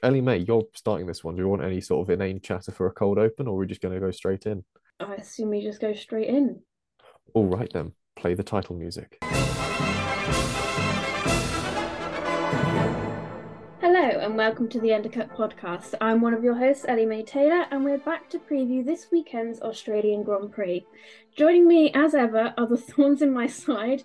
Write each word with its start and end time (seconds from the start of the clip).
Ellie 0.00 0.20
May, 0.20 0.38
you're 0.38 0.62
starting 0.74 1.08
this 1.08 1.24
one. 1.24 1.34
Do 1.34 1.42
you 1.42 1.48
want 1.48 1.64
any 1.64 1.80
sort 1.80 2.06
of 2.06 2.10
inane 2.10 2.40
chatter 2.40 2.70
for 2.70 2.86
a 2.86 2.92
cold 2.92 3.18
open, 3.18 3.48
or 3.48 3.56
are 3.56 3.58
we 3.58 3.66
just 3.66 3.80
going 3.80 3.94
to 3.94 4.00
go 4.00 4.12
straight 4.12 4.46
in? 4.46 4.62
I 5.00 5.14
assume 5.14 5.50
we 5.50 5.60
just 5.60 5.80
go 5.80 5.92
straight 5.92 6.28
in. 6.28 6.60
All 7.34 7.48
right 7.48 7.68
then, 7.72 7.94
play 8.14 8.34
the 8.34 8.44
title 8.44 8.76
music. 8.76 9.18
Hello 13.80 14.20
and 14.20 14.36
welcome 14.36 14.68
to 14.68 14.78
the 14.78 14.94
Undercut 14.94 15.34
podcast. 15.34 15.94
I'm 16.00 16.20
one 16.20 16.32
of 16.32 16.44
your 16.44 16.54
hosts, 16.54 16.84
Ellie 16.86 17.04
May 17.04 17.24
Taylor, 17.24 17.66
and 17.72 17.84
we're 17.84 17.98
back 17.98 18.30
to 18.30 18.38
preview 18.38 18.86
this 18.86 19.08
weekend's 19.10 19.60
Australian 19.60 20.22
Grand 20.22 20.52
Prix. 20.52 20.86
Joining 21.36 21.66
me, 21.66 21.90
as 21.92 22.14
ever, 22.14 22.54
are 22.56 22.68
the 22.68 22.76
thorns 22.92 23.20
in 23.20 23.32
my 23.32 23.48
side. 23.48 24.04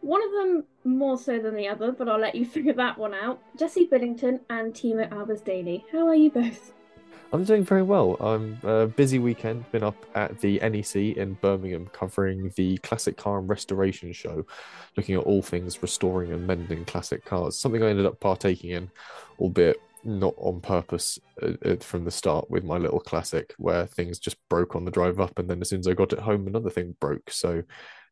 One 0.00 0.22
of 0.22 0.32
them 0.32 0.64
more 0.84 1.18
so 1.18 1.38
than 1.38 1.54
the 1.54 1.68
other, 1.68 1.92
but 1.92 2.08
I'll 2.08 2.20
let 2.20 2.34
you 2.34 2.46
figure 2.56 2.74
that 2.74 2.98
one 2.98 3.14
out. 3.14 3.40
Jesse 3.56 3.86
Billington 3.86 4.40
and 4.50 4.72
Thiemo 4.72 5.08
Albers 5.10 5.44
Daly. 5.44 5.84
How 5.92 6.06
are 6.06 6.14
you 6.14 6.30
both? 6.30 6.72
I'm 7.30 7.44
doing 7.44 7.62
very 7.62 7.82
well. 7.82 8.16
I'm 8.20 8.58
a 8.62 8.86
busy 8.86 9.18
weekend. 9.18 9.70
Been 9.70 9.82
up 9.82 10.06
at 10.14 10.40
the 10.40 10.58
NEC 10.60 11.16
in 11.16 11.34
Birmingham 11.34 11.86
covering 11.88 12.50
the 12.56 12.78
classic 12.78 13.18
car 13.18 13.38
and 13.38 13.48
restoration 13.48 14.14
show, 14.14 14.46
looking 14.96 15.14
at 15.14 15.24
all 15.24 15.42
things 15.42 15.82
restoring 15.82 16.32
and 16.32 16.46
mending 16.46 16.86
classic 16.86 17.26
cars. 17.26 17.54
Something 17.54 17.82
I 17.82 17.90
ended 17.90 18.06
up 18.06 18.18
partaking 18.18 18.70
in, 18.70 18.90
albeit 19.38 19.76
not 20.04 20.32
on 20.38 20.62
purpose 20.62 21.18
uh, 21.42 21.52
uh, 21.66 21.76
from 21.80 22.04
the 22.04 22.10
start 22.10 22.50
with 22.50 22.64
my 22.64 22.78
little 22.78 23.00
classic, 23.00 23.54
where 23.58 23.84
things 23.86 24.18
just 24.18 24.36
broke 24.48 24.74
on 24.74 24.86
the 24.86 24.90
drive 24.90 25.20
up, 25.20 25.38
and 25.38 25.50
then 25.50 25.60
as 25.60 25.68
soon 25.68 25.80
as 25.80 25.88
I 25.88 25.92
got 25.92 26.14
it 26.14 26.20
home, 26.20 26.46
another 26.46 26.70
thing 26.70 26.96
broke. 26.98 27.30
So 27.30 27.62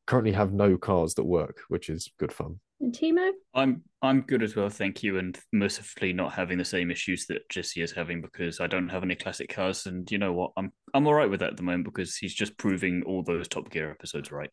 currently 0.07 0.33
have 0.33 0.53
no 0.53 0.77
cars 0.77 1.15
that 1.15 1.25
work, 1.25 1.61
which 1.69 1.89
is 1.89 2.11
good 2.19 2.33
fun. 2.33 2.61
And 2.81 2.95
Thiemo? 2.95 3.31
I'm 3.55 3.83
I'm 4.03 4.21
good 4.23 4.43
as 4.43 4.55
well, 4.55 4.69
thank 4.69 5.03
you, 5.03 5.19
and 5.19 5.39
mercifully 5.53 6.13
not 6.13 6.33
having 6.33 6.59
the 6.59 6.65
same 6.65 6.91
issues 6.91 7.27
that 7.27 7.49
Jesse 7.49 7.81
is 7.81 7.93
having 7.93 8.21
because 8.21 8.61
I 8.61 8.67
don't 8.67 8.91
have 8.91 9.03
any 9.03 9.15
classic 9.15 9.49
cars, 9.49 9.87
and 9.87 10.11
you 10.11 10.19
know 10.19 10.33
what, 10.33 10.53
I'm 10.57 10.73
I'm 10.93 11.07
all 11.07 11.15
right 11.15 11.31
with 11.31 11.41
that 11.41 11.51
at 11.51 11.57
the 11.57 11.63
moment 11.63 11.85
because 11.85 12.17
he's 12.17 12.35
just 12.35 12.57
proving 12.59 13.03
all 13.07 13.23
those 13.23 13.49
Top 13.49 13.71
Gear 13.71 13.91
episodes 13.91 14.31
right. 14.31 14.53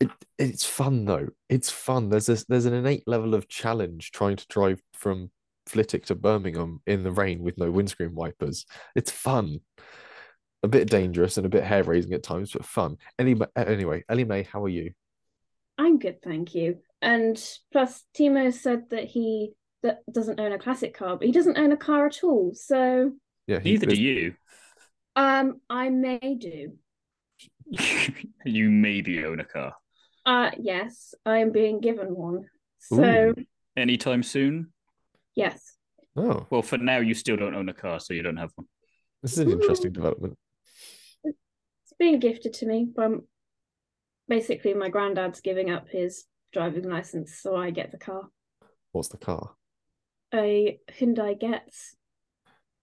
It, 0.00 0.10
it's 0.38 0.64
fun 0.64 1.04
though. 1.04 1.28
It's 1.48 1.70
fun. 1.70 2.08
There's 2.08 2.26
this, 2.26 2.44
there's 2.44 2.64
an 2.64 2.74
innate 2.74 3.04
level 3.06 3.34
of 3.34 3.48
challenge 3.48 4.10
trying 4.12 4.36
to 4.36 4.46
drive 4.48 4.80
from 4.94 5.30
Flitwick 5.66 6.06
to 6.06 6.14
Birmingham 6.14 6.80
in 6.86 7.02
the 7.04 7.12
rain 7.12 7.42
with 7.42 7.58
no 7.58 7.70
windscreen 7.70 8.14
wipers. 8.14 8.66
It's 8.96 9.10
fun. 9.10 9.60
A 10.62 10.68
bit 10.68 10.90
dangerous 10.90 11.36
and 11.38 11.46
a 11.46 11.48
bit 11.48 11.64
hair 11.64 11.82
raising 11.84 12.12
at 12.12 12.22
times, 12.22 12.52
but 12.52 12.64
fun. 12.66 12.98
Anyway, 13.18 13.46
anyway, 13.56 14.04
Ellie 14.08 14.24
May, 14.24 14.42
how 14.42 14.62
are 14.64 14.68
you? 14.68 14.92
I'm 15.78 15.98
good, 15.98 16.20
thank 16.22 16.54
you. 16.54 16.78
And 17.00 17.42
plus, 17.72 18.04
Thiemo 18.14 18.52
said 18.52 18.90
that 18.90 19.04
he 19.04 19.52
that 19.82 20.00
doesn't 20.12 20.38
own 20.38 20.52
a 20.52 20.58
classic 20.58 20.92
car, 20.92 21.16
but 21.16 21.24
he 21.26 21.32
doesn't 21.32 21.56
own 21.56 21.72
a 21.72 21.76
car 21.78 22.06
at 22.06 22.22
all. 22.22 22.52
So 22.54 23.12
Yeah, 23.46 23.60
Neither 23.64 23.86
do 23.86 23.96
you. 23.96 24.34
um, 25.16 25.62
I 25.70 25.88
may 25.88 26.36
do. 26.38 26.74
you 28.44 28.68
maybe 28.68 29.24
own 29.24 29.38
a 29.38 29.44
car 29.44 29.72
Uh 30.26 30.50
yes, 30.58 31.14
I 31.24 31.38
am 31.38 31.52
being 31.52 31.80
given 31.80 32.14
one. 32.14 32.46
So 32.80 33.02
Ooh. 33.02 33.34
anytime 33.76 34.22
soon. 34.22 34.72
yes. 35.34 35.76
Oh, 36.16 36.46
Well, 36.50 36.60
for 36.62 36.76
now, 36.76 36.98
you 36.98 37.14
still 37.14 37.36
don't 37.36 37.54
own 37.54 37.68
a 37.68 37.72
car, 37.72 38.00
so 38.00 38.12
you 38.12 38.22
don't 38.22 38.36
have 38.36 38.50
one. 38.56 38.66
this 39.22 39.32
is 39.34 39.38
an 39.38 39.52
interesting 39.52 39.92
development. 39.92 40.36
It's 42.00 42.08
being 42.08 42.18
gifted 42.18 42.54
to 42.54 42.66
me, 42.66 42.86
but 42.86 43.02
I'm- 43.02 43.28
basically 44.26 44.72
my 44.72 44.88
granddad's 44.88 45.42
giving 45.42 45.70
up 45.70 45.88
his 45.90 46.24
driving 46.50 46.88
license, 46.88 47.34
so 47.34 47.54
I 47.54 47.70
get 47.70 47.90
the 47.92 47.98
car. 47.98 48.30
What's 48.92 49.08
the 49.08 49.18
car? 49.18 49.54
A 50.32 50.80
Hyundai 50.98 51.38
Getz. 51.38 51.96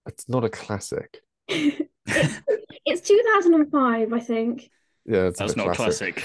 It's 0.06 0.28
not 0.28 0.44
a 0.44 0.48
classic. 0.48 1.20
it's, 1.48 2.40
it's 2.86 3.08
2005, 3.08 4.12
I 4.12 4.20
think. 4.20 4.70
Yeah, 5.04 5.24
it's 5.24 5.40
That's 5.40 5.54
a 5.54 5.56
not 5.56 5.68
a 5.70 5.74
classic. 5.74 6.22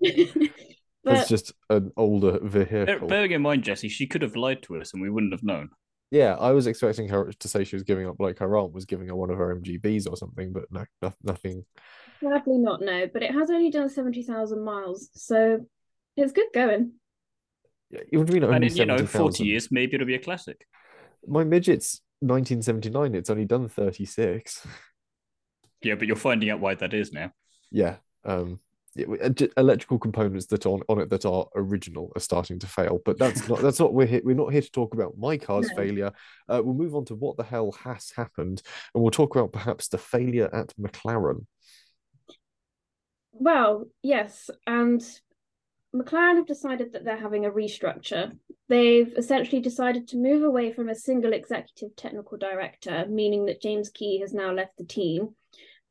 classic. 0.00 0.52
but 1.04 1.16
It's 1.18 1.28
just 1.28 1.52
an 1.68 1.92
older 1.98 2.38
vehicle. 2.42 3.06
Bearing 3.06 3.32
in 3.32 3.42
mind, 3.42 3.64
Jesse, 3.64 3.90
she 3.90 4.06
could 4.06 4.22
have 4.22 4.34
lied 4.34 4.62
to 4.62 4.80
us 4.80 4.94
and 4.94 5.02
we 5.02 5.10
wouldn't 5.10 5.34
have 5.34 5.42
known. 5.42 5.68
Yeah, 6.10 6.36
I 6.36 6.52
was 6.52 6.66
expecting 6.66 7.08
her 7.10 7.30
to 7.32 7.48
say 7.48 7.64
she 7.64 7.76
was 7.76 7.82
giving 7.82 8.08
up, 8.08 8.16
like 8.18 8.38
her 8.38 8.56
aunt 8.56 8.72
was 8.72 8.86
giving 8.86 9.08
her 9.08 9.14
one 9.14 9.30
of 9.30 9.36
her 9.36 9.54
MGBs 9.54 10.08
or 10.08 10.16
something, 10.16 10.54
but 10.54 10.64
no, 10.70 10.86
no 11.02 11.12
nothing. 11.22 11.66
Sadly 12.22 12.58
not 12.58 12.80
no. 12.80 13.06
But 13.12 13.22
it 13.22 13.32
has 13.32 13.50
only 13.50 13.70
done 13.70 13.88
70,000 13.88 14.62
miles, 14.62 15.08
so 15.14 15.60
it's 16.16 16.32
good 16.32 16.48
going. 16.54 16.92
Yeah, 17.90 18.00
What 18.18 18.26
do 18.26 18.34
you 18.34 18.40
mean 18.40 18.44
only 18.44 18.56
and 18.56 18.64
in, 18.64 18.76
you 18.76 18.86
know, 18.86 18.96
40 18.98 19.06
70,000? 19.08 19.46
years, 19.46 19.68
maybe 19.72 19.94
it'll 19.94 20.06
be 20.06 20.14
a 20.14 20.18
classic. 20.20 20.64
My 21.26 21.44
midget's 21.44 22.00
1979. 22.20 23.14
It's 23.14 23.30
only 23.30 23.44
done 23.46 23.68
36. 23.68 24.66
Yeah, 25.82 25.94
but 25.94 26.06
you're 26.06 26.14
finding 26.16 26.50
out 26.50 26.60
why 26.60 26.74
that 26.74 26.92
is 26.92 27.10
now. 27.10 27.32
Yeah. 27.70 27.96
Um. 28.26 28.60
yeah, 28.94 29.06
we- 29.06 29.18
uh, 29.18 29.30
j- 29.30 29.48
electrical 29.56 29.98
components 29.98 30.44
that 30.48 30.66
on 30.66 30.82
on 30.90 30.98
it 31.00 31.08
that 31.08 31.24
are 31.24 31.46
original 31.56 32.12
are 32.14 32.20
starting 32.20 32.58
to 32.58 32.66
fail, 32.66 33.00
but 33.02 33.18
that's 33.18 33.48
not 33.48 33.60
that's 33.60 33.80
not 33.80 33.94
we're 33.94 34.06
here, 34.06 34.20
we're 34.22 34.34
not 34.36 34.52
here 34.52 34.60
to 34.60 34.70
talk 34.70 34.92
about 34.92 35.16
my 35.16 35.38
car's 35.38 35.70
No. 35.70 35.76
failure. 35.76 36.12
Uh, 36.50 36.60
we'll 36.62 36.74
move 36.74 36.94
on 36.94 37.06
to 37.06 37.14
what 37.14 37.38
the 37.38 37.44
hell 37.44 37.72
has 37.82 38.12
happened, 38.14 38.60
and 38.94 39.02
we'll 39.02 39.10
talk 39.10 39.34
about 39.34 39.52
perhaps 39.54 39.88
the 39.88 39.96
failure 39.96 40.54
at 40.54 40.74
McLaren. 40.78 41.46
Well, 43.32 43.86
yes, 44.02 44.50
and 44.66 45.00
McLaren 45.94 46.36
have 46.36 46.46
decided 46.46 46.92
that 46.92 47.04
they're 47.04 47.16
having 47.16 47.46
a 47.46 47.50
restructure. 47.50 48.36
They've 48.68 49.12
essentially 49.16 49.60
decided 49.60 50.08
to 50.08 50.16
move 50.16 50.42
away 50.42 50.72
from 50.72 50.88
a 50.88 50.94
single 50.94 51.32
executive 51.32 51.96
technical 51.96 52.38
director, 52.38 53.06
meaning 53.08 53.46
that 53.46 53.62
James 53.62 53.90
Key 53.90 54.20
has 54.20 54.32
now 54.32 54.52
left 54.52 54.76
the 54.76 54.84
team. 54.84 55.34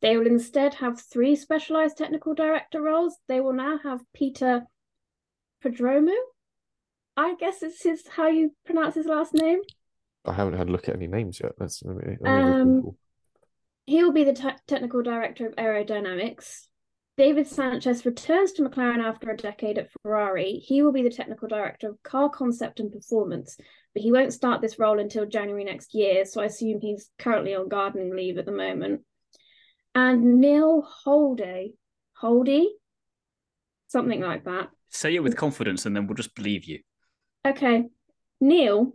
They 0.02 0.16
will 0.16 0.28
instead 0.28 0.76
have 0.76 1.02
three 1.02 1.36
specialized 1.36 1.98
technical 1.98 2.34
director 2.34 2.82
roles. 2.82 3.18
They 3.28 3.42
will 3.42 3.54
now 3.54 3.80
have 3.84 4.00
Peter 4.14 4.64
Pedromu. 5.64 6.16
I 7.18 7.36
guess 7.36 7.60
this 7.60 7.86
is 7.86 8.08
how 8.08 8.28
you 8.28 8.56
pronounce 8.66 8.96
his 8.96 9.08
last 9.08 9.34
name. 9.34 9.60
I 10.24 10.32
haven't 10.32 10.58
had 10.58 10.70
a 10.70 10.72
look 10.72 10.88
at 10.88 10.96
any 10.96 11.08
names 11.08 11.42
yet. 11.44 11.54
That's 11.58 11.84
let 11.84 11.98
me, 11.98 12.18
let 12.22 12.22
me 12.22 12.30
Um, 12.30 12.76
Google. 12.76 12.98
He 13.86 14.04
will 14.04 14.14
be 14.14 14.24
the 14.24 14.34
te- 14.34 14.52
technical 14.68 15.02
director 15.02 15.48
of 15.48 15.56
aerodynamics. 15.56 16.68
David 17.20 17.48
Sanchez 17.48 18.06
returns 18.06 18.54
to 18.54 18.62
McLaren 18.62 19.04
after 19.04 19.30
a 19.30 19.36
decade 19.36 19.78
at 19.78 19.90
Ferrari. 19.92 20.54
He 20.54 20.82
will 20.82 20.94
be 20.94 21.04
the 21.04 21.10
technical 21.10 21.50
director 21.50 21.90
of 21.90 22.02
car 22.02 22.30
concept 22.30 22.80
and 22.80 22.94
performance, 22.94 23.58
but 23.94 24.02
he 24.02 24.14
won't 24.14 24.32
start 24.32 24.62
this 24.62 24.80
role 24.80 25.00
until 25.00 25.26
January 25.26 25.66
next 25.66 25.94
year. 25.94 26.24
So 26.24 26.40
I 26.40 26.46
assume 26.46 26.80
he's 26.80 27.10
currently 27.20 27.54
on 27.54 27.68
gardening 27.68 28.16
leave 28.16 28.38
at 28.38 28.46
the 28.46 28.54
moment. 28.54 29.02
And 29.94 30.40
Neil 30.40 30.82
Holday, 30.82 31.74
Holdy, 32.14 32.70
something 33.90 34.22
like 34.22 34.46
that. 34.46 34.70
Say 34.88 35.14
it 35.14 35.22
with 35.22 35.36
confidence 35.36 35.86
and 35.86 35.94
then 35.94 36.08
we'll 36.08 36.16
just 36.16 36.36
believe 36.36 36.64
you. 36.64 36.80
Okay, 37.46 37.84
Neil, 38.40 38.94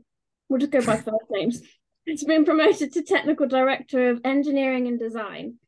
we'll 0.49 0.61
just 0.61 0.73
go 0.73 0.81
by 0.81 0.97
first 0.97 1.27
names. 1.29 1.61
It's 2.07 2.25
been 2.25 2.47
promoted 2.47 2.95
to 2.95 3.03
technical 3.03 3.47
director 3.47 4.09
of 4.09 4.23
engineering 4.25 4.89
and 4.89 4.99
design. 4.99 5.59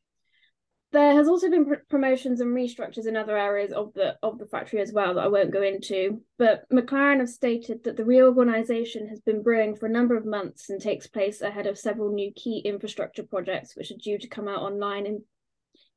There 0.97 1.12
has 1.12 1.29
also 1.29 1.51
been 1.51 1.67
pr- 1.67 1.75
promotions 1.91 2.41
and 2.41 2.57
restructures 2.57 3.07
in 3.07 3.19
other 3.19 3.37
areas 3.37 3.71
of 3.71 3.93
the 3.93 4.17
of 4.23 4.39
the 4.39 4.47
factory 4.47 4.81
as 4.81 4.95
well 4.95 5.12
that 5.12 5.25
I 5.25 5.29
won't 5.29 5.51
go 5.51 5.61
into. 5.61 6.23
But 6.39 6.65
McLaren 6.73 7.19
have 7.19 7.29
stated 7.29 7.84
that 7.84 7.99
the 7.99 8.05
reorganization 8.07 9.07
has 9.09 9.21
been 9.21 9.43
brewing 9.43 9.77
for 9.77 9.84
a 9.84 9.91
number 9.91 10.17
of 10.17 10.25
months 10.25 10.71
and 10.71 10.81
takes 10.81 11.07
place 11.07 11.43
ahead 11.43 11.67
of 11.67 11.79
several 11.79 12.15
new 12.15 12.33
key 12.33 12.61
infrastructure 12.61 13.25
projects 13.25 13.77
which 13.77 13.91
are 13.91 14.03
due 14.03 14.17
to 14.17 14.27
come 14.27 14.49
out 14.49 14.62
online 14.62 15.05
in 15.05 15.23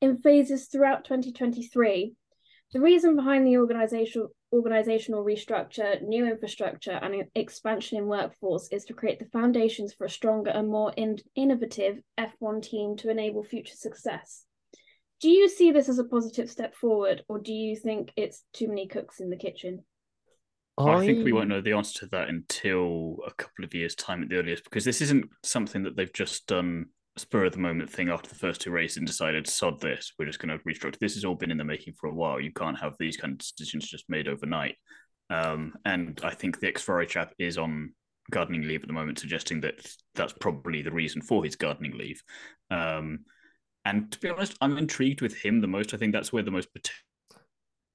in 0.01 0.17
phases 0.17 0.67
throughout 0.67 1.05
2023. 1.05 2.13
The 2.73 2.81
reason 2.81 3.15
behind 3.15 3.47
the 3.47 3.55
organizational 3.55 4.35
organizational 4.51 5.23
restructure, 5.23 6.01
new 6.01 6.27
infrastructure, 6.27 6.99
and 7.01 7.23
expansion 7.35 7.99
in 7.99 8.07
workforce 8.07 8.67
is 8.73 8.83
to 8.83 8.93
create 8.93 9.19
the 9.19 9.29
foundations 9.31 9.93
for 9.93 10.03
a 10.03 10.09
stronger 10.09 10.51
and 10.51 10.67
more 10.67 10.91
in- 10.97 11.19
innovative 11.35 12.01
F1 12.17 12.61
team 12.63 12.97
to 12.97 13.09
enable 13.09 13.45
future 13.45 13.77
success. 13.77 14.45
Do 15.21 15.29
you 15.29 15.49
see 15.49 15.71
this 15.71 15.89
as 15.89 15.99
a 15.99 16.05
positive 16.05 16.49
step 16.49 16.75
forward, 16.75 17.23
or 17.27 17.39
do 17.39 17.53
you 17.53 17.75
think 17.75 18.11
it's 18.15 18.43
too 18.53 18.67
many 18.67 18.87
cooks 18.87 19.19
in 19.19 19.29
the 19.29 19.35
kitchen? 19.35 19.83
I 20.77 21.05
think 21.05 21.25
we 21.25 21.33
won't 21.33 21.49
know 21.49 21.59
the 21.59 21.73
answer 21.73 21.99
to 21.99 22.05
that 22.11 22.29
until 22.29 23.17
a 23.27 23.33
couple 23.33 23.65
of 23.65 23.73
years' 23.73 23.95
time 23.95 24.23
at 24.23 24.29
the 24.29 24.37
earliest, 24.37 24.63
because 24.63 24.85
this 24.85 25.01
isn't 25.01 25.25
something 25.43 25.83
that 25.83 25.97
they've 25.97 26.13
just 26.13 26.47
done 26.47 26.85
spur 27.17 27.45
of 27.45 27.51
the 27.51 27.59
moment 27.59 27.89
thing 27.89 28.09
after 28.09 28.29
the 28.29 28.35
first 28.35 28.61
two 28.61 28.71
races 28.71 28.95
and 28.95 29.05
decided 29.05 29.45
sod 29.45 29.81
this, 29.81 30.13
we're 30.17 30.25
just 30.25 30.39
going 30.39 30.57
to 30.57 30.63
restructure. 30.63 30.97
This 30.99 31.15
has 31.15 31.25
all 31.25 31.35
been 31.35 31.51
in 31.51 31.57
the 31.57 31.65
making 31.65 31.95
for 31.99 32.07
a 32.07 32.13
while. 32.13 32.39
You 32.39 32.53
can't 32.53 32.79
have 32.79 32.95
these 32.97 33.17
kind 33.17 33.33
of 33.33 33.39
decisions 33.39 33.89
just 33.89 34.09
made 34.09 34.27
overnight. 34.29 34.77
Um, 35.29 35.73
and 35.85 36.19
I 36.23 36.33
think 36.33 36.59
the 36.59 36.67
ex 36.67 36.81
Ferrari 36.81 37.07
chap 37.07 37.33
is 37.37 37.57
on 37.57 37.93
gardening 38.31 38.61
leave 38.61 38.81
at 38.81 38.87
the 38.87 38.93
moment, 38.93 39.19
suggesting 39.19 39.61
that 39.61 39.85
that's 40.15 40.33
probably 40.33 40.81
the 40.81 40.91
reason 40.91 41.21
for 41.21 41.43
his 41.43 41.55
gardening 41.55 41.97
leave. 41.97 42.23
Um, 42.71 43.25
and 43.85 44.11
to 44.11 44.19
be 44.19 44.29
honest, 44.29 44.55
I'm 44.61 44.77
intrigued 44.77 45.21
with 45.21 45.35
him 45.35 45.61
the 45.61 45.67
most. 45.67 45.93
I 45.93 45.97
think 45.97 46.13
that's 46.13 46.33
where 46.33 46.43
the 46.43 46.51
most 46.51 46.69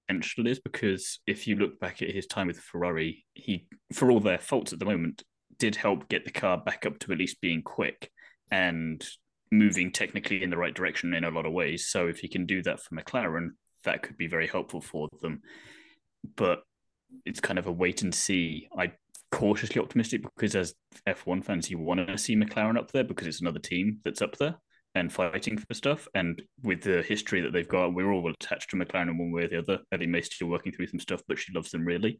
potential 0.08 0.46
is 0.46 0.58
because 0.58 1.20
if 1.26 1.46
you 1.46 1.56
look 1.56 1.78
back 1.78 2.02
at 2.02 2.10
his 2.10 2.26
time 2.26 2.46
with 2.46 2.58
Ferrari, 2.58 3.24
he, 3.34 3.66
for 3.92 4.10
all 4.10 4.20
their 4.20 4.38
faults 4.38 4.72
at 4.72 4.78
the 4.78 4.84
moment, 4.84 5.22
did 5.58 5.76
help 5.76 6.08
get 6.08 6.24
the 6.24 6.32
car 6.32 6.58
back 6.58 6.86
up 6.86 6.98
to 7.00 7.12
at 7.12 7.18
least 7.18 7.40
being 7.40 7.62
quick 7.62 8.10
and 8.50 9.06
moving 9.52 9.92
technically 9.92 10.42
in 10.42 10.50
the 10.50 10.56
right 10.56 10.74
direction 10.74 11.14
in 11.14 11.24
a 11.24 11.30
lot 11.30 11.46
of 11.46 11.52
ways. 11.52 11.88
So 11.88 12.08
if 12.08 12.22
you 12.22 12.28
can 12.28 12.46
do 12.46 12.62
that 12.62 12.80
for 12.80 12.94
McLaren, 12.94 13.50
that 13.84 14.02
could 14.02 14.16
be 14.16 14.26
very 14.26 14.46
helpful 14.46 14.80
for 14.80 15.08
them. 15.20 15.42
But 16.36 16.62
it's 17.24 17.40
kind 17.40 17.58
of 17.58 17.66
a 17.66 17.72
wait 17.72 18.02
and 18.02 18.14
see. 18.14 18.68
I 18.76 18.92
cautiously 19.30 19.80
optimistic 19.80 20.22
because 20.22 20.56
as 20.56 20.74
F1 21.06 21.44
fans, 21.44 21.70
you 21.70 21.78
want 21.78 22.06
to 22.06 22.18
see 22.18 22.34
McLaren 22.34 22.78
up 22.78 22.90
there 22.90 23.04
because 23.04 23.26
it's 23.26 23.40
another 23.40 23.58
team 23.58 24.00
that's 24.02 24.22
up 24.22 24.36
there 24.38 24.56
and 24.94 25.12
fighting 25.12 25.58
for 25.58 25.74
stuff. 25.74 26.06
And 26.14 26.40
with 26.62 26.82
the 26.82 27.02
history 27.02 27.40
that 27.40 27.52
they've 27.52 27.68
got, 27.68 27.94
we're 27.94 28.12
all 28.12 28.30
attached 28.30 28.70
to 28.70 28.76
McLaren 28.76 29.08
in 29.08 29.18
one 29.18 29.32
way 29.32 29.44
or 29.44 29.48
the 29.48 29.58
other. 29.58 29.80
Ellie 29.92 30.06
May 30.06 30.20
still 30.20 30.48
working 30.48 30.72
through 30.72 30.86
some 30.86 31.00
stuff, 31.00 31.22
but 31.26 31.38
she 31.38 31.52
loves 31.52 31.70
them 31.70 31.84
really. 31.84 32.18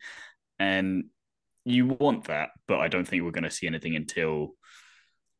And 0.59 1.05
you 1.65 1.87
want 1.87 2.25
that, 2.25 2.51
but 2.67 2.81
I 2.81 2.89
don't 2.89 3.07
think 3.07 3.23
we're 3.23 3.31
going 3.31 3.45
to 3.45 3.51
see 3.51 3.67
anything 3.67 3.97
until, 3.97 4.55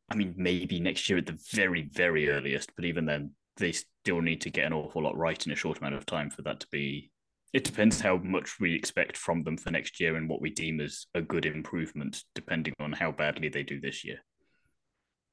I 0.09 0.15
mean, 0.15 0.33
maybe 0.37 0.79
next 0.79 1.09
year 1.09 1.19
at 1.19 1.25
the 1.25 1.37
very, 1.51 1.89
very 1.93 2.29
earliest. 2.29 2.71
But 2.75 2.85
even 2.85 3.05
then, 3.05 3.31
they 3.57 3.73
still 3.73 4.21
need 4.21 4.41
to 4.41 4.49
get 4.49 4.65
an 4.65 4.73
awful 4.73 5.03
lot 5.03 5.17
right 5.17 5.45
in 5.45 5.51
a 5.51 5.55
short 5.55 5.77
amount 5.79 5.95
of 5.95 6.05
time 6.05 6.29
for 6.29 6.41
that 6.43 6.61
to 6.61 6.67
be. 6.71 7.11
It 7.53 7.63
depends 7.63 8.01
how 8.01 8.17
much 8.17 8.59
we 8.59 8.75
expect 8.75 9.15
from 9.15 9.43
them 9.43 9.57
for 9.57 9.71
next 9.71 9.99
year 9.99 10.17
and 10.17 10.27
what 10.27 10.41
we 10.41 10.49
deem 10.49 10.81
as 10.81 11.05
a 11.13 11.21
good 11.21 11.45
improvement, 11.45 12.21
depending 12.33 12.73
on 12.79 12.91
how 12.91 13.11
badly 13.11 13.47
they 13.47 13.63
do 13.63 13.79
this 13.79 14.03
year. 14.03 14.17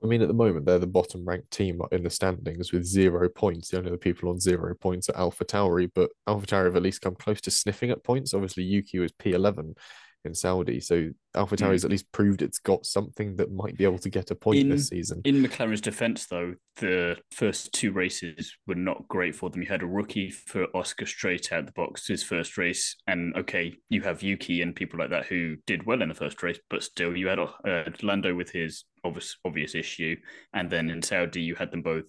I 0.02 0.06
mean, 0.06 0.20
at 0.20 0.28
the 0.28 0.34
moment, 0.34 0.66
they're 0.66 0.80
the 0.80 0.86
bottom 0.86 1.24
ranked 1.24 1.52
team 1.52 1.80
in 1.92 2.02
the 2.02 2.10
standings 2.10 2.72
with 2.72 2.84
zero 2.84 3.28
points. 3.28 3.68
The 3.68 3.78
only 3.78 3.90
other 3.90 3.96
people 3.96 4.30
on 4.30 4.40
zero 4.40 4.74
points 4.74 5.08
are 5.08 5.16
Alpha 5.16 5.44
Tauri, 5.44 5.90
but 5.94 6.10
Alpha 6.26 6.46
Tauri 6.46 6.64
have 6.64 6.76
at 6.76 6.82
least 6.82 7.02
come 7.02 7.14
close 7.14 7.40
to 7.42 7.52
sniffing 7.52 7.90
at 7.90 8.02
points. 8.02 8.34
Obviously, 8.34 8.64
Yuki 8.64 8.98
is 8.98 9.12
P11 9.12 9.76
in 10.24 10.34
Saudi. 10.34 10.80
So 10.80 11.10
Alpha 11.34 11.56
Tauri 11.56 11.72
has 11.72 11.82
mm. 11.82 11.86
at 11.86 11.90
least 11.90 12.12
proved 12.12 12.42
it's 12.42 12.58
got 12.58 12.86
something 12.86 13.36
that 13.36 13.52
might 13.52 13.76
be 13.76 13.84
able 13.84 13.98
to 13.98 14.10
get 14.10 14.30
a 14.30 14.34
point 14.34 14.60
in, 14.60 14.68
this 14.68 14.88
season. 14.88 15.22
In 15.24 15.42
McLaren's 15.42 15.80
defense, 15.80 16.26
though, 16.26 16.54
the 16.76 17.16
first 17.30 17.72
two 17.72 17.92
races 17.92 18.56
were 18.66 18.74
not 18.74 19.08
great 19.08 19.34
for 19.34 19.50
them. 19.50 19.62
You 19.62 19.68
had 19.68 19.82
a 19.82 19.86
rookie 19.86 20.30
for 20.30 20.66
Oscar 20.74 21.06
straight 21.06 21.52
out 21.52 21.66
the 21.66 21.72
box 21.72 22.06
his 22.06 22.22
first 22.22 22.58
race, 22.58 22.96
and 23.06 23.36
okay, 23.36 23.74
you 23.88 24.02
have 24.02 24.22
Yuki 24.22 24.62
and 24.62 24.74
people 24.74 24.98
like 24.98 25.10
that 25.10 25.26
who 25.26 25.56
did 25.66 25.86
well 25.86 26.02
in 26.02 26.08
the 26.08 26.14
first 26.14 26.42
race, 26.42 26.58
but 26.70 26.82
still, 26.82 27.16
you 27.16 27.28
had 27.28 27.38
uh, 27.38 27.90
Lando 28.02 28.34
with 28.34 28.50
his 28.50 28.84
obvious 29.04 29.36
obvious 29.44 29.74
issue, 29.74 30.16
and 30.52 30.70
then 30.70 30.90
in 30.90 31.02
Saudi 31.02 31.42
you 31.42 31.54
had 31.54 31.70
them 31.70 31.82
both 31.82 32.06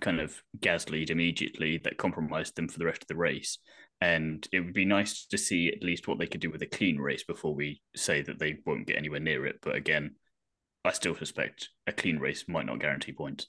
kind 0.00 0.20
of 0.20 0.42
gaslied 0.60 1.10
immediately 1.10 1.78
that 1.84 1.96
compromised 1.96 2.56
them 2.56 2.68
for 2.68 2.78
the 2.78 2.84
rest 2.84 3.02
of 3.02 3.08
the 3.08 3.16
race. 3.16 3.58
And 4.02 4.48
it 4.50 4.58
would 4.58 4.74
be 4.74 4.84
nice 4.84 5.26
to 5.26 5.38
see 5.38 5.68
at 5.68 5.84
least 5.84 6.08
what 6.08 6.18
they 6.18 6.26
could 6.26 6.40
do 6.40 6.50
with 6.50 6.60
a 6.60 6.66
clean 6.66 6.98
race 6.98 7.22
before 7.22 7.54
we 7.54 7.82
say 7.94 8.20
that 8.22 8.40
they 8.40 8.58
won't 8.66 8.88
get 8.88 8.96
anywhere 8.96 9.20
near 9.20 9.46
it. 9.46 9.60
But 9.62 9.76
again, 9.76 10.16
I 10.84 10.90
still 10.90 11.14
suspect 11.14 11.68
a 11.86 11.92
clean 11.92 12.18
race 12.18 12.46
might 12.48 12.66
not 12.66 12.80
guarantee 12.80 13.12
points. 13.12 13.46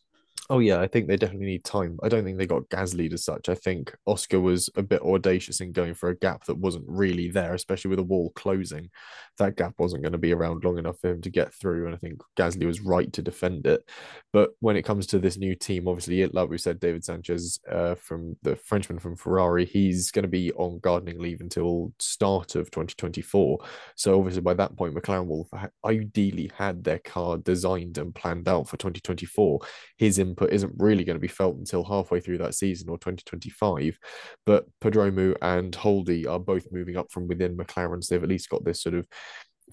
Oh 0.49 0.59
yeah, 0.59 0.81
I 0.81 0.87
think 0.87 1.07
they 1.07 1.15
definitely 1.15 1.45
need 1.45 1.63
time. 1.63 1.97
I 2.03 2.09
don't 2.09 2.25
think 2.25 2.37
they 2.37 2.45
got 2.45 2.67
Gasly 2.67 3.11
as 3.13 3.23
such. 3.23 3.47
I 3.47 3.55
think 3.55 3.95
Oscar 4.05 4.41
was 4.41 4.69
a 4.75 4.83
bit 4.83 5.01
audacious 5.01 5.61
in 5.61 5.71
going 5.71 5.93
for 5.93 6.09
a 6.09 6.17
gap 6.17 6.43
that 6.45 6.57
wasn't 6.57 6.83
really 6.85 7.29
there, 7.29 7.53
especially 7.53 7.89
with 7.89 7.99
a 7.99 8.03
wall 8.03 8.29
closing. 8.35 8.89
That 9.37 9.55
gap 9.55 9.75
wasn't 9.77 10.03
going 10.03 10.11
to 10.11 10.17
be 10.17 10.33
around 10.33 10.65
long 10.65 10.77
enough 10.77 10.99
for 10.99 11.11
him 11.11 11.21
to 11.21 11.29
get 11.29 11.53
through, 11.53 11.85
and 11.85 11.95
I 11.95 11.97
think 11.97 12.21
Gasly 12.37 12.65
was 12.65 12.81
right 12.81 13.11
to 13.13 13.21
defend 13.21 13.65
it. 13.65 13.89
But 14.33 14.51
when 14.59 14.75
it 14.75 14.83
comes 14.83 15.07
to 15.07 15.19
this 15.19 15.37
new 15.37 15.55
team, 15.55 15.87
obviously, 15.87 16.25
like 16.27 16.49
we 16.49 16.57
said, 16.57 16.79
David 16.81 17.05
Sanchez 17.05 17.59
uh, 17.71 17.95
from 17.95 18.35
the 18.41 18.57
Frenchman 18.57 18.99
from 18.99 19.15
Ferrari, 19.15 19.65
he's 19.65 20.11
going 20.11 20.23
to 20.23 20.29
be 20.29 20.51
on 20.53 20.79
gardening 20.79 21.19
leave 21.19 21.39
until 21.39 21.93
start 21.99 22.55
of 22.55 22.69
2024. 22.69 23.59
So 23.95 24.19
obviously, 24.19 24.41
by 24.41 24.55
that 24.55 24.75
point, 24.75 24.93
McLaren 24.93 25.27
will 25.27 25.49
ideally 25.85 26.51
had 26.57 26.83
their 26.83 26.99
car 26.99 27.37
designed 27.37 27.97
and 27.97 28.13
planned 28.13 28.49
out 28.49 28.67
for 28.67 28.75
2024. 28.75 29.61
His 29.97 30.19
input 30.27 30.51
isn't 30.51 30.73
really 30.77 31.03
going 31.03 31.15
to 31.15 31.21
be 31.21 31.27
felt 31.27 31.57
until 31.57 31.83
halfway 31.83 32.19
through 32.19 32.39
that 32.39 32.55
season 32.55 32.89
or 32.89 32.97
2025. 32.97 33.97
But 34.45 34.65
Prodromou 34.81 35.35
and 35.41 35.73
Houldey 35.73 36.27
are 36.27 36.39
both 36.39 36.67
moving 36.71 36.97
up 36.97 37.11
from 37.11 37.27
within 37.27 37.55
McLaren, 37.57 38.03
so 38.03 38.15
they've 38.15 38.23
at 38.23 38.29
least 38.29 38.49
got 38.49 38.63
this 38.63 38.81
sort 38.81 38.95
of 38.95 39.07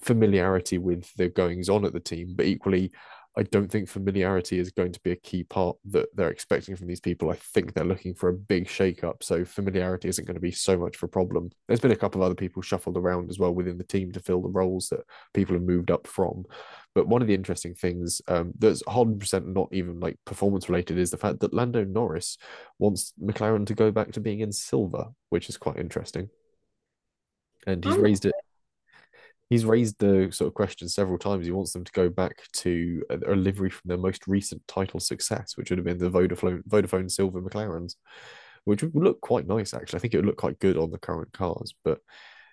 familiarity 0.01 0.77
with 0.77 1.11
the 1.15 1.29
goings 1.29 1.69
on 1.69 1.85
at 1.85 1.93
the 1.93 1.99
team. 1.99 2.33
But 2.35 2.45
equally, 2.45 2.91
I 3.37 3.43
don't 3.43 3.71
think 3.71 3.87
familiarity 3.87 4.59
is 4.59 4.71
going 4.71 4.91
to 4.91 4.99
be 4.99 5.11
a 5.11 5.15
key 5.15 5.43
part 5.43 5.77
that 5.85 6.13
they're 6.15 6.29
expecting 6.29 6.75
from 6.75 6.87
these 6.87 6.99
people. 6.99 7.29
I 7.29 7.35
think 7.35 7.73
they're 7.73 7.85
looking 7.85 8.13
for 8.13 8.27
a 8.27 8.33
big 8.33 8.67
shake-up, 8.67 9.23
so 9.23 9.45
familiarity 9.45 10.09
isn't 10.09 10.25
going 10.25 10.35
to 10.35 10.41
be 10.41 10.51
so 10.51 10.77
much 10.77 10.97
of 10.97 11.03
a 11.03 11.07
problem. 11.07 11.49
There's 11.67 11.79
been 11.79 11.91
a 11.91 11.95
couple 11.95 12.21
of 12.21 12.25
other 12.25 12.35
people 12.35 12.61
shuffled 12.61 12.97
around 12.97 13.29
as 13.29 13.39
well 13.39 13.53
within 13.53 13.77
the 13.77 13.85
team 13.85 14.11
to 14.11 14.19
fill 14.19 14.41
the 14.41 14.49
roles 14.49 14.89
that 14.89 15.01
people 15.33 15.55
have 15.55 15.63
moved 15.63 15.91
up 15.91 16.07
from. 16.07 16.43
But 16.93 17.07
one 17.07 17.21
of 17.21 17.29
the 17.29 17.33
interesting 17.33 17.73
things 17.73 18.21
um, 18.27 18.51
that's 18.59 18.83
100% 18.83 19.45
not 19.45 19.69
even 19.71 20.01
like 20.01 20.17
performance 20.25 20.67
related 20.67 20.97
is 20.97 21.11
the 21.11 21.17
fact 21.17 21.39
that 21.39 21.53
Lando 21.53 21.85
Norris 21.85 22.37
wants 22.79 23.13
McLaren 23.23 23.65
to 23.67 23.73
go 23.73 23.91
back 23.91 24.11
to 24.11 24.19
being 24.19 24.41
in 24.41 24.51
silver, 24.51 25.05
which 25.29 25.47
is 25.47 25.55
quite 25.55 25.77
interesting. 25.77 26.29
And 27.65 27.85
he's 27.85 27.95
raised 27.95 28.25
it 28.25 28.33
he's 29.51 29.65
raised 29.65 29.99
the 29.99 30.29
sort 30.31 30.47
of 30.47 30.53
question 30.53 30.87
several 30.87 31.19
times. 31.19 31.45
He 31.45 31.51
wants 31.51 31.73
them 31.73 31.83
to 31.83 31.91
go 31.91 32.09
back 32.09 32.37
to 32.53 33.03
a, 33.09 33.33
a 33.33 33.35
livery 33.35 33.69
from 33.69 33.89
their 33.89 33.97
most 33.97 34.25
recent 34.25 34.65
title 34.65 35.01
success, 35.01 35.57
which 35.57 35.69
would 35.69 35.77
have 35.77 35.85
been 35.85 35.97
the 35.97 36.09
Vodafone 36.09 36.63
Vodafone 36.67 37.11
Silver 37.11 37.41
McLarens, 37.41 37.95
which 38.63 38.81
would 38.81 38.95
look 38.95 39.19
quite 39.19 39.47
nice 39.47 39.73
actually. 39.73 39.97
I 39.97 39.99
think 39.99 40.13
it 40.13 40.17
would 40.17 40.25
look 40.25 40.37
quite 40.37 40.57
good 40.59 40.77
on 40.77 40.89
the 40.89 40.97
current 40.97 41.33
cars, 41.33 41.73
but 41.83 41.99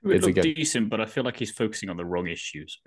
it 0.02 0.08
would 0.08 0.22
look 0.22 0.30
again, 0.30 0.54
decent. 0.54 0.90
But 0.90 1.00
I 1.00 1.06
feel 1.06 1.22
like 1.22 1.36
he's 1.36 1.52
focusing 1.52 1.88
on 1.88 1.96
the 1.96 2.04
wrong 2.04 2.26
issues. 2.26 2.80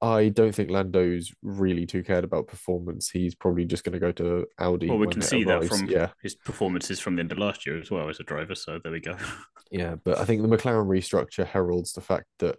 I 0.00 0.30
don't 0.30 0.54
think 0.54 0.70
Lando's 0.70 1.30
really 1.42 1.86
too 1.86 2.02
cared 2.02 2.24
about 2.24 2.46
performance. 2.46 3.10
He's 3.10 3.34
probably 3.34 3.64
just 3.64 3.84
going 3.84 3.92
to 3.92 3.98
go 3.98 4.12
to 4.12 4.46
Audi. 4.58 4.88
Well, 4.88 4.98
we 4.98 5.06
can 5.06 5.22
see 5.22 5.44
arrives. 5.44 5.68
that 5.68 5.78
from 5.78 5.88
yeah. 5.88 6.08
his 6.22 6.34
performances 6.34 6.98
from 6.98 7.16
the 7.16 7.20
end 7.20 7.32
of 7.32 7.38
last 7.38 7.64
year 7.64 7.80
as 7.80 7.90
well 7.90 8.08
as 8.08 8.20
a 8.20 8.24
driver. 8.24 8.54
So 8.54 8.78
there 8.82 8.92
we 8.92 9.00
go. 9.00 9.16
yeah, 9.70 9.94
but 10.02 10.18
I 10.18 10.24
think 10.24 10.42
the 10.42 10.48
McLaren 10.48 10.88
restructure 10.88 11.46
heralds 11.46 11.92
the 11.92 12.00
fact 12.00 12.26
that 12.40 12.56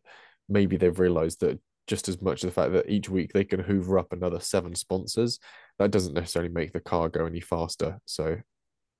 maybe 0.47 0.77
they've 0.77 1.00
realized 1.00 1.42
that 1.42 1.59
just 1.88 2.09
as 2.09 2.21
much 2.21 2.44
as 2.44 2.50
the 2.50 2.51
fact 2.51 2.74
that 2.74 2.89
each 2.89 3.09
week 3.09 3.31
they 3.33 3.44
can 3.44 3.59
hoover 3.59 4.00
up 4.00 4.12
another 4.12 4.39
seven 4.39 4.74
sponsors, 4.74 5.39
that 5.77 5.92
doesn't 5.92 6.13
necessarily 6.13 6.51
make 6.51 6.74
the 6.74 6.80
car 6.80 7.09
go 7.09 7.25
any 7.25 7.39
faster. 7.39 8.00
So 8.06 8.38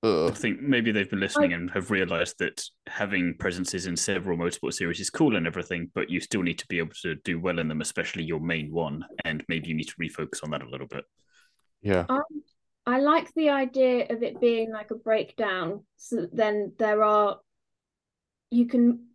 I 0.02 0.30
think 0.30 0.60
maybe 0.60 0.92
they've 0.92 1.10
been 1.10 1.20
listening 1.20 1.52
and 1.52 1.70
have 1.70 1.90
realized 1.90 2.38
that 2.38 2.62
having 2.86 3.34
presences 3.38 3.86
in 3.86 3.96
several 3.96 4.38
motorsport 4.38 4.74
series 4.74 5.00
is 5.00 5.10
cool 5.10 5.36
and 5.36 5.46
everything, 5.46 5.90
but 5.94 6.10
you 6.10 6.20
still 6.20 6.42
need 6.42 6.58
to 6.60 6.66
be 6.68 6.78
able 6.78 6.94
to 7.02 7.16
do 7.16 7.40
well 7.40 7.58
in 7.58 7.66
them, 7.66 7.80
especially 7.80 8.22
your 8.22 8.40
main 8.40 8.70
one. 8.70 9.04
And 9.24 9.42
maybe 9.48 9.68
you 9.68 9.74
need 9.74 9.88
to 9.88 9.96
refocus 9.96 10.44
on 10.44 10.50
that 10.50 10.62
a 10.62 10.68
little 10.68 10.86
bit. 10.86 11.04
Yeah. 11.82 12.04
Um, 12.08 12.22
I 12.84 13.00
like 13.00 13.32
the 13.34 13.50
idea 13.50 14.06
of 14.10 14.22
it 14.22 14.40
being 14.40 14.70
like 14.70 14.92
a 14.92 14.96
breakdown. 14.96 15.84
So 15.96 16.28
then 16.32 16.74
there 16.78 17.02
are, 17.02 17.38
you 18.50 18.66
can 18.66 19.06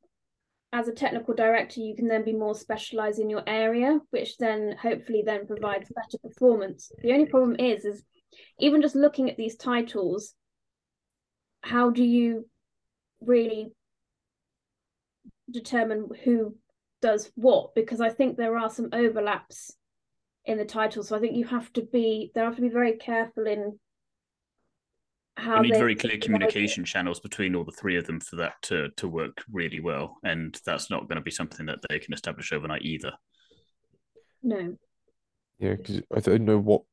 as 0.74 0.88
a 0.88 0.94
technical 0.94 1.34
director, 1.34 1.82
you 1.82 1.96
can 1.96 2.08
then 2.08 2.24
be 2.24 2.34
more 2.34 2.56
specialized 2.56 3.20
in 3.20 3.30
your 3.30 3.44
area, 3.46 4.00
which 4.12 4.38
then 4.38 4.75
hopefully 4.82 5.22
then 5.25 5.46
provides 5.46 5.92
better 5.94 6.18
performance. 6.24 6.92
The 7.01 7.12
only 7.12 7.25
problem 7.25 7.58
is, 7.60 7.84
is 7.84 8.04
even 8.60 8.82
just 8.82 8.96
looking 8.96 9.30
at 9.30 9.38
these 9.38 9.58
titles, 9.58 10.34
how 11.62 11.90
do 11.90 12.04
you 12.04 12.48
really 13.20 13.74
determine 15.50 16.08
who 16.24 16.56
does 17.01 17.32
what? 17.36 17.75
Because 17.75 18.00
I 18.00 18.10
think 18.10 18.38
there 18.38 18.58
are 18.58 18.70
some 18.70 18.90
overlaps 18.94 19.75
in 20.46 20.58
the 20.58 20.66
title, 20.66 21.04
so 21.04 21.16
I 21.16 21.20
think 21.20 21.36
you 21.36 21.46
have 21.46 21.72
to 21.74 21.84
be 21.84 22.32
there 22.34 22.46
have 22.46 22.56
to 22.56 22.62
be 22.62 22.70
very 22.70 22.94
careful 22.98 23.46
in 23.46 23.78
how 25.41 25.62
we 25.62 25.69
need 25.69 25.77
very 25.77 25.95
clear 25.95 26.17
communication 26.17 26.86
channels 26.86 27.19
between 27.19 27.55
all 27.55 27.63
the 27.63 27.71
three 27.71 27.98
of 27.98 28.05
them 28.05 28.19
for 28.19 28.36
that 28.36 28.53
to 28.62 28.89
to 28.98 29.07
work 29.07 29.43
really 29.51 29.79
well 29.79 30.17
and 30.24 30.60
that's 30.65 30.89
not 30.89 31.07
going 31.07 31.15
to 31.15 31.21
be 31.21 31.31
something 31.31 31.65
that 31.65 31.79
they 31.89 32.00
can 32.00 32.13
establish 32.13 32.51
overnight 32.51 32.83
either 32.83 33.12
no 34.43 34.75
yeah 35.60 35.75
because 35.75 36.01
i 36.15 36.19
don't 36.19 36.45
know 36.45 36.60
what 36.60 36.83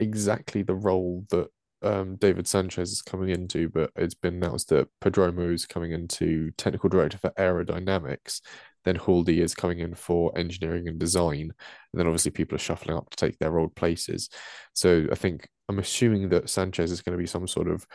exactly 0.00 0.62
the 0.62 0.74
role 0.74 1.24
that 1.30 1.48
um, 1.82 2.16
David 2.16 2.48
Sanchez 2.48 2.90
is 2.90 3.02
coming 3.02 3.28
into, 3.28 3.68
but 3.68 3.90
it's 3.94 4.14
been 4.14 4.34
announced 4.34 4.70
that 4.70 4.88
Prodromou 5.00 5.54
is 5.54 5.64
coming 5.64 5.92
into 5.92 6.50
technical 6.56 6.88
director 6.88 7.18
for 7.18 7.30
aerodynamics. 7.38 8.40
Then 8.84 8.96
Houldey 8.96 9.38
is 9.38 9.54
coming 9.54 9.78
in 9.78 9.94
for 9.94 10.36
engineering 10.36 10.88
and 10.88 10.98
design, 10.98 11.42
and 11.42 11.52
then 11.94 12.06
obviously 12.06 12.32
people 12.32 12.56
are 12.56 12.60
shuffling 12.60 12.96
up 12.96 13.10
to 13.10 13.16
take 13.16 13.38
their 13.38 13.58
old 13.58 13.76
places. 13.76 14.28
So 14.72 15.06
I 15.12 15.14
think 15.14 15.48
I'm 15.68 15.78
assuming 15.78 16.28
that 16.30 16.48
Sanchez 16.48 16.90
is 16.90 17.02
going 17.02 17.16
to 17.16 17.22
be 17.22 17.26
some 17.26 17.46
sort 17.46 17.68
of 17.68 17.86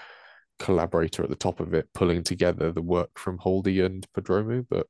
collaborator 0.59 1.23
at 1.23 1.29
the 1.29 1.35
top 1.35 1.59
of 1.59 1.73
it, 1.73 1.89
pulling 1.93 2.23
together 2.23 2.71
the 2.71 2.81
work 2.81 3.17
from 3.17 3.39
Houldey 3.39 3.85
and 3.85 4.05
Prodromou. 4.15 4.65
But 4.69 4.87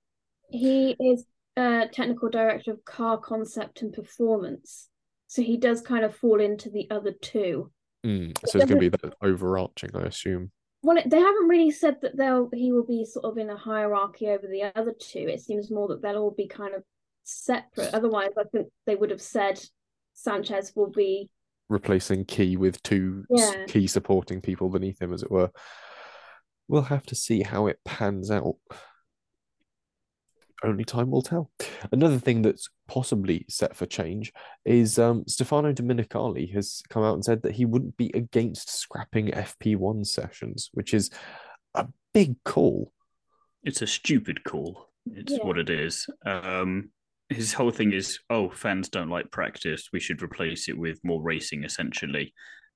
he 0.50 0.96
is 1.00 1.26
a 1.56 1.88
technical 1.92 2.30
director 2.30 2.72
of 2.72 2.86
car 2.86 3.18
concept 3.18 3.82
and 3.82 3.94
performance, 3.94 4.90
so 5.28 5.42
he 5.42 5.58
does 5.58 5.82
kind 5.82 6.04
of 6.04 6.16
fall 6.16 6.42
into 6.42 6.70
the 6.70 6.88
other 6.92 7.14
two. 7.14 7.72
Mm, 8.06 8.38
so 8.46 8.60
it's 8.60 8.70
going 8.70 8.80
to 8.82 8.90
be 8.90 8.90
that 8.90 9.16
overarching, 9.22 9.92
I 9.96 10.02
assume. 10.02 10.52
Well, 10.82 10.98
they 11.06 11.20
haven't 11.20 11.48
really 11.48 11.72
said 11.72 12.02
that 12.02 12.18
they'll 12.18 12.50
he 12.54 12.74
will 12.74 12.86
be 12.86 13.06
sort 13.06 13.24
of 13.24 13.38
in 13.38 13.50
a 13.50 13.56
hierarchy 13.56 14.28
over 14.28 14.46
the 14.46 14.64
other 14.76 14.94
two. 15.00 15.30
It 15.30 15.40
seems 15.40 15.72
more 15.72 15.88
that 15.88 16.02
they'll 16.02 16.18
all 16.18 16.36
be 16.36 16.48
kind 16.48 16.76
of 16.76 16.84
separate. 17.24 17.94
Otherwise, 17.94 18.32
I 18.38 18.44
think 18.52 18.68
they 18.86 18.96
would 18.96 19.10
have 19.10 19.22
said 19.22 19.62
Sanchez 20.14 20.74
will 20.76 20.92
be 20.92 21.30
replacing 21.74 22.26
Key 22.26 22.56
with 22.56 22.82
two 22.84 23.26
yeah. 23.30 23.66
key 23.68 23.88
supporting 23.88 24.42
people 24.42 24.70
beneath 24.70 25.02
him, 25.02 25.14
as 25.14 25.24
it 25.24 25.32
were. 25.32 25.52
We'll 26.68 26.84
have 26.84 27.06
to 27.08 27.16
see 27.16 27.42
how 27.42 27.68
it 27.68 27.80
pans 27.84 28.32
out. 28.32 28.56
Only 30.64 30.86
time 30.86 31.12
will 31.12 31.22
tell. 31.22 31.52
Another 31.92 32.20
thing 32.20 32.42
that's 32.42 32.70
possibly 32.88 33.46
set 33.50 33.76
for 33.76 33.86
change 33.86 34.32
is 34.64 34.98
um, 34.98 35.26
Stefano 35.28 35.74
Domenicali 35.74 36.54
has 36.54 36.82
come 36.90 37.04
out 37.04 37.16
and 37.16 37.26
said 37.26 37.42
that 37.42 37.52
he 37.52 37.66
wouldn't 37.66 37.98
be 37.98 38.12
against 38.14 38.70
scrapping 38.70 39.28
FP1 39.28 40.08
sessions, 40.08 40.70
which 40.74 40.94
is 40.94 41.10
a 41.74 41.88
big 42.14 42.42
call. 42.46 42.94
It's 43.64 43.82
a 43.82 43.88
stupid 43.88 44.46
call. 44.46 44.88
It's 45.06 45.34
yeah. 45.34 45.40
what 45.44 45.58
it 45.58 45.70
is. 45.70 46.08
Um, 46.26 46.92
his 47.34 47.54
whole 47.54 47.72
thing 47.72 47.94
is, 47.94 48.20
oh, 48.30 48.50
fans 48.50 48.90
don't 48.90 49.10
like 49.10 49.32
practice. 49.32 49.90
We 49.92 50.00
should 50.00 50.22
replace 50.22 50.70
it 50.70 50.78
with 50.78 51.00
more 51.04 51.22
racing, 51.22 51.64
essentially. 51.64 52.34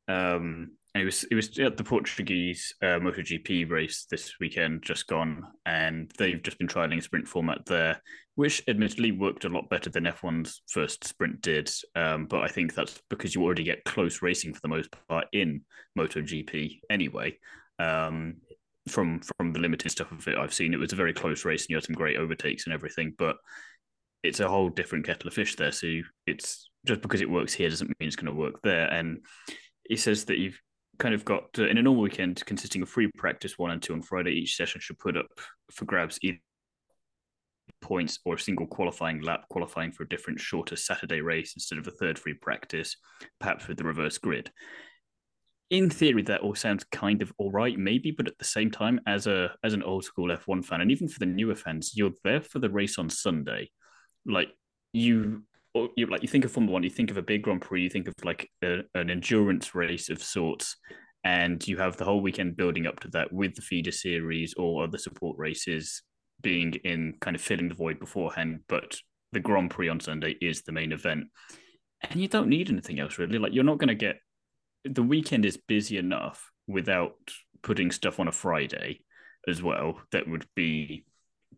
Um, 0.07 0.71
and 0.93 1.03
it 1.03 1.05
was 1.05 1.23
it 1.25 1.35
was 1.35 1.59
at 1.59 1.77
the 1.77 1.83
Portuguese 1.83 2.73
uh, 2.81 2.97
MotoGP 2.97 3.69
race 3.69 4.07
this 4.09 4.33
weekend, 4.39 4.81
just 4.81 5.05
gone, 5.05 5.43
and 5.65 6.11
they've 6.17 6.41
just 6.41 6.57
been 6.57 6.67
trialing 6.67 6.97
a 6.97 7.01
sprint 7.01 7.27
format 7.27 7.65
there, 7.67 8.01
which 8.35 8.63
admittedly 8.67 9.11
worked 9.11 9.45
a 9.45 9.49
lot 9.49 9.69
better 9.69 9.91
than 9.91 10.05
F1's 10.05 10.61
first 10.67 11.03
sprint 11.03 11.41
did. 11.41 11.69
Um, 11.95 12.25
but 12.25 12.41
I 12.41 12.47
think 12.47 12.73
that's 12.73 12.99
because 13.09 13.35
you 13.35 13.43
already 13.43 13.63
get 13.63 13.83
close 13.83 14.23
racing 14.23 14.55
for 14.55 14.61
the 14.61 14.69
most 14.69 14.89
part 15.07 15.27
in 15.33 15.61
MotoGP 15.97 16.79
anyway. 16.89 17.37
Um, 17.77 18.37
from 18.87 19.19
from 19.37 19.53
the 19.53 19.59
limited 19.59 19.91
stuff 19.91 20.11
of 20.11 20.27
it 20.27 20.37
I've 20.37 20.53
seen, 20.53 20.73
it 20.73 20.79
was 20.79 20.93
a 20.93 20.97
very 20.97 21.13
close 21.13 21.45
race, 21.45 21.63
and 21.63 21.69
you 21.69 21.75
had 21.75 21.83
some 21.83 21.95
great 21.95 22.17
overtakes 22.17 22.65
and 22.65 22.73
everything. 22.73 23.13
But 23.19 23.37
it's 24.27 24.39
a 24.39 24.49
whole 24.49 24.69
different 24.69 25.05
kettle 25.05 25.27
of 25.27 25.33
fish 25.33 25.55
there. 25.55 25.71
So 25.71 25.87
it's 26.25 26.69
just 26.85 27.01
because 27.01 27.21
it 27.21 27.29
works 27.29 27.53
here 27.53 27.69
doesn't 27.69 27.89
mean 27.99 28.07
it's 28.07 28.15
going 28.15 28.33
to 28.33 28.39
work 28.39 28.61
there. 28.61 28.87
And 28.87 29.19
he 29.87 29.95
says 29.95 30.25
that 30.25 30.37
you've 30.37 30.59
kind 30.99 31.13
of 31.13 31.25
got 31.25 31.43
uh, 31.57 31.67
in 31.67 31.77
a 31.77 31.81
normal 31.81 32.03
weekend 32.03 32.43
consisting 32.45 32.81
of 32.81 32.89
free 32.89 33.09
practice 33.17 33.57
one 33.57 33.71
and 33.71 33.81
two 33.81 33.93
on 33.93 34.01
Friday. 34.01 34.31
Each 34.31 34.55
session 34.55 34.81
should 34.81 34.99
put 34.99 35.17
up 35.17 35.27
for 35.71 35.85
grabs 35.85 36.19
either 36.21 36.39
points 37.81 38.19
or 38.25 38.35
a 38.35 38.39
single 38.39 38.65
qualifying 38.65 39.21
lap, 39.21 39.45
qualifying 39.49 39.91
for 39.91 40.03
a 40.03 40.09
different 40.09 40.39
shorter 40.39 40.75
Saturday 40.75 41.21
race 41.21 41.53
instead 41.55 41.77
of 41.77 41.87
a 41.87 41.91
third 41.91 42.17
free 42.17 42.33
practice, 42.33 42.95
perhaps 43.39 43.67
with 43.67 43.77
the 43.77 43.83
reverse 43.83 44.17
grid. 44.17 44.51
In 45.69 45.89
theory, 45.89 46.21
that 46.23 46.41
all 46.41 46.55
sounds 46.55 46.85
kind 46.85 47.21
of 47.21 47.33
all 47.37 47.51
right, 47.51 47.77
maybe, 47.77 48.11
but 48.11 48.27
at 48.27 48.37
the 48.37 48.45
same 48.45 48.71
time, 48.71 49.01
as 49.05 49.27
a 49.27 49.53
as 49.63 49.73
an 49.73 49.83
old 49.83 50.05
school 50.05 50.29
F1 50.29 50.63
fan, 50.63 50.79
and 50.79 50.91
even 50.91 51.09
for 51.09 51.19
the 51.19 51.25
newer 51.25 51.55
fans, 51.55 51.91
you're 51.93 52.13
there 52.23 52.41
for 52.41 52.59
the 52.59 52.69
race 52.69 52.97
on 52.97 53.09
Sunday 53.09 53.69
like 54.27 54.49
you 54.93 55.43
you 55.95 56.07
like 56.07 56.21
you 56.21 56.27
think 56.27 56.45
of 56.45 56.51
Formula 56.51 56.73
One, 56.73 56.83
you 56.83 56.89
think 56.89 57.11
of 57.11 57.17
a 57.17 57.21
big 57.21 57.43
Grand 57.43 57.61
Prix, 57.61 57.83
you 57.83 57.89
think 57.89 58.07
of 58.07 58.13
like 58.23 58.49
a, 58.63 58.79
an 58.95 59.09
endurance 59.09 59.75
race 59.75 60.09
of 60.09 60.21
sorts, 60.21 60.75
and 61.23 61.65
you 61.67 61.77
have 61.77 61.97
the 61.97 62.05
whole 62.05 62.21
weekend 62.21 62.57
building 62.57 62.87
up 62.87 62.99
to 63.01 63.07
that 63.09 63.31
with 63.31 63.55
the 63.55 63.61
feeder 63.61 63.91
series 63.91 64.53
or 64.57 64.83
other 64.83 64.97
support 64.97 65.37
races 65.37 66.03
being 66.41 66.73
in 66.83 67.15
kind 67.21 67.35
of 67.35 67.41
filling 67.41 67.69
the 67.69 67.75
void 67.75 67.99
beforehand. 67.99 68.59
But 68.67 68.97
the 69.31 69.39
Grand 69.39 69.71
Prix 69.71 69.89
on 69.89 69.99
Sunday 69.99 70.35
is 70.41 70.61
the 70.61 70.71
main 70.71 70.91
event, 70.91 71.25
and 72.01 72.19
you 72.19 72.27
don't 72.27 72.49
need 72.49 72.69
anything 72.69 72.99
else 72.99 73.17
really. 73.17 73.39
Like 73.39 73.53
you're 73.53 73.63
not 73.63 73.77
going 73.77 73.89
to 73.89 73.95
get 73.95 74.19
the 74.83 75.03
weekend 75.03 75.45
is 75.45 75.57
busy 75.57 75.97
enough 75.97 76.51
without 76.67 77.15
putting 77.61 77.91
stuff 77.91 78.19
on 78.19 78.27
a 78.27 78.31
Friday 78.31 79.01
as 79.47 79.61
well 79.61 80.01
that 80.11 80.27
would 80.27 80.45
be 80.55 81.05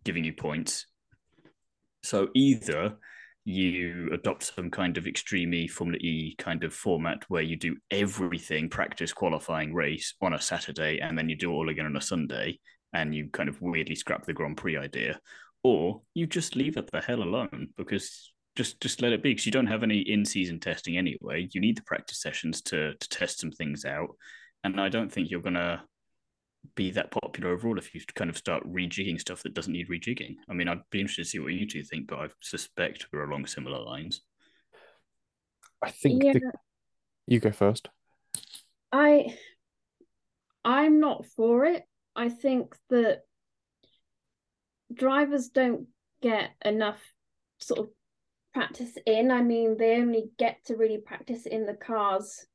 giving 0.03 0.23
you 0.23 0.33
points 0.33 0.85
so 2.03 2.29
either 2.33 2.97
you 3.45 4.09
adopt 4.11 4.43
some 4.43 4.69
kind 4.69 4.97
of 4.97 5.07
extreme 5.07 5.53
E 5.53 5.67
Formula 5.67 5.97
E 5.99 6.35
kind 6.37 6.63
of 6.63 6.73
format 6.73 7.23
where 7.29 7.41
you 7.41 7.55
do 7.55 7.75
everything 7.89 8.69
practice 8.69 9.13
qualifying 9.13 9.73
race 9.73 10.13
on 10.21 10.33
a 10.33 10.41
Saturday 10.41 10.99
and 10.99 11.17
then 11.17 11.29
you 11.29 11.35
do 11.35 11.51
it 11.51 11.53
all 11.53 11.69
again 11.69 11.85
on 11.85 11.97
a 11.97 12.01
Sunday 12.01 12.59
and 12.93 13.13
you 13.13 13.29
kind 13.31 13.49
of 13.49 13.61
weirdly 13.61 13.95
scrap 13.95 14.25
the 14.25 14.33
Grand 14.33 14.57
Prix 14.57 14.77
idea, 14.77 15.19
or 15.63 16.01
you 16.13 16.27
just 16.27 16.55
leave 16.55 16.77
it 16.77 16.89
the 16.91 17.01
hell 17.01 17.21
alone 17.21 17.69
because 17.77 18.31
just 18.55 18.81
just 18.81 19.01
let 19.01 19.13
it 19.13 19.23
be 19.23 19.31
because 19.31 19.45
you 19.45 19.51
don't 19.51 19.67
have 19.67 19.83
any 19.83 19.99
in 19.99 20.25
season 20.25 20.59
testing 20.59 20.97
anyway. 20.97 21.47
You 21.51 21.61
need 21.61 21.77
the 21.77 21.83
practice 21.83 22.21
sessions 22.21 22.61
to 22.63 22.93
to 22.95 23.09
test 23.09 23.39
some 23.39 23.51
things 23.51 23.85
out, 23.85 24.09
and 24.63 24.79
I 24.79 24.89
don't 24.89 25.11
think 25.11 25.29
you're 25.29 25.41
gonna 25.41 25.83
be 26.75 26.91
that 26.91 27.11
popular 27.11 27.51
overall 27.51 27.77
if 27.77 27.93
you 27.93 28.01
kind 28.15 28.29
of 28.29 28.37
start 28.37 28.63
rejigging 28.71 29.19
stuff 29.19 29.43
that 29.43 29.53
doesn't 29.53 29.73
need 29.73 29.89
rejigging. 29.89 30.35
I 30.49 30.53
mean, 30.53 30.67
I'd 30.67 30.81
be 30.91 30.99
interested 30.99 31.23
to 31.23 31.29
see 31.29 31.39
what 31.39 31.53
you 31.53 31.67
two 31.67 31.83
think, 31.83 32.07
but 32.07 32.19
I 32.19 32.27
suspect 32.41 33.07
we're 33.11 33.29
along 33.29 33.47
similar 33.47 33.79
lines. 33.79 34.21
I 35.81 35.91
think 35.91 36.23
yeah. 36.23 36.33
the... 36.33 36.51
you 37.27 37.39
go 37.39 37.51
first. 37.51 37.89
I 38.91 39.35
I'm 40.65 40.99
not 40.99 41.25
for 41.25 41.65
it. 41.65 41.83
I 42.15 42.29
think 42.29 42.75
that 42.89 43.21
drivers 44.93 45.49
don't 45.49 45.87
get 46.21 46.49
enough 46.63 47.01
sort 47.59 47.79
of 47.79 47.89
practice 48.53 48.91
in. 49.05 49.31
I 49.31 49.41
mean, 49.41 49.77
they 49.77 49.95
only 49.95 50.31
get 50.37 50.65
to 50.65 50.75
really 50.75 50.97
practice 50.97 51.45
in 51.45 51.65
the 51.65 51.75
cars 51.75 52.45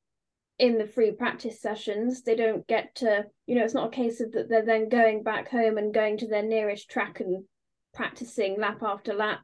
in 0.58 0.78
the 0.78 0.86
free 0.86 1.12
practice 1.12 1.60
sessions. 1.60 2.22
They 2.22 2.36
don't 2.36 2.66
get 2.66 2.96
to, 2.96 3.24
you 3.46 3.56
know, 3.56 3.64
it's 3.64 3.74
not 3.74 3.88
a 3.88 3.96
case 3.96 4.20
of 4.20 4.32
that 4.32 4.48
they're 4.48 4.64
then 4.64 4.88
going 4.88 5.22
back 5.22 5.48
home 5.50 5.78
and 5.78 5.94
going 5.94 6.18
to 6.18 6.28
their 6.28 6.42
nearest 6.42 6.88
track 6.88 7.20
and 7.20 7.44
practicing 7.92 8.60
lap 8.60 8.82
after 8.82 9.14
lap. 9.14 9.40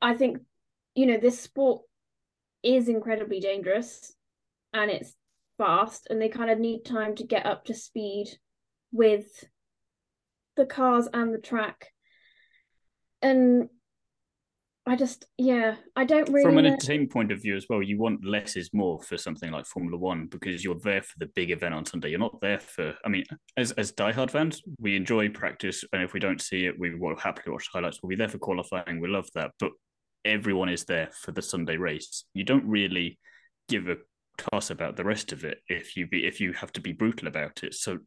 I 0.00 0.14
think, 0.14 0.38
you 0.94 1.06
know, 1.06 1.18
this 1.18 1.40
sport 1.40 1.82
is 2.62 2.88
incredibly 2.88 3.40
dangerous 3.40 4.14
and 4.72 4.90
it's 4.90 5.14
fast 5.58 6.06
and 6.10 6.20
they 6.20 6.28
kind 6.28 6.50
of 6.50 6.58
need 6.58 6.84
time 6.84 7.14
to 7.16 7.24
get 7.24 7.46
up 7.46 7.64
to 7.66 7.74
speed 7.74 8.28
with 8.92 9.26
the 10.56 10.66
cars 10.66 11.08
and 11.12 11.32
the 11.32 11.38
track. 11.38 11.88
And 13.22 13.68
I 14.88 14.96
just, 14.96 15.26
yeah, 15.36 15.76
I 15.96 16.04
don't 16.04 16.30
really. 16.30 16.44
From 16.44 16.56
an 16.56 16.64
entertainment 16.64 17.12
point 17.12 17.30
of 17.30 17.42
view 17.42 17.56
as 17.56 17.66
well, 17.68 17.82
you 17.82 17.98
want 17.98 18.24
less 18.24 18.56
is 18.56 18.70
more 18.72 19.02
for 19.02 19.18
something 19.18 19.50
like 19.50 19.66
Formula 19.66 19.98
One 19.98 20.26
because 20.26 20.64
you're 20.64 20.80
there 20.82 21.02
for 21.02 21.14
the 21.18 21.30
big 21.34 21.50
event 21.50 21.74
on 21.74 21.84
Sunday. 21.84 22.08
You're 22.08 22.18
not 22.18 22.40
there 22.40 22.58
for. 22.58 22.94
I 23.04 23.08
mean, 23.10 23.24
as 23.58 23.72
as 23.72 23.92
diehard 23.92 24.30
fans, 24.30 24.62
we 24.80 24.96
enjoy 24.96 25.28
practice, 25.28 25.84
and 25.92 26.02
if 26.02 26.14
we 26.14 26.20
don't 26.20 26.40
see 26.40 26.64
it, 26.64 26.78
we 26.78 26.94
will 26.94 27.16
happily 27.16 27.52
watch 27.52 27.68
the 27.70 27.78
highlights. 27.78 28.02
We'll 28.02 28.08
be 28.08 28.16
there 28.16 28.28
for 28.28 28.38
qualifying. 28.38 29.00
We 29.00 29.08
love 29.08 29.28
that, 29.34 29.50
but 29.60 29.72
everyone 30.24 30.70
is 30.70 30.84
there 30.84 31.10
for 31.12 31.32
the 31.32 31.42
Sunday 31.42 31.76
race. 31.76 32.24
You 32.32 32.44
don't 32.44 32.66
really 32.66 33.18
give 33.68 33.88
a 33.88 33.96
toss 34.38 34.70
about 34.70 34.96
the 34.96 35.04
rest 35.04 35.32
of 35.32 35.44
it 35.44 35.58
if 35.68 35.96
you 35.96 36.06
be 36.06 36.26
if 36.26 36.40
you 36.40 36.54
have 36.54 36.72
to 36.72 36.80
be 36.80 36.92
brutal 36.92 37.28
about 37.28 37.62
it. 37.62 37.74
So 37.74 37.98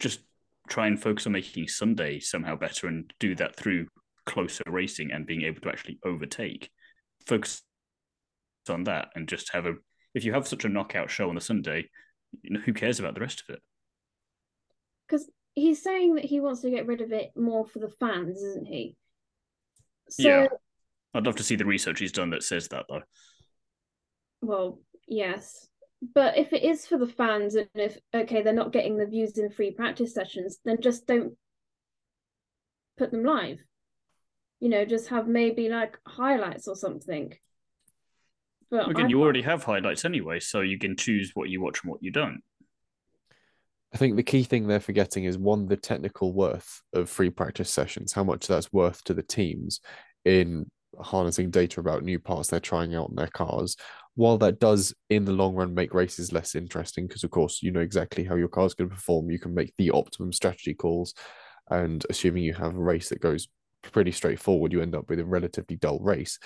just 0.00 0.20
try 0.68 0.88
and 0.88 1.00
focus 1.00 1.26
on 1.26 1.32
making 1.32 1.68
Sunday 1.68 2.18
somehow 2.18 2.56
better 2.56 2.88
and 2.88 3.12
do 3.20 3.34
that 3.36 3.54
through 3.54 3.86
closer 4.26 4.64
racing 4.66 5.12
and 5.12 5.26
being 5.26 5.42
able 5.42 5.60
to 5.60 5.68
actually 5.68 5.98
overtake. 6.04 6.70
Focus 7.26 7.62
on 8.68 8.84
that 8.84 9.08
and 9.14 9.28
just 9.28 9.52
have 9.52 9.66
a. 9.66 9.74
If 10.14 10.24
you 10.24 10.32
have 10.32 10.46
such 10.46 10.64
a 10.64 10.68
knockout 10.68 11.10
show 11.10 11.28
on 11.28 11.34
the 11.34 11.40
Sunday, 11.40 11.88
you 12.42 12.50
know, 12.50 12.60
who 12.60 12.72
cares 12.72 13.00
about 13.00 13.14
the 13.14 13.20
rest 13.20 13.42
of 13.48 13.54
it? 13.54 13.62
Because 15.06 15.28
he's 15.54 15.82
saying 15.82 16.14
that 16.14 16.24
he 16.24 16.40
wants 16.40 16.60
to 16.62 16.70
get 16.70 16.86
rid 16.86 17.00
of 17.00 17.12
it 17.12 17.30
more 17.36 17.66
for 17.66 17.78
the 17.78 17.92
fans, 18.00 18.42
isn't 18.42 18.66
he? 18.66 18.96
So, 20.08 20.28
yeah, 20.28 20.46
I'd 21.14 21.26
love 21.26 21.36
to 21.36 21.42
see 21.42 21.56
the 21.56 21.64
research 21.64 21.98
he's 21.98 22.12
done 22.12 22.30
that 22.30 22.42
says 22.42 22.68
that, 22.68 22.86
though. 22.88 23.02
Well, 24.40 24.80
yes, 25.08 25.68
but 26.14 26.36
if 26.36 26.52
it 26.52 26.62
is 26.62 26.86
for 26.86 26.98
the 26.98 27.06
fans, 27.06 27.54
and 27.54 27.68
if 27.74 27.98
okay, 28.14 28.42
they're 28.42 28.52
not 28.52 28.72
getting 28.72 28.96
the 28.96 29.06
views 29.06 29.38
in 29.38 29.50
free 29.50 29.70
practice 29.70 30.14
sessions, 30.14 30.58
then 30.64 30.80
just 30.80 31.06
don't 31.06 31.34
put 32.96 33.10
them 33.10 33.24
live 33.24 33.58
you 34.64 34.70
know, 34.70 34.86
just 34.86 35.08
have 35.08 35.28
maybe 35.28 35.68
like 35.68 35.98
highlights 36.06 36.68
or 36.68 36.74
something. 36.74 37.34
But 38.70 38.88
again, 38.88 39.06
I... 39.06 39.08
you 39.10 39.22
already 39.22 39.42
have 39.42 39.62
highlights 39.62 40.06
anyway, 40.06 40.40
so 40.40 40.62
you 40.62 40.78
can 40.78 40.96
choose 40.96 41.32
what 41.34 41.50
you 41.50 41.60
watch 41.60 41.82
and 41.82 41.90
what 41.90 42.02
you 42.02 42.10
don't. 42.10 42.40
I 43.92 43.98
think 43.98 44.16
the 44.16 44.22
key 44.22 44.42
thing 44.42 44.66
they're 44.66 44.80
forgetting 44.80 45.24
is 45.24 45.36
one, 45.36 45.66
the 45.66 45.76
technical 45.76 46.32
worth 46.32 46.80
of 46.94 47.10
free 47.10 47.28
practice 47.28 47.68
sessions, 47.68 48.14
how 48.14 48.24
much 48.24 48.46
that's 48.46 48.72
worth 48.72 49.04
to 49.04 49.12
the 49.12 49.22
teams 49.22 49.80
in 50.24 50.64
harnessing 50.98 51.50
data 51.50 51.78
about 51.78 52.02
new 52.02 52.18
parts 52.18 52.48
they're 52.48 52.58
trying 52.58 52.94
out 52.94 53.10
in 53.10 53.16
their 53.16 53.26
cars. 53.26 53.76
While 54.14 54.38
that 54.38 54.60
does, 54.60 54.94
in 55.10 55.26
the 55.26 55.32
long 55.32 55.54
run, 55.54 55.74
make 55.74 55.92
races 55.92 56.32
less 56.32 56.54
interesting, 56.54 57.06
because 57.06 57.22
of 57.22 57.30
course, 57.30 57.62
you 57.62 57.70
know 57.70 57.80
exactly 57.80 58.24
how 58.24 58.36
your 58.36 58.48
car's 58.48 58.72
going 58.72 58.88
to 58.88 58.96
perform, 58.96 59.30
you 59.30 59.38
can 59.38 59.52
make 59.52 59.74
the 59.76 59.90
optimum 59.90 60.32
strategy 60.32 60.72
calls. 60.72 61.12
And 61.70 62.02
assuming 62.08 62.44
you 62.44 62.54
have 62.54 62.74
a 62.74 62.82
race 62.82 63.10
that 63.10 63.20
goes 63.20 63.46
pretty 63.92 64.12
straightforward, 64.12 64.72
you 64.72 64.82
end 64.82 64.94
up 64.94 65.08
with 65.08 65.20
a 65.20 65.24
relatively 65.24 65.76
dull 65.76 65.98
race. 66.00 66.38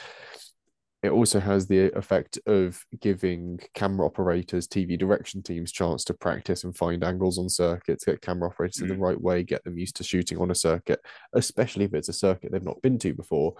It 1.02 1.10
also 1.10 1.38
has 1.38 1.68
the 1.68 1.96
effect 1.96 2.40
of 2.46 2.84
giving 3.00 3.60
camera 3.74 4.06
operators, 4.06 4.66
TV 4.66 4.98
direction 4.98 5.42
teams 5.42 5.70
chance 5.70 6.02
to 6.04 6.14
practice 6.14 6.64
and 6.64 6.76
find 6.76 7.04
angles 7.04 7.38
on 7.38 7.48
circuits, 7.48 8.04
get 8.04 8.20
camera 8.20 8.48
operators 8.48 8.78
mm. 8.78 8.82
in 8.82 8.88
the 8.88 8.94
mm. 8.94 9.02
right 9.02 9.20
way, 9.20 9.44
get 9.44 9.62
them 9.62 9.78
used 9.78 9.94
to 9.96 10.04
shooting 10.04 10.38
on 10.38 10.50
a 10.50 10.56
circuit, 10.56 11.00
especially 11.34 11.84
if 11.84 11.94
it's 11.94 12.08
a 12.08 12.12
circuit 12.12 12.50
they've 12.50 12.62
not 12.64 12.82
been 12.82 12.98
to 12.98 13.14
before. 13.14 13.54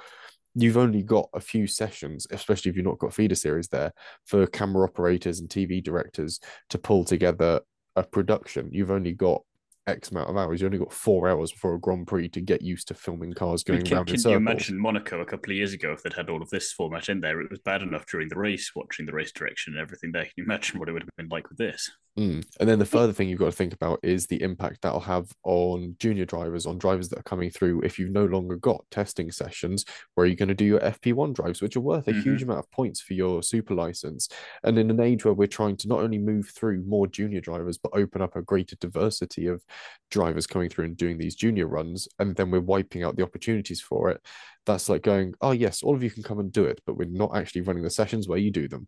you've 0.56 0.76
only 0.76 1.02
got 1.02 1.28
a 1.32 1.40
few 1.40 1.68
sessions, 1.68 2.26
especially 2.32 2.70
if 2.70 2.76
you've 2.76 2.84
not 2.84 2.98
got 2.98 3.14
feeder 3.14 3.36
series 3.36 3.68
there, 3.68 3.92
for 4.24 4.44
camera 4.48 4.88
operators 4.88 5.38
and 5.38 5.48
TV 5.48 5.80
directors 5.82 6.40
to 6.70 6.78
pull 6.78 7.04
together 7.04 7.60
a 7.94 8.02
production. 8.02 8.68
You've 8.72 8.90
only 8.90 9.12
got 9.12 9.42
X 9.88 10.10
amount 10.10 10.30
of 10.30 10.36
hours. 10.36 10.60
You 10.60 10.66
only 10.66 10.78
got 10.78 10.92
four 10.92 11.28
hours 11.28 11.50
before 11.50 11.74
a 11.74 11.80
Grand 11.80 12.06
Prix 12.06 12.28
to 12.30 12.40
get 12.40 12.62
used 12.62 12.88
to 12.88 12.94
filming 12.94 13.32
cars 13.32 13.64
going 13.64 13.82
can, 13.82 13.96
around 13.96 14.06
can 14.06 14.14
in 14.14 14.20
circles. 14.20 14.32
you 14.32 14.36
imagine 14.36 14.78
Monaco 14.78 15.20
a 15.20 15.24
couple 15.24 15.50
of 15.50 15.56
years 15.56 15.72
ago 15.72 15.92
if 15.92 16.02
they'd 16.02 16.12
had 16.12 16.28
all 16.30 16.42
of 16.42 16.50
this 16.50 16.72
format 16.72 17.08
in 17.08 17.20
there? 17.20 17.40
It 17.40 17.50
was 17.50 17.60
bad 17.60 17.82
enough 17.82 18.06
during 18.06 18.28
the 18.28 18.38
race, 18.38 18.72
watching 18.76 19.06
the 19.06 19.12
race 19.12 19.32
direction 19.32 19.74
and 19.74 19.80
everything 19.80 20.12
there. 20.12 20.24
Can 20.24 20.32
you 20.36 20.44
imagine 20.44 20.78
what 20.78 20.88
it 20.88 20.92
would 20.92 21.02
have 21.02 21.16
been 21.16 21.28
like 21.28 21.48
with 21.48 21.58
this? 21.58 21.90
Mm. 22.18 22.44
And 22.58 22.68
then 22.68 22.80
the 22.80 22.84
further 22.84 23.12
thing 23.12 23.28
you've 23.28 23.38
got 23.38 23.46
to 23.46 23.52
think 23.52 23.72
about 23.72 24.00
is 24.02 24.26
the 24.26 24.42
impact 24.42 24.82
that'll 24.82 24.98
have 25.00 25.30
on 25.44 25.94
junior 26.00 26.24
drivers, 26.24 26.66
on 26.66 26.76
drivers 26.76 27.08
that 27.10 27.20
are 27.20 27.24
coming 27.24 27.48
through. 27.48 27.82
If 27.82 27.98
you've 27.98 28.10
no 28.10 28.24
longer 28.24 28.56
got 28.56 28.84
testing 28.90 29.30
sessions 29.30 29.84
where 30.14 30.26
you're 30.26 30.34
going 30.34 30.48
to 30.48 30.54
do 30.54 30.64
your 30.64 30.80
FP1 30.80 31.34
drives, 31.34 31.62
which 31.62 31.76
are 31.76 31.80
worth 31.80 32.08
a 32.08 32.10
mm-hmm. 32.10 32.22
huge 32.22 32.42
amount 32.42 32.58
of 32.58 32.70
points 32.72 33.00
for 33.00 33.14
your 33.14 33.42
super 33.42 33.72
license. 33.72 34.28
And 34.64 34.78
in 34.78 34.90
an 34.90 35.00
age 35.00 35.24
where 35.24 35.34
we're 35.34 35.46
trying 35.46 35.76
to 35.76 35.88
not 35.88 36.00
only 36.00 36.18
move 36.18 36.48
through 36.48 36.82
more 36.84 37.06
junior 37.06 37.40
drivers, 37.40 37.78
but 37.78 37.92
open 37.94 38.20
up 38.20 38.34
a 38.34 38.42
greater 38.42 38.74
diversity 38.76 39.46
of 39.46 39.62
drivers 40.10 40.46
coming 40.46 40.68
through 40.68 40.86
and 40.86 40.96
doing 40.96 41.18
these 41.18 41.34
junior 41.34 41.66
runs, 41.66 42.08
and 42.18 42.34
then 42.36 42.50
we're 42.50 42.60
wiping 42.60 43.02
out 43.02 43.16
the 43.16 43.22
opportunities 43.22 43.80
for 43.80 44.10
it. 44.10 44.20
That's 44.66 44.88
like 44.88 45.02
going, 45.02 45.34
oh, 45.40 45.52
yes, 45.52 45.82
all 45.82 45.94
of 45.94 46.02
you 46.02 46.10
can 46.10 46.22
come 46.22 46.38
and 46.38 46.52
do 46.52 46.64
it, 46.64 46.80
but 46.86 46.96
we're 46.96 47.08
not 47.08 47.36
actually 47.36 47.62
running 47.62 47.82
the 47.82 47.90
sessions 47.90 48.28
where 48.28 48.38
you 48.38 48.50
do 48.50 48.68
them 48.68 48.86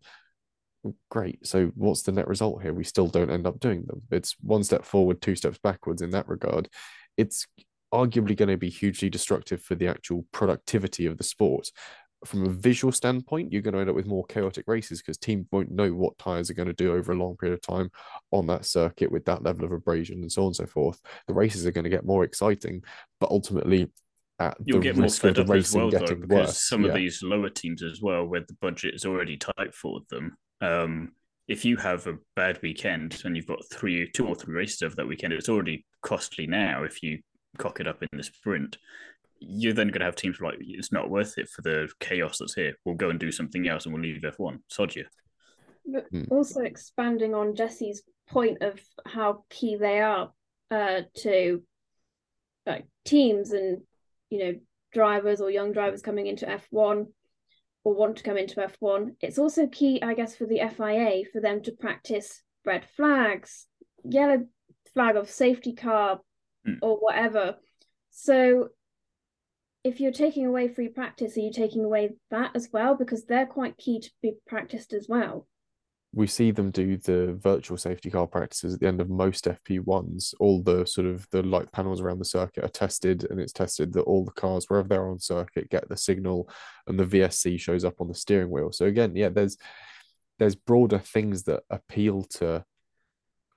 great. 1.09 1.45
So 1.45 1.71
what's 1.75 2.01
the 2.01 2.11
net 2.11 2.27
result 2.27 2.61
here? 2.61 2.73
We 2.73 2.83
still 2.83 3.07
don't 3.07 3.29
end 3.29 3.45
up 3.47 3.59
doing 3.59 3.83
them. 3.85 4.01
It's 4.11 4.35
one 4.41 4.63
step 4.63 4.85
forward, 4.85 5.21
two 5.21 5.35
steps 5.35 5.59
backwards 5.61 6.01
in 6.01 6.11
that 6.11 6.27
regard. 6.27 6.69
It's 7.17 7.45
arguably 7.93 8.35
going 8.37 8.49
to 8.49 8.57
be 8.57 8.69
hugely 8.69 9.09
destructive 9.09 9.61
for 9.61 9.75
the 9.75 9.87
actual 9.87 10.25
productivity 10.31 11.05
of 11.05 11.17
the 11.17 11.23
sport. 11.23 11.69
From 12.25 12.45
a 12.45 12.49
visual 12.49 12.91
standpoint, 12.91 13.51
you're 13.51 13.63
going 13.63 13.73
to 13.73 13.79
end 13.79 13.89
up 13.89 13.95
with 13.95 14.05
more 14.05 14.25
chaotic 14.25 14.65
races 14.67 15.01
because 15.01 15.17
teams 15.17 15.47
won't 15.51 15.71
know 15.71 15.89
what 15.89 16.17
tires 16.19 16.49
are 16.49 16.53
going 16.55 16.67
to 16.67 16.73
do 16.73 16.93
over 16.93 17.11
a 17.11 17.15
long 17.15 17.35
period 17.35 17.55
of 17.55 17.61
time 17.61 17.89
on 18.31 18.45
that 18.47 18.65
circuit 18.65 19.11
with 19.11 19.25
that 19.25 19.43
level 19.43 19.65
of 19.65 19.71
abrasion 19.71 20.21
and 20.21 20.31
so 20.31 20.43
on 20.43 20.47
and 20.47 20.55
so 20.55 20.65
forth. 20.65 21.01
The 21.27 21.33
races 21.33 21.65
are 21.65 21.71
going 21.71 21.85
to 21.85 21.89
get 21.89 22.05
more 22.05 22.23
exciting, 22.23 22.83
but 23.19 23.31
ultimately 23.31 23.89
You'll 24.65 24.79
get 24.81 24.97
more 24.97 25.09
fed 25.09 25.37
up 25.37 25.49
as 25.51 25.73
well, 25.73 25.91
though, 25.91 25.99
because 25.99 26.29
worse. 26.29 26.61
some 26.67 26.83
yeah. 26.83 26.89
of 26.89 26.95
these 26.95 27.21
lower 27.21 27.49
teams 27.49 27.83
as 27.83 28.01
well, 28.01 28.25
where 28.25 28.41
the 28.41 28.55
budget 28.61 28.95
is 28.95 29.05
already 29.05 29.37
tight 29.37 29.73
for 29.73 30.01
them, 30.09 30.35
um, 30.61 31.11
if 31.47 31.65
you 31.65 31.75
have 31.77 32.07
a 32.07 32.17
bad 32.35 32.59
weekend 32.61 33.21
and 33.25 33.35
you've 33.35 33.47
got 33.47 33.59
three, 33.71 34.09
two 34.11 34.27
or 34.27 34.35
three 34.35 34.55
races 34.55 34.81
over 34.81 34.95
that 34.95 35.07
weekend, 35.07 35.33
it's 35.33 35.49
already 35.49 35.85
costly 36.01 36.47
now. 36.47 36.83
If 36.83 37.03
you 37.03 37.19
cock 37.57 37.79
it 37.79 37.87
up 37.87 38.01
in 38.01 38.17
the 38.17 38.23
sprint, 38.23 38.77
you're 39.41 39.73
then 39.73 39.87
going 39.87 39.99
to 39.99 40.05
have 40.05 40.15
teams 40.15 40.39
like 40.39 40.55
it's 40.59 40.91
not 40.91 41.09
worth 41.09 41.37
it 41.37 41.49
for 41.49 41.61
the 41.63 41.89
chaos 41.99 42.37
that's 42.39 42.53
here. 42.53 42.75
We'll 42.85 42.95
go 42.95 43.09
and 43.09 43.19
do 43.19 43.31
something 43.31 43.67
else, 43.67 43.85
and 43.85 43.93
we'll 43.93 44.03
leave 44.03 44.21
F1. 44.21 44.59
Sod 44.67 44.95
you. 44.95 45.05
But 45.85 46.05
hmm. 46.11 46.23
also 46.29 46.61
expanding 46.61 47.33
on 47.33 47.55
Jesse's 47.55 48.03
point 48.29 48.61
of 48.61 48.79
how 49.05 49.43
key 49.49 49.75
they 49.75 49.99
are 49.99 50.31
uh, 50.69 51.01
to 51.17 51.63
like 52.65 52.85
teams 53.03 53.51
and 53.51 53.81
you 54.29 54.39
know 54.39 54.53
drivers 54.93 55.41
or 55.41 55.49
young 55.49 55.71
drivers 55.71 56.01
coming 56.01 56.27
into 56.27 56.45
F1 56.45 57.07
or 57.83 57.93
want 57.95 58.17
to 58.17 58.23
come 58.23 58.37
into 58.37 58.57
F1, 58.57 59.15
it's 59.21 59.39
also 59.39 59.67
key, 59.67 60.01
I 60.01 60.13
guess, 60.13 60.35
for 60.35 60.45
the 60.45 60.59
FIA 60.59 61.23
for 61.31 61.41
them 61.41 61.63
to 61.63 61.71
practice 61.71 62.43
red 62.63 62.85
flags, 62.95 63.65
yellow 64.03 64.45
flag 64.93 65.15
of 65.15 65.29
safety 65.29 65.73
car, 65.73 66.19
mm. 66.67 66.77
or 66.81 66.97
whatever. 66.97 67.55
So 68.11 68.69
if 69.83 69.99
you're 69.99 70.11
taking 70.11 70.45
away 70.45 70.67
free 70.67 70.89
practice, 70.89 71.37
are 71.37 71.41
you 71.41 71.51
taking 71.51 71.83
away 71.83 72.11
that 72.29 72.51
as 72.55 72.69
well? 72.71 72.95
Because 72.95 73.25
they're 73.25 73.45
quite 73.45 73.77
key 73.77 73.99
to 73.99 74.11
be 74.21 74.33
practiced 74.47 74.93
as 74.93 75.07
well 75.09 75.47
we 76.13 76.27
see 76.27 76.51
them 76.51 76.71
do 76.71 76.97
the 76.97 77.37
virtual 77.41 77.77
safety 77.77 78.09
car 78.09 78.27
practices 78.27 78.73
at 78.73 78.79
the 78.81 78.87
end 78.87 78.99
of 78.99 79.09
most 79.09 79.45
FP1s. 79.45 80.33
All 80.39 80.61
the 80.61 80.85
sort 80.85 81.07
of 81.07 81.25
the 81.31 81.41
light 81.41 81.71
panels 81.71 82.01
around 82.01 82.19
the 82.19 82.25
circuit 82.25 82.65
are 82.65 82.69
tested, 82.69 83.25
and 83.29 83.39
it's 83.39 83.53
tested 83.53 83.93
that 83.93 84.01
all 84.01 84.25
the 84.25 84.31
cars, 84.31 84.65
wherever 84.67 84.89
they're 84.89 85.09
on 85.09 85.19
circuit, 85.19 85.69
get 85.69 85.87
the 85.87 85.95
signal, 85.95 86.49
and 86.87 86.99
the 86.99 87.05
VSC 87.05 87.59
shows 87.59 87.85
up 87.85 88.01
on 88.01 88.09
the 88.09 88.13
steering 88.13 88.49
wheel. 88.49 88.71
So 88.73 88.85
again, 88.85 89.15
yeah, 89.15 89.29
there's 89.29 89.57
there's 90.37 90.55
broader 90.55 90.99
things 90.99 91.43
that 91.43 91.63
appeal 91.69 92.23
to 92.23 92.65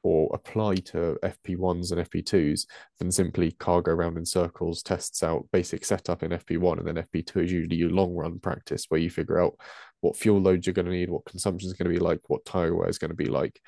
or 0.05 0.31
apply 0.35 0.75
to 0.75 1.19
FP1s 1.23 1.90
and 1.90 2.09
FP2s 2.09 2.67
than 2.99 3.11
simply 3.11 3.53
cargo 3.53 3.90
around 3.90 4.19
in 4.19 4.25
circles, 4.25 4.83
tests 4.83 5.23
out 5.23 5.49
basic 5.51 5.83
setup 5.83 6.23
in 6.23 6.31
FP1, 6.31 6.79
and 6.79 6.87
then 6.87 7.05
FP2 7.07 7.45
is 7.45 7.51
usually 7.51 7.77
your 7.77 7.90
long 7.90 8.14
run 8.14 8.38
practice 8.38 8.85
where 8.88 9.01
you 9.01 9.09
figure 9.09 9.40
out 9.40 9.55
what 10.03 10.17
fuel 10.17 10.40
loads 10.40 10.67
you're 10.67 10.75
going 10.75 10.85
to 10.85 10.93
need, 10.93 11.09
what 11.09 11.25
consumption 11.25 11.67
is 11.67 11.73
going 11.73 11.90
to 11.90 11.99
be 11.99 12.05
like, 12.05 12.21
what 12.29 12.45
tire 12.45 12.77
wear 12.77 12.88
is 12.88 12.99
going 12.99 13.11
to 13.11 13.17
be 13.17 13.25
like. 13.25 13.59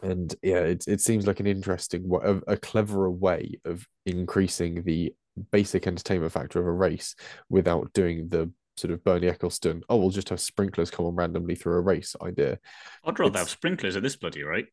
And 0.00 0.32
yeah, 0.42 0.60
it, 0.60 0.86
it 0.86 1.00
seems 1.00 1.26
like 1.26 1.40
an 1.40 1.48
interesting, 1.48 2.08
a, 2.22 2.52
a 2.52 2.56
cleverer 2.56 3.10
way 3.10 3.58
of 3.64 3.84
increasing 4.06 4.84
the 4.84 5.12
basic 5.50 5.88
entertainment 5.88 6.32
factor 6.32 6.60
of 6.60 6.66
a 6.66 6.72
race 6.72 7.16
without 7.48 7.92
doing 7.92 8.28
the 8.28 8.52
sort 8.76 8.92
of 8.92 9.04
Bernie 9.04 9.28
Ecclestone, 9.28 9.82
oh, 9.88 9.96
we'll 9.96 10.10
just 10.10 10.28
have 10.28 10.40
sprinklers 10.40 10.90
come 10.90 11.06
on 11.06 11.14
randomly 11.14 11.54
through 11.54 11.74
a 11.74 11.80
race 11.80 12.16
idea. 12.22 12.58
I'd 13.04 13.18
rather 13.18 13.30
it's, 13.30 13.38
have 13.38 13.48
sprinklers 13.48 13.96
at 13.96 14.02
this 14.02 14.16
bloody 14.16 14.42
rate. 14.42 14.68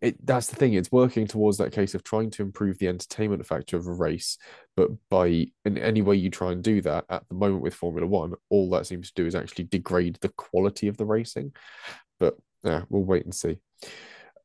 It, 0.00 0.24
that's 0.24 0.48
the 0.48 0.56
thing. 0.56 0.74
It's 0.74 0.92
working 0.92 1.26
towards 1.26 1.58
that 1.58 1.72
case 1.72 1.94
of 1.94 2.02
trying 2.02 2.30
to 2.30 2.42
improve 2.42 2.78
the 2.78 2.88
entertainment 2.88 3.46
factor 3.46 3.76
of 3.76 3.86
a 3.86 3.92
race, 3.92 4.38
but 4.76 4.90
by 5.10 5.46
in 5.64 5.78
any 5.78 6.02
way 6.02 6.16
you 6.16 6.30
try 6.30 6.52
and 6.52 6.62
do 6.62 6.80
that 6.82 7.04
at 7.10 7.28
the 7.28 7.34
moment 7.34 7.62
with 7.62 7.74
Formula 7.74 8.06
One, 8.06 8.34
all 8.50 8.70
that 8.70 8.86
seems 8.86 9.08
to 9.08 9.22
do 9.22 9.26
is 9.26 9.34
actually 9.34 9.64
degrade 9.64 10.18
the 10.20 10.30
quality 10.30 10.88
of 10.88 10.96
the 10.96 11.06
racing. 11.06 11.52
But 12.18 12.36
yeah, 12.62 12.82
we'll 12.88 13.04
wait 13.04 13.24
and 13.24 13.34
see 13.34 13.58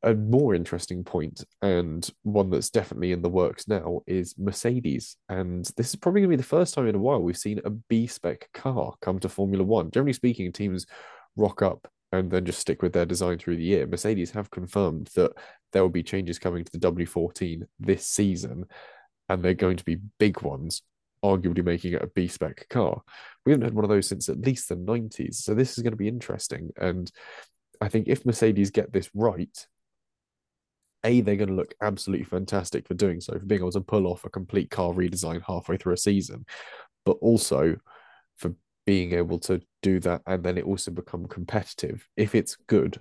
a 0.02 0.14
more 0.14 0.54
interesting 0.54 1.04
point 1.04 1.44
and 1.60 2.08
one 2.22 2.48
that's 2.48 2.70
definitely 2.70 3.12
in 3.12 3.20
the 3.20 3.28
works 3.28 3.68
now 3.68 4.00
is 4.06 4.34
Mercedes. 4.38 5.16
And 5.28 5.64
this 5.76 5.90
is 5.90 5.96
probably 5.96 6.22
going 6.22 6.30
to 6.30 6.36
be 6.36 6.42
the 6.42 6.48
first 6.48 6.74
time 6.74 6.88
in 6.88 6.94
a 6.94 6.98
while 6.98 7.20
we've 7.20 7.36
seen 7.36 7.60
a 7.64 7.70
B 7.70 8.06
spec 8.06 8.48
car 8.54 8.94
come 9.02 9.18
to 9.20 9.28
Formula 9.28 9.62
One. 9.62 9.90
Generally 9.90 10.14
speaking, 10.14 10.52
teams 10.52 10.86
rock 11.36 11.62
up 11.62 11.86
and 12.12 12.30
then 12.30 12.44
just 12.44 12.58
stick 12.58 12.82
with 12.82 12.92
their 12.92 13.06
design 13.06 13.38
through 13.38 13.56
the 13.56 13.64
year. 13.64 13.86
Mercedes 13.86 14.30
have 14.32 14.50
confirmed 14.50 15.10
that 15.14 15.32
there 15.72 15.82
will 15.82 15.90
be 15.90 16.02
changes 16.02 16.38
coming 16.38 16.64
to 16.64 16.72
the 16.72 16.90
W14 16.90 17.62
this 17.78 18.06
season, 18.06 18.64
and 19.28 19.42
they're 19.42 19.54
going 19.54 19.76
to 19.76 19.84
be 19.84 19.98
big 20.18 20.42
ones, 20.42 20.82
arguably 21.24 21.64
making 21.64 21.92
it 21.92 22.02
a 22.02 22.08
B 22.08 22.26
spec 22.26 22.68
car. 22.68 23.02
We 23.46 23.52
haven't 23.52 23.66
had 23.66 23.74
one 23.74 23.84
of 23.84 23.90
those 23.90 24.08
since 24.08 24.28
at 24.28 24.40
least 24.40 24.68
the 24.68 24.76
90s. 24.76 25.36
So 25.36 25.54
this 25.54 25.76
is 25.78 25.82
going 25.82 25.92
to 25.92 25.96
be 25.96 26.08
interesting. 26.08 26.70
And 26.76 27.10
I 27.80 27.88
think 27.88 28.08
if 28.08 28.26
Mercedes 28.26 28.70
get 28.70 28.92
this 28.92 29.08
right, 29.14 29.66
a, 31.04 31.20
they're 31.20 31.36
going 31.36 31.48
to 31.48 31.54
look 31.54 31.74
absolutely 31.82 32.24
fantastic 32.24 32.86
for 32.86 32.94
doing 32.94 33.20
so, 33.20 33.32
for 33.38 33.46
being 33.46 33.60
able 33.60 33.72
to 33.72 33.80
pull 33.80 34.06
off 34.06 34.24
a 34.24 34.30
complete 34.30 34.70
car 34.70 34.92
redesign 34.92 35.42
halfway 35.46 35.76
through 35.76 35.94
a 35.94 35.98
season, 35.98 36.44
but 37.04 37.16
also 37.20 37.76
for 38.36 38.54
being 38.86 39.12
able 39.12 39.38
to 39.38 39.60
do 39.82 40.00
that 40.00 40.22
and 40.26 40.42
then 40.42 40.58
it 40.58 40.64
also 40.64 40.90
become 40.90 41.26
competitive. 41.26 42.06
If 42.16 42.34
it's 42.34 42.56
good, 42.66 43.00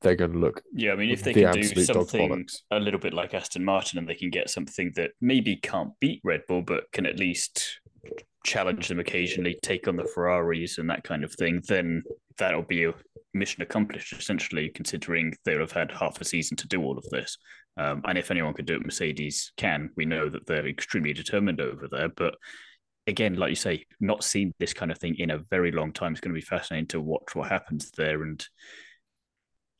they're 0.00 0.16
going 0.16 0.32
to 0.32 0.38
look. 0.38 0.62
Yeah, 0.72 0.92
I 0.92 0.96
mean, 0.96 1.10
if 1.10 1.22
they 1.22 1.32
the 1.32 1.42
can 1.42 1.60
do 1.60 1.84
something 1.84 2.46
a 2.70 2.80
little 2.80 3.00
bit 3.00 3.14
like 3.14 3.34
Aston 3.34 3.64
Martin 3.64 3.98
and 3.98 4.08
they 4.08 4.14
can 4.14 4.30
get 4.30 4.50
something 4.50 4.92
that 4.96 5.12
maybe 5.20 5.56
can't 5.56 5.92
beat 6.00 6.20
Red 6.24 6.42
Bull, 6.48 6.62
but 6.62 6.90
can 6.92 7.06
at 7.06 7.18
least 7.18 7.80
challenge 8.44 8.88
them 8.88 9.00
occasionally, 9.00 9.58
take 9.62 9.88
on 9.88 9.96
the 9.96 10.04
Ferraris 10.14 10.78
and 10.78 10.90
that 10.90 11.04
kind 11.04 11.24
of 11.24 11.34
thing, 11.34 11.62
then 11.68 12.02
that'll 12.38 12.62
be 12.62 12.84
a 12.84 12.94
mission 13.34 13.62
accomplished, 13.62 14.12
essentially, 14.12 14.68
considering 14.68 15.34
they'll 15.44 15.60
have 15.60 15.72
had 15.72 15.92
half 15.92 16.20
a 16.20 16.24
season 16.24 16.56
to 16.58 16.68
do 16.68 16.82
all 16.82 16.98
of 16.98 17.04
this. 17.10 17.36
Um, 17.76 18.02
and 18.04 18.18
if 18.18 18.30
anyone 18.30 18.54
could 18.54 18.66
do 18.66 18.76
it, 18.76 18.84
Mercedes 18.84 19.52
can. 19.56 19.90
We 19.96 20.04
know 20.04 20.28
that 20.28 20.46
they're 20.46 20.66
extremely 20.66 21.12
determined 21.12 21.60
over 21.60 21.88
there. 21.90 22.08
But 22.08 22.34
again, 23.06 23.34
like 23.34 23.50
you 23.50 23.56
say, 23.56 23.86
not 24.00 24.24
seen 24.24 24.52
this 24.58 24.74
kind 24.74 24.90
of 24.90 24.98
thing 24.98 25.16
in 25.18 25.30
a 25.30 25.38
very 25.50 25.72
long 25.72 25.92
time. 25.92 26.12
It's 26.12 26.20
going 26.20 26.34
to 26.34 26.40
be 26.40 26.44
fascinating 26.44 26.88
to 26.88 27.00
watch 27.00 27.34
what 27.34 27.48
happens 27.48 27.90
there. 27.92 28.22
And 28.22 28.44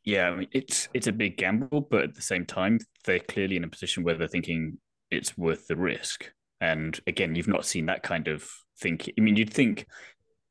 yeah, 0.05 0.31
I 0.31 0.37
mean, 0.37 0.49
it's 0.53 0.89
it's 0.95 1.07
a 1.07 1.13
big 1.13 1.37
gamble, 1.37 1.83
but 1.91 2.03
at 2.03 2.15
the 2.15 2.23
same 2.23 2.47
time, 2.47 2.79
they're 3.05 3.21
clearly 3.21 3.57
in 3.57 3.65
a 3.65 3.69
position 3.69 4.03
where 4.03 4.17
they're 4.17 4.29
thinking 4.29 4.79
it's 5.11 5.37
worth 5.37 5.67
the 5.67 5.77
risk. 5.77 6.33
And 6.63 6.99
again, 7.09 7.35
you've 7.35 7.49
not 7.49 7.67
seen 7.67 7.87
that 7.87 8.05
kind 8.05 8.29
of 8.29 8.49
thing. 8.79 9.01
I 9.19 9.21
mean, 9.21 9.35
you'd 9.37 9.53
think 9.53 9.85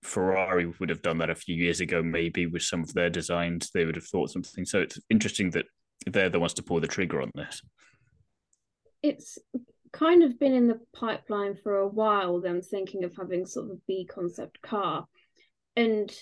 Ferrari 0.03 0.65
would 0.65 0.89
have 0.89 1.01
done 1.01 1.19
that 1.19 1.29
a 1.29 1.35
few 1.35 1.55
years 1.55 1.79
ago, 1.79 2.03
maybe 2.03 2.47
with 2.47 2.63
some 2.63 2.81
of 2.81 2.93
their 2.93 3.09
designs, 3.09 3.71
they 3.73 3.85
would 3.85 3.95
have 3.95 4.05
thought 4.05 4.29
something. 4.29 4.65
So 4.65 4.81
it's 4.81 4.99
interesting 5.09 5.51
that 5.51 5.67
they're 6.05 6.29
the 6.29 6.39
ones 6.39 6.53
to 6.55 6.63
pull 6.63 6.81
the 6.81 6.87
trigger 6.87 7.21
on 7.21 7.31
this. 7.33 7.61
It's 9.01 9.37
kind 9.93 10.21
of 10.21 10.37
been 10.37 10.53
in 10.53 10.67
the 10.67 10.81
pipeline 10.93 11.55
for 11.55 11.77
a 11.77 11.87
while, 11.87 12.41
them 12.41 12.61
thinking 12.61 13.05
of 13.05 13.15
having 13.15 13.45
sort 13.45 13.67
of 13.67 13.77
a 13.77 13.79
B 13.87 14.05
concept 14.05 14.61
car. 14.61 15.07
And 15.77 16.13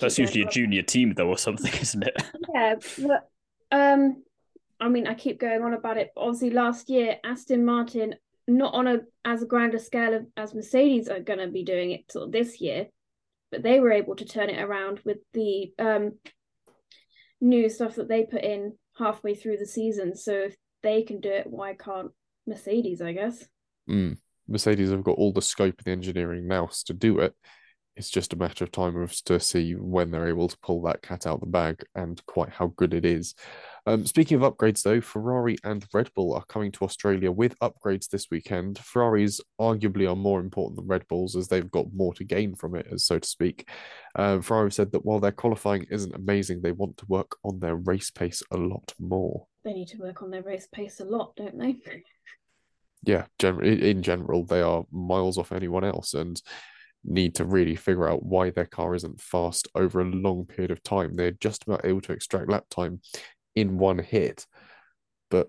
that's 0.00 0.18
usually 0.18 0.42
a 0.42 0.48
junior 0.48 0.82
team 0.82 1.12
though 1.14 1.28
or 1.28 1.38
something, 1.38 1.72
isn't 1.80 2.02
it? 2.02 2.22
Yeah, 2.54 2.76
but 3.06 3.28
um 3.70 4.22
I 4.80 4.88
mean 4.88 5.06
I 5.06 5.12
keep 5.12 5.38
going 5.38 5.62
on 5.62 5.74
about 5.74 5.98
it, 5.98 6.12
but 6.14 6.22
obviously 6.22 6.50
last 6.50 6.88
year 6.88 7.16
Aston 7.22 7.64
Martin 7.66 8.14
not 8.46 8.74
on 8.74 8.86
a 8.86 9.00
as 9.24 9.42
a 9.42 9.46
grander 9.46 9.78
scale 9.78 10.14
of, 10.14 10.26
as 10.36 10.54
Mercedes 10.54 11.08
are 11.08 11.20
going 11.20 11.38
to 11.38 11.48
be 11.48 11.64
doing 11.64 11.90
it 11.90 12.10
sort 12.10 12.32
this 12.32 12.60
year, 12.60 12.86
but 13.50 13.62
they 13.62 13.80
were 13.80 13.92
able 13.92 14.16
to 14.16 14.24
turn 14.24 14.50
it 14.50 14.62
around 14.62 15.00
with 15.04 15.18
the 15.32 15.72
um, 15.78 16.12
new 17.40 17.68
stuff 17.68 17.96
that 17.96 18.08
they 18.08 18.24
put 18.24 18.44
in 18.44 18.74
halfway 18.98 19.34
through 19.34 19.56
the 19.56 19.66
season. 19.66 20.16
So 20.16 20.32
if 20.32 20.56
they 20.82 21.02
can 21.02 21.20
do 21.20 21.30
it, 21.30 21.46
why 21.46 21.74
can't 21.74 22.10
Mercedes? 22.46 23.02
I 23.02 23.12
guess. 23.12 23.44
Mm. 23.88 24.18
Mercedes 24.48 24.90
have 24.90 25.02
got 25.02 25.18
all 25.18 25.32
the 25.32 25.42
scope 25.42 25.78
of 25.78 25.84
the 25.84 25.90
engineering 25.90 26.46
nous 26.46 26.84
to 26.84 26.92
do 26.92 27.18
it. 27.18 27.34
It's 27.96 28.10
just 28.10 28.34
a 28.34 28.36
matter 28.36 28.62
of 28.62 28.72
time 28.72 28.96
of 28.96 29.12
to 29.24 29.40
see 29.40 29.72
when 29.72 30.10
they're 30.10 30.28
able 30.28 30.48
to 30.48 30.58
pull 30.58 30.82
that 30.82 31.00
cat 31.00 31.26
out 31.26 31.40
the 31.40 31.46
bag 31.46 31.82
and 31.94 32.24
quite 32.26 32.50
how 32.50 32.68
good 32.76 32.92
it 32.92 33.06
is. 33.06 33.34
Um, 33.86 34.04
speaking 34.04 34.36
of 34.36 34.42
upgrades, 34.42 34.82
though, 34.82 35.00
Ferrari 35.00 35.56
and 35.64 35.86
Red 35.94 36.10
Bull 36.14 36.34
are 36.34 36.44
coming 36.44 36.72
to 36.72 36.84
Australia 36.84 37.32
with 37.32 37.58
upgrades 37.60 38.08
this 38.08 38.26
weekend. 38.30 38.78
Ferraris 38.78 39.40
arguably 39.58 40.10
are 40.10 40.16
more 40.16 40.40
important 40.40 40.76
than 40.76 40.88
Red 40.88 41.08
Bulls 41.08 41.36
as 41.36 41.48
they've 41.48 41.70
got 41.70 41.86
more 41.94 42.12
to 42.14 42.24
gain 42.24 42.54
from 42.54 42.74
it, 42.74 42.86
as 42.92 43.06
so 43.06 43.18
to 43.18 43.26
speak. 43.26 43.66
Uh, 44.14 44.40
Ferrari 44.40 44.72
said 44.72 44.92
that 44.92 45.06
while 45.06 45.20
their 45.20 45.32
qualifying 45.32 45.86
isn't 45.88 46.14
amazing, 46.14 46.60
they 46.60 46.72
want 46.72 46.98
to 46.98 47.06
work 47.08 47.36
on 47.44 47.60
their 47.60 47.76
race 47.76 48.10
pace 48.10 48.42
a 48.50 48.56
lot 48.58 48.92
more. 49.00 49.46
They 49.64 49.72
need 49.72 49.88
to 49.88 49.98
work 49.98 50.22
on 50.22 50.30
their 50.30 50.42
race 50.42 50.68
pace 50.70 51.00
a 51.00 51.04
lot, 51.04 51.34
don't 51.36 51.58
they? 51.58 51.76
yeah, 53.04 53.24
in 53.42 54.02
general, 54.02 54.44
they 54.44 54.60
are 54.60 54.84
miles 54.90 55.38
off 55.38 55.52
anyone 55.52 55.84
else 55.84 56.12
and 56.12 56.42
need 57.06 57.34
to 57.36 57.44
really 57.44 57.76
figure 57.76 58.08
out 58.08 58.24
why 58.24 58.50
their 58.50 58.66
car 58.66 58.94
isn't 58.94 59.20
fast 59.20 59.68
over 59.74 60.00
a 60.00 60.04
long 60.04 60.44
period 60.44 60.70
of 60.70 60.82
time. 60.82 61.14
They're 61.14 61.30
just 61.30 61.64
about 61.64 61.84
able 61.84 62.00
to 62.02 62.12
extract 62.12 62.50
lap 62.50 62.64
time 62.70 63.00
in 63.54 63.78
one 63.78 63.98
hit, 63.98 64.46
but 65.30 65.48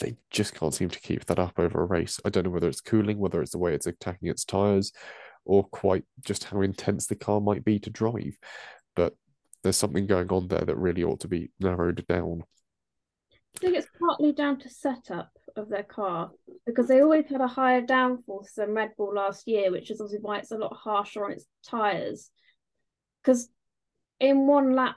they 0.00 0.16
just 0.30 0.54
can't 0.54 0.74
seem 0.74 0.90
to 0.90 1.00
keep 1.00 1.24
that 1.26 1.38
up 1.38 1.58
over 1.58 1.82
a 1.82 1.86
race. 1.86 2.20
I 2.24 2.28
don't 2.28 2.44
know 2.44 2.50
whether 2.50 2.68
it's 2.68 2.80
cooling, 2.80 3.18
whether 3.18 3.42
it's 3.42 3.52
the 3.52 3.58
way 3.58 3.74
it's 3.74 3.86
attacking 3.86 4.28
its 4.28 4.44
tires, 4.44 4.92
or 5.44 5.64
quite 5.64 6.04
just 6.24 6.44
how 6.44 6.60
intense 6.60 7.06
the 7.06 7.16
car 7.16 7.40
might 7.40 7.64
be 7.64 7.78
to 7.80 7.90
drive. 7.90 8.36
But 8.94 9.14
there's 9.62 9.76
something 9.76 10.06
going 10.06 10.28
on 10.30 10.48
there 10.48 10.64
that 10.64 10.76
really 10.76 11.02
ought 11.02 11.20
to 11.20 11.28
be 11.28 11.50
narrowed 11.58 12.06
down. 12.06 12.44
I 13.56 13.58
think 13.58 13.76
it's 13.76 13.88
partly 13.98 14.32
down 14.32 14.58
to 14.60 14.68
setup 14.68 15.30
of 15.56 15.68
their 15.68 15.82
car 15.82 16.30
because 16.66 16.86
they 16.86 17.00
always 17.00 17.26
had 17.26 17.40
a 17.40 17.46
higher 17.46 17.82
downforce 17.82 18.54
than 18.56 18.74
Red 18.74 18.92
Bull 18.96 19.14
last 19.14 19.46
year, 19.48 19.70
which 19.70 19.90
is 19.90 20.00
obviously 20.00 20.22
why 20.22 20.38
it's 20.38 20.52
a 20.52 20.58
lot 20.58 20.76
harsher 20.76 21.24
on 21.24 21.32
its 21.32 21.46
tyres. 21.66 22.30
Because 23.22 23.48
in 24.18 24.46
one 24.46 24.74
lap 24.74 24.96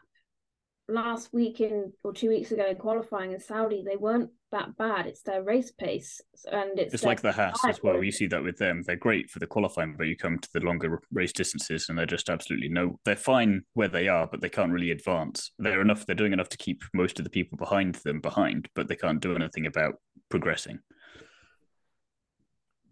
last 0.88 1.34
week 1.34 1.62
in 1.62 1.94
or 2.04 2.14
two 2.14 2.30
weeks 2.30 2.52
ago 2.52 2.68
in 2.68 2.76
qualifying 2.76 3.32
in 3.32 3.40
Saudi, 3.40 3.84
they 3.86 3.98
weren't 3.98 4.30
that 4.54 4.78
bad. 4.78 5.06
It's 5.06 5.22
their 5.22 5.44
race 5.44 5.72
pace, 5.72 6.22
and 6.52 6.80
it's 6.80 6.94
it's 6.94 7.04
like 7.04 7.22
the 7.22 7.32
Haas 7.32 7.60
as 7.68 7.84
well. 7.84 8.02
You 8.04 8.12
see 8.12 8.28
that 8.28 8.44
with 8.44 8.58
them; 8.58 8.82
they're 8.86 8.96
great 8.96 9.30
for 9.30 9.40
the 9.40 9.48
qualifying, 9.48 9.96
but 9.98 10.08
you 10.08 10.16
come 10.16 10.40
to 10.40 10.50
the 10.54 10.62
longer 10.62 11.02
race 11.12 11.34
distances, 11.34 11.88
and 11.90 11.98
they're 11.98 12.06
just 12.06 12.30
absolutely 12.30 12.70
no. 12.70 13.00
They're 13.04 13.16
fine 13.16 13.64
where 13.74 13.90
they 13.90 14.08
are, 14.08 14.28
but 14.28 14.42
they 14.42 14.50
can't 14.50 14.72
really 14.72 14.92
advance. 14.92 15.52
They're 15.60 15.82
enough. 15.82 16.06
They're 16.06 16.16
doing 16.16 16.34
enough 16.34 16.50
to 16.50 16.58
keep 16.58 16.82
most 16.94 17.20
of 17.20 17.26
the 17.26 17.32
people 17.32 17.58
behind 17.58 17.96
them 17.96 18.22
behind, 18.22 18.70
but 18.76 18.88
they 18.88 18.96
can't 18.96 19.20
do 19.20 19.36
anything 19.36 19.66
about 19.66 19.96
progressing 20.30 20.80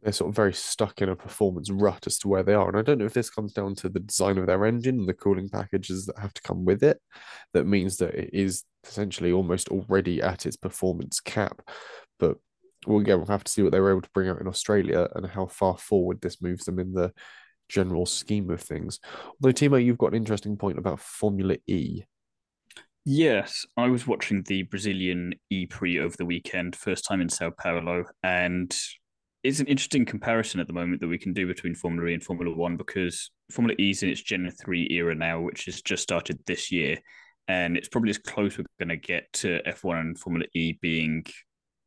they're 0.01 0.11
sort 0.11 0.29
of 0.29 0.35
very 0.35 0.53
stuck 0.53 1.01
in 1.01 1.09
a 1.09 1.15
performance 1.15 1.69
rut 1.69 2.07
as 2.07 2.17
to 2.19 2.27
where 2.27 2.43
they 2.43 2.53
are. 2.53 2.67
And 2.67 2.77
I 2.77 2.81
don't 2.81 2.97
know 2.97 3.05
if 3.05 3.13
this 3.13 3.29
comes 3.29 3.53
down 3.53 3.75
to 3.75 3.89
the 3.89 3.99
design 3.99 4.37
of 4.37 4.47
their 4.47 4.65
engine 4.65 4.99
and 4.99 5.07
the 5.07 5.13
cooling 5.13 5.49
packages 5.49 6.07
that 6.07 6.17
have 6.17 6.33
to 6.33 6.41
come 6.41 6.65
with 6.65 6.83
it. 6.83 6.99
That 7.53 7.67
means 7.67 7.97
that 7.97 8.15
it 8.15 8.31
is 8.33 8.63
essentially 8.83 9.31
almost 9.31 9.69
already 9.69 10.21
at 10.21 10.45
its 10.45 10.57
performance 10.57 11.19
cap. 11.19 11.61
But 12.19 12.37
we'll 12.87 13.01
again 13.01 13.17
we'll 13.17 13.27
have 13.27 13.43
to 13.43 13.51
see 13.51 13.61
what 13.61 13.71
they 13.71 13.79
were 13.79 13.91
able 13.91 14.01
to 14.01 14.09
bring 14.13 14.29
out 14.29 14.41
in 14.41 14.47
Australia 14.47 15.07
and 15.15 15.27
how 15.27 15.45
far 15.45 15.77
forward 15.77 16.21
this 16.21 16.41
moves 16.41 16.65
them 16.65 16.79
in 16.79 16.93
the 16.93 17.13
general 17.69 18.07
scheme 18.07 18.49
of 18.49 18.61
things. 18.61 18.99
Although 19.41 19.53
Thiemo, 19.53 19.83
you've 19.83 19.97
got 19.97 20.11
an 20.11 20.17
interesting 20.17 20.57
point 20.57 20.79
about 20.79 20.99
Formula 20.99 21.57
E. 21.67 22.03
Yes, 23.05 23.65
I 23.77 23.87
was 23.87 24.05
watching 24.05 24.43
the 24.43 24.63
Brazilian 24.63 25.33
E 25.49 25.65
Prix 25.65 25.99
over 25.99 26.15
the 26.15 26.25
weekend, 26.25 26.75
first 26.75 27.05
time 27.05 27.21
in 27.21 27.29
Sao 27.29 27.49
Paulo, 27.49 28.05
and 28.21 28.75
it's 29.43 29.59
an 29.59 29.67
interesting 29.67 30.05
comparison 30.05 30.59
at 30.59 30.67
the 30.67 30.73
moment 30.73 31.01
that 31.01 31.07
we 31.07 31.17
can 31.17 31.33
do 31.33 31.47
between 31.47 31.73
Formula 31.73 32.09
E 32.09 32.13
and 32.13 32.23
Formula 32.23 32.55
One 32.55 32.77
because 32.77 33.31
Formula 33.51 33.75
E 33.79 33.89
is 33.89 34.03
in 34.03 34.09
its 34.09 34.21
Gen 34.21 34.49
3 34.49 34.87
era 34.91 35.15
now, 35.15 35.41
which 35.41 35.65
has 35.65 35.81
just 35.81 36.03
started 36.03 36.39
this 36.45 36.71
year. 36.71 36.97
And 37.47 37.75
it's 37.75 37.89
probably 37.89 38.11
as 38.11 38.19
close 38.19 38.57
we're 38.57 38.65
going 38.79 38.89
to 38.89 38.97
get 38.97 39.31
to 39.33 39.59
F1 39.65 39.99
and 39.99 40.19
Formula 40.19 40.45
E 40.53 40.77
being 40.81 41.25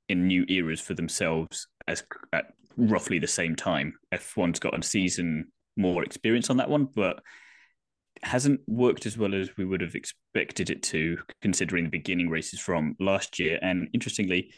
in 0.09 0.27
new 0.27 0.45
eras 0.49 0.81
for 0.81 0.95
themselves 0.95 1.69
as 1.87 2.03
at 2.33 2.47
roughly 2.77 3.19
the 3.19 3.27
same 3.27 3.55
time. 3.55 3.95
F1's 4.13 4.59
got 4.59 4.79
a 4.79 4.83
season 4.83 5.47
more 5.77 6.03
experience 6.03 6.51
on 6.51 6.57
that 6.57 6.69
one, 6.69 6.89
but 6.95 7.21
hasn't 8.23 8.61
worked 8.67 9.07
as 9.07 9.17
well 9.17 9.35
as 9.35 9.57
we 9.57 9.65
would 9.65 9.81
have 9.81 9.95
expected 9.95 10.71
it 10.71 10.83
to, 10.83 11.19
considering 11.41 11.85
the 11.85 11.91
beginning 11.91 12.29
races 12.29 12.59
from 12.59 12.97
last 12.99 13.39
year. 13.39 13.59
And 13.63 13.89
interestingly, 13.93 14.53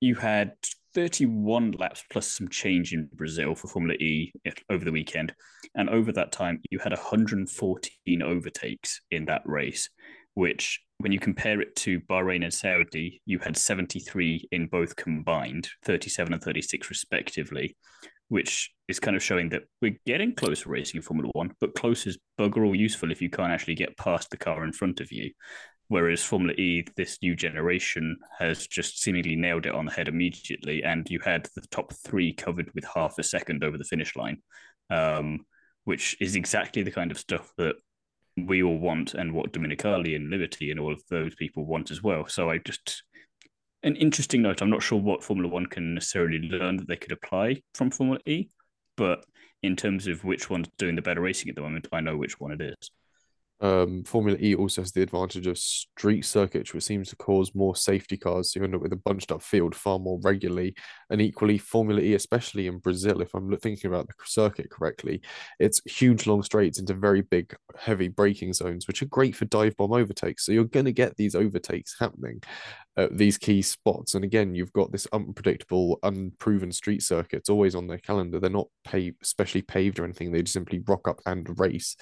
you 0.00 0.14
had 0.14 0.52
31 0.96 1.72
laps 1.72 2.02
plus 2.10 2.26
some 2.26 2.48
change 2.48 2.94
in 2.94 3.06
Brazil 3.12 3.54
for 3.54 3.68
Formula 3.68 3.94
E 4.00 4.32
eh, 4.46 4.52
over 4.70 4.82
the 4.82 4.90
weekend. 4.90 5.34
And 5.74 5.90
over 5.90 6.10
that 6.12 6.32
time, 6.32 6.62
you 6.70 6.78
had 6.78 6.92
114 6.92 8.22
overtakes 8.22 9.02
in 9.10 9.26
that 9.26 9.42
race, 9.44 9.90
which, 10.32 10.80
when 10.96 11.12
you 11.12 11.20
compare 11.20 11.60
it 11.60 11.76
to 11.76 12.00
Bahrain 12.00 12.44
and 12.44 12.54
Saudi, 12.54 13.20
you 13.26 13.38
had 13.38 13.58
73 13.58 14.48
in 14.52 14.68
both 14.68 14.96
combined, 14.96 15.68
37 15.84 16.32
and 16.32 16.42
36 16.42 16.88
respectively, 16.88 17.76
which 18.28 18.72
is 18.88 18.98
kind 18.98 19.18
of 19.18 19.22
showing 19.22 19.50
that 19.50 19.64
we're 19.82 20.00
getting 20.06 20.34
closer 20.34 20.70
racing 20.70 20.96
in 20.96 21.02
Formula 21.02 21.30
One, 21.34 21.52
but 21.60 21.74
close 21.74 22.06
is 22.06 22.16
bugger 22.40 22.66
all 22.66 22.74
useful 22.74 23.12
if 23.12 23.20
you 23.20 23.28
can't 23.28 23.52
actually 23.52 23.74
get 23.74 23.98
past 23.98 24.30
the 24.30 24.38
car 24.38 24.64
in 24.64 24.72
front 24.72 25.00
of 25.00 25.12
you. 25.12 25.30
Whereas 25.88 26.22
Formula 26.22 26.52
E, 26.54 26.84
this 26.96 27.18
new 27.22 27.36
generation 27.36 28.16
has 28.38 28.66
just 28.66 29.00
seemingly 29.00 29.36
nailed 29.36 29.66
it 29.66 29.74
on 29.74 29.86
the 29.86 29.92
head 29.92 30.08
immediately. 30.08 30.82
And 30.82 31.08
you 31.08 31.20
had 31.20 31.48
the 31.54 31.62
top 31.70 31.92
three 31.94 32.32
covered 32.32 32.70
with 32.74 32.84
half 32.92 33.18
a 33.18 33.22
second 33.22 33.62
over 33.62 33.78
the 33.78 33.84
finish 33.84 34.16
line, 34.16 34.38
um, 34.90 35.46
which 35.84 36.16
is 36.20 36.34
exactly 36.34 36.82
the 36.82 36.90
kind 36.90 37.10
of 37.12 37.18
stuff 37.18 37.52
that 37.58 37.76
we 38.36 38.62
all 38.62 38.78
want 38.78 39.14
and 39.14 39.32
what 39.32 39.52
Domenicali 39.52 40.16
and 40.16 40.28
Liberty 40.28 40.70
and 40.70 40.80
all 40.80 40.92
of 40.92 41.02
those 41.08 41.34
people 41.36 41.64
want 41.64 41.90
as 41.90 42.02
well. 42.02 42.26
So 42.26 42.50
I 42.50 42.58
just, 42.58 43.04
an 43.82 43.96
interesting 43.96 44.42
note. 44.42 44.62
I'm 44.62 44.70
not 44.70 44.82
sure 44.82 45.00
what 45.00 45.22
Formula 45.22 45.48
One 45.48 45.66
can 45.66 45.94
necessarily 45.94 46.40
learn 46.40 46.76
that 46.78 46.88
they 46.88 46.96
could 46.96 47.12
apply 47.12 47.62
from 47.74 47.92
Formula 47.92 48.18
E, 48.26 48.48
but 48.96 49.24
in 49.62 49.76
terms 49.76 50.06
of 50.06 50.24
which 50.24 50.50
one's 50.50 50.68
doing 50.78 50.96
the 50.96 51.02
better 51.02 51.20
racing 51.20 51.48
at 51.48 51.54
the 51.54 51.62
moment, 51.62 51.88
I 51.92 52.00
know 52.00 52.16
which 52.16 52.40
one 52.40 52.52
it 52.52 52.60
is. 52.60 52.90
Um, 53.60 54.04
Formula 54.04 54.36
E 54.40 54.54
also 54.54 54.82
has 54.82 54.92
the 54.92 55.02
advantage 55.02 55.46
of 55.46 55.58
street 55.58 56.24
circuits, 56.24 56.74
which 56.74 56.84
seems 56.84 57.08
to 57.10 57.16
cause 57.16 57.54
more 57.54 57.74
safety 57.74 58.16
cars. 58.16 58.54
You 58.54 58.64
end 58.64 58.74
up 58.74 58.82
with 58.82 58.92
a 58.92 58.96
bunched 58.96 59.32
up 59.32 59.42
field 59.42 59.74
far 59.74 59.98
more 59.98 60.20
regularly. 60.22 60.74
And 61.10 61.20
equally, 61.20 61.58
Formula 61.58 62.00
E, 62.00 62.14
especially 62.14 62.66
in 62.66 62.78
Brazil, 62.78 63.20
if 63.22 63.34
I'm 63.34 63.56
thinking 63.56 63.88
about 63.88 64.08
the 64.08 64.14
circuit 64.24 64.70
correctly, 64.70 65.22
it's 65.58 65.80
huge 65.84 66.26
long 66.26 66.42
straights 66.42 66.78
into 66.78 66.94
very 66.94 67.22
big, 67.22 67.54
heavy 67.78 68.08
braking 68.08 68.52
zones, 68.52 68.86
which 68.86 69.02
are 69.02 69.06
great 69.06 69.34
for 69.34 69.46
dive 69.46 69.76
bomb 69.76 69.92
overtakes. 69.92 70.44
So 70.44 70.52
you're 70.52 70.64
going 70.64 70.86
to 70.86 70.92
get 70.92 71.16
these 71.16 71.34
overtakes 71.34 71.96
happening 71.98 72.42
at 72.96 73.16
these 73.16 73.36
key 73.36 73.60
spots. 73.62 74.14
And 74.14 74.24
again, 74.24 74.54
you've 74.54 74.72
got 74.72 74.90
this 74.90 75.06
unpredictable, 75.12 75.98
unproven 76.02 76.72
street 76.72 77.02
circuits 77.02 77.50
always 77.50 77.74
on 77.74 77.86
their 77.86 77.98
calendar. 77.98 78.40
They're 78.40 78.50
not 78.50 78.68
paved, 78.84 79.18
especially 79.22 79.62
paved 79.62 79.98
or 79.98 80.04
anything. 80.04 80.32
They 80.32 80.42
just 80.42 80.54
simply 80.54 80.82
rock 80.86 81.06
up 81.06 81.20
and 81.26 81.58
race. 81.58 81.96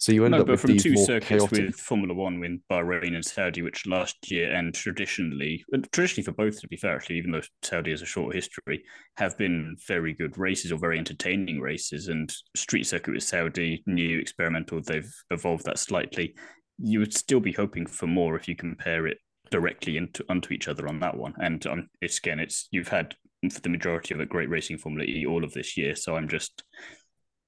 So 0.00 0.12
you 0.12 0.24
end 0.24 0.32
no, 0.32 0.40
up 0.40 0.48
with 0.48 0.62
these 0.62 0.82
two 0.82 0.96
circuits 0.96 1.28
chaotic... 1.28 1.66
with 1.66 1.76
Formula 1.76 2.14
One, 2.14 2.40
with 2.40 2.58
Bahrain 2.70 3.14
and 3.14 3.24
Saudi, 3.24 3.62
which 3.62 3.86
last 3.86 4.30
year 4.30 4.52
and 4.52 4.74
traditionally, 4.74 5.64
traditionally 5.92 6.24
for 6.24 6.32
both 6.32 6.60
to 6.60 6.68
be 6.68 6.76
fair, 6.76 6.96
actually, 6.96 7.18
even 7.18 7.30
though 7.30 7.42
Saudi 7.62 7.92
has 7.92 8.02
a 8.02 8.06
short 8.06 8.34
history, 8.34 8.82
have 9.16 9.38
been 9.38 9.76
very 9.86 10.14
good 10.14 10.36
races 10.36 10.72
or 10.72 10.78
very 10.78 10.98
entertaining 10.98 11.60
races. 11.60 12.08
And 12.08 12.32
street 12.56 12.86
circuit 12.86 13.14
with 13.14 13.22
Saudi, 13.22 13.82
new 13.86 14.18
experimental, 14.18 14.80
they've 14.82 15.12
evolved 15.30 15.64
that 15.66 15.78
slightly. 15.78 16.34
You 16.78 16.98
would 16.98 17.14
still 17.14 17.40
be 17.40 17.52
hoping 17.52 17.86
for 17.86 18.06
more 18.06 18.34
if 18.36 18.48
you 18.48 18.56
compare 18.56 19.06
it 19.06 19.18
directly 19.50 19.96
into 19.96 20.24
onto 20.28 20.52
each 20.54 20.68
other 20.68 20.88
on 20.88 21.00
that 21.00 21.16
one. 21.16 21.34
And 21.38 21.64
um, 21.66 21.88
it's 22.00 22.18
again, 22.18 22.40
it's 22.40 22.68
you've 22.70 22.88
had 22.88 23.14
for 23.50 23.60
the 23.60 23.68
majority 23.68 24.14
of 24.14 24.20
it 24.20 24.28
great 24.28 24.50
racing 24.50 24.78
Formula 24.78 25.04
E 25.04 25.26
all 25.26 25.44
of 25.44 25.52
this 25.52 25.76
year. 25.76 25.94
So 25.94 26.16
I'm 26.16 26.28
just 26.28 26.62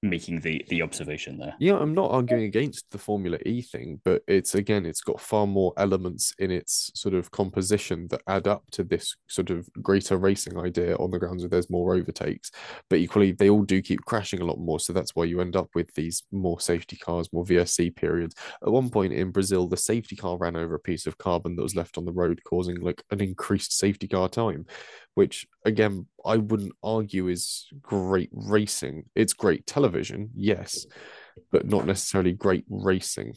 making 0.02 0.40
the 0.40 0.64
the 0.68 0.82
observation 0.82 1.38
there. 1.38 1.54
Yeah, 1.58 1.76
I'm 1.76 1.94
not 1.94 2.10
arguing 2.10 2.44
against 2.44 2.90
the 2.90 2.98
Formula 2.98 3.38
E 3.46 3.62
thing, 3.62 4.00
but 4.04 4.22
it's 4.26 4.54
again, 4.54 4.84
it's 4.84 5.00
got 5.00 5.20
far 5.20 5.46
more 5.46 5.72
elements 5.76 6.34
in 6.38 6.50
its 6.50 6.90
sort 6.94 7.14
of 7.14 7.30
composition 7.30 8.08
that 8.08 8.22
add 8.26 8.48
up 8.48 8.64
to 8.72 8.84
this 8.84 9.16
sort 9.28 9.50
of 9.50 9.68
greater 9.80 10.16
racing 10.16 10.58
idea 10.58 10.96
on 10.96 11.10
the 11.10 11.18
grounds 11.18 11.44
of 11.44 11.50
there's 11.50 11.70
more 11.70 11.94
overtakes. 11.94 12.50
But 12.90 12.98
equally, 12.98 13.32
they 13.32 13.48
all 13.48 13.62
do 13.62 13.80
keep 13.80 14.04
crashing 14.04 14.40
a 14.40 14.44
lot 14.44 14.58
more, 14.58 14.80
so 14.80 14.92
that's 14.92 15.14
why 15.14 15.24
you 15.24 15.40
end 15.40 15.56
up 15.56 15.68
with 15.74 15.94
these 15.94 16.24
more 16.32 16.60
safety 16.60 16.96
cars, 16.96 17.32
more 17.32 17.44
VSC 17.44 17.94
periods. 17.94 18.34
At 18.62 18.72
one 18.72 18.90
point 18.90 19.12
in 19.12 19.30
Brazil, 19.30 19.68
the 19.68 19.76
safety 19.76 20.16
car 20.16 20.36
ran 20.36 20.56
over 20.56 20.74
a 20.74 20.80
piece 20.80 21.06
of 21.06 21.18
carbon 21.18 21.54
that 21.56 21.62
was 21.62 21.76
left 21.76 21.96
on 21.96 22.04
the 22.04 22.12
road, 22.12 22.40
causing 22.44 22.80
like 22.80 23.02
an 23.10 23.20
increased 23.20 23.78
safety 23.78 24.08
car 24.08 24.28
time 24.28 24.66
which 25.14 25.46
again 25.64 26.06
I 26.24 26.36
wouldn't 26.36 26.72
argue 26.82 27.28
is 27.28 27.68
great 27.80 28.30
racing. 28.32 29.04
It's 29.14 29.32
great 29.32 29.66
television, 29.66 30.30
yes, 30.34 30.86
but 31.50 31.66
not 31.66 31.86
necessarily 31.86 32.32
great 32.32 32.64
racing. 32.68 33.34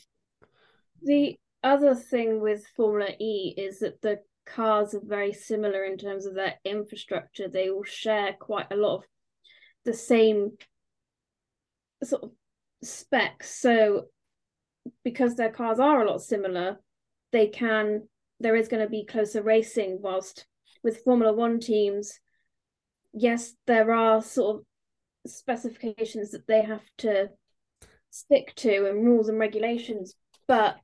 The 1.04 1.38
other 1.64 1.96
thing 1.96 2.42
with 2.42 2.66
Formula 2.76 3.12
E 3.20 3.54
is 3.58 3.80
that 3.80 4.02
the 4.02 4.20
cars 4.46 4.94
are 4.94 5.02
very 5.04 5.34
similar 5.34 5.84
in 5.84 5.98
terms 5.98 6.26
of 6.26 6.36
their 6.36 6.56
infrastructure. 6.64 7.48
They 7.48 7.70
all 7.70 7.84
share 7.84 8.34
quite 8.34 8.72
a 8.72 8.76
lot 8.76 8.98
of 8.98 9.04
the 9.84 9.94
same 9.94 10.52
sort 12.04 12.24
of 12.24 12.32
specs. 12.84 13.50
So 13.50 14.06
because 15.04 15.36
their 15.36 15.52
cars 15.52 15.80
are 15.80 16.02
a 16.02 16.10
lot 16.10 16.22
similar, 16.22 16.80
they 17.32 17.48
can 17.48 18.08
there 18.40 18.56
is 18.56 18.68
going 18.68 18.84
to 18.84 18.90
be 18.90 19.06
closer 19.06 19.42
racing 19.42 20.00
whilst 20.02 20.46
with 20.86 21.04
Formula 21.04 21.34
One 21.34 21.60
teams, 21.60 22.20
yes, 23.12 23.56
there 23.66 23.92
are 23.92 24.22
sort 24.22 24.58
of 24.58 25.32
specifications 25.32 26.32
that 26.32 26.48
they 26.48 26.62
have 26.62 26.84
to 27.00 27.32
stick 28.12 28.54
to 28.58 28.88
and 28.88 29.04
rules 29.04 29.28
and 29.28 29.40
regulations, 29.40 30.14
but 30.48 30.78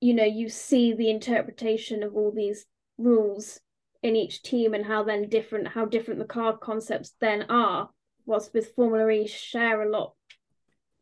you 0.00 0.14
know, 0.14 0.24
you 0.24 0.48
see 0.48 0.94
the 0.94 1.10
interpretation 1.10 2.02
of 2.02 2.14
all 2.14 2.32
these 2.34 2.66
rules 2.98 3.60
in 4.02 4.16
each 4.16 4.42
team 4.42 4.74
and 4.74 4.84
how 4.84 5.04
then 5.04 5.28
different 5.28 5.68
how 5.68 5.84
different 5.84 6.18
the 6.18 6.26
car 6.26 6.56
concepts 6.56 7.14
then 7.20 7.44
are. 7.48 7.90
Whilst 8.24 8.52
with 8.52 8.74
Formula 8.74 9.08
E 9.10 9.26
share 9.28 9.82
a 9.82 9.88
lot 9.88 10.14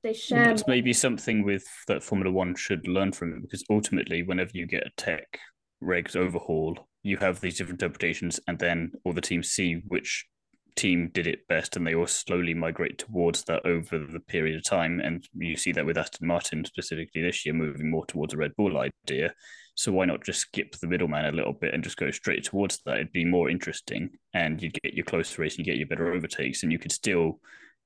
they 0.03 0.12
share. 0.12 0.44
That's 0.44 0.66
maybe 0.66 0.92
something 0.92 1.44
with 1.44 1.64
that 1.87 2.03
Formula 2.03 2.31
One 2.31 2.55
should 2.55 2.87
learn 2.87 3.12
from 3.12 3.33
it 3.33 3.42
because 3.42 3.64
ultimately, 3.70 4.23
whenever 4.23 4.51
you 4.53 4.66
get 4.66 4.87
a 4.87 4.90
tech 4.97 5.38
regs 5.83 6.14
overhaul, 6.14 6.87
you 7.04 7.18
have 7.18 7.40
these 7.40 7.58
different 7.58 7.80
interpretations, 7.80 8.40
and 8.48 8.58
then 8.58 8.90
all 9.04 9.12
the 9.12 9.20
teams 9.20 9.50
see 9.50 9.82
which 9.86 10.26
team 10.74 11.10
did 11.14 11.26
it 11.28 11.46
best, 11.46 11.76
and 11.76 11.86
they 11.86 11.94
all 11.94 12.06
slowly 12.06 12.54
migrate 12.54 12.98
towards 12.98 13.44
that 13.44 13.64
over 13.64 13.98
the 13.98 14.18
period 14.18 14.56
of 14.56 14.64
time. 14.64 14.98
And 15.00 15.24
you 15.34 15.56
see 15.56 15.70
that 15.72 15.86
with 15.86 15.98
Aston 15.98 16.26
Martin 16.26 16.64
specifically 16.64 17.22
this 17.22 17.46
year, 17.46 17.54
moving 17.54 17.90
more 17.90 18.06
towards 18.06 18.34
a 18.34 18.36
Red 18.36 18.56
Bull 18.56 18.78
idea. 18.78 19.34
So 19.76 19.92
why 19.92 20.06
not 20.06 20.24
just 20.24 20.40
skip 20.40 20.76
the 20.76 20.86
middleman 20.86 21.26
a 21.26 21.32
little 21.32 21.52
bit 21.52 21.74
and 21.74 21.84
just 21.84 21.96
go 21.96 22.10
straight 22.10 22.44
towards 22.44 22.80
that? 22.86 22.96
It'd 22.96 23.12
be 23.12 23.24
more 23.24 23.50
interesting, 23.50 24.10
and 24.32 24.60
you'd 24.62 24.80
get 24.82 24.94
your 24.94 25.04
close 25.04 25.38
race, 25.38 25.58
you 25.58 25.64
get 25.64 25.76
your 25.76 25.86
better 25.86 26.12
overtakes, 26.12 26.62
and 26.62 26.72
you 26.72 26.78
could 26.78 26.92
still 26.92 27.38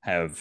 have 0.03 0.41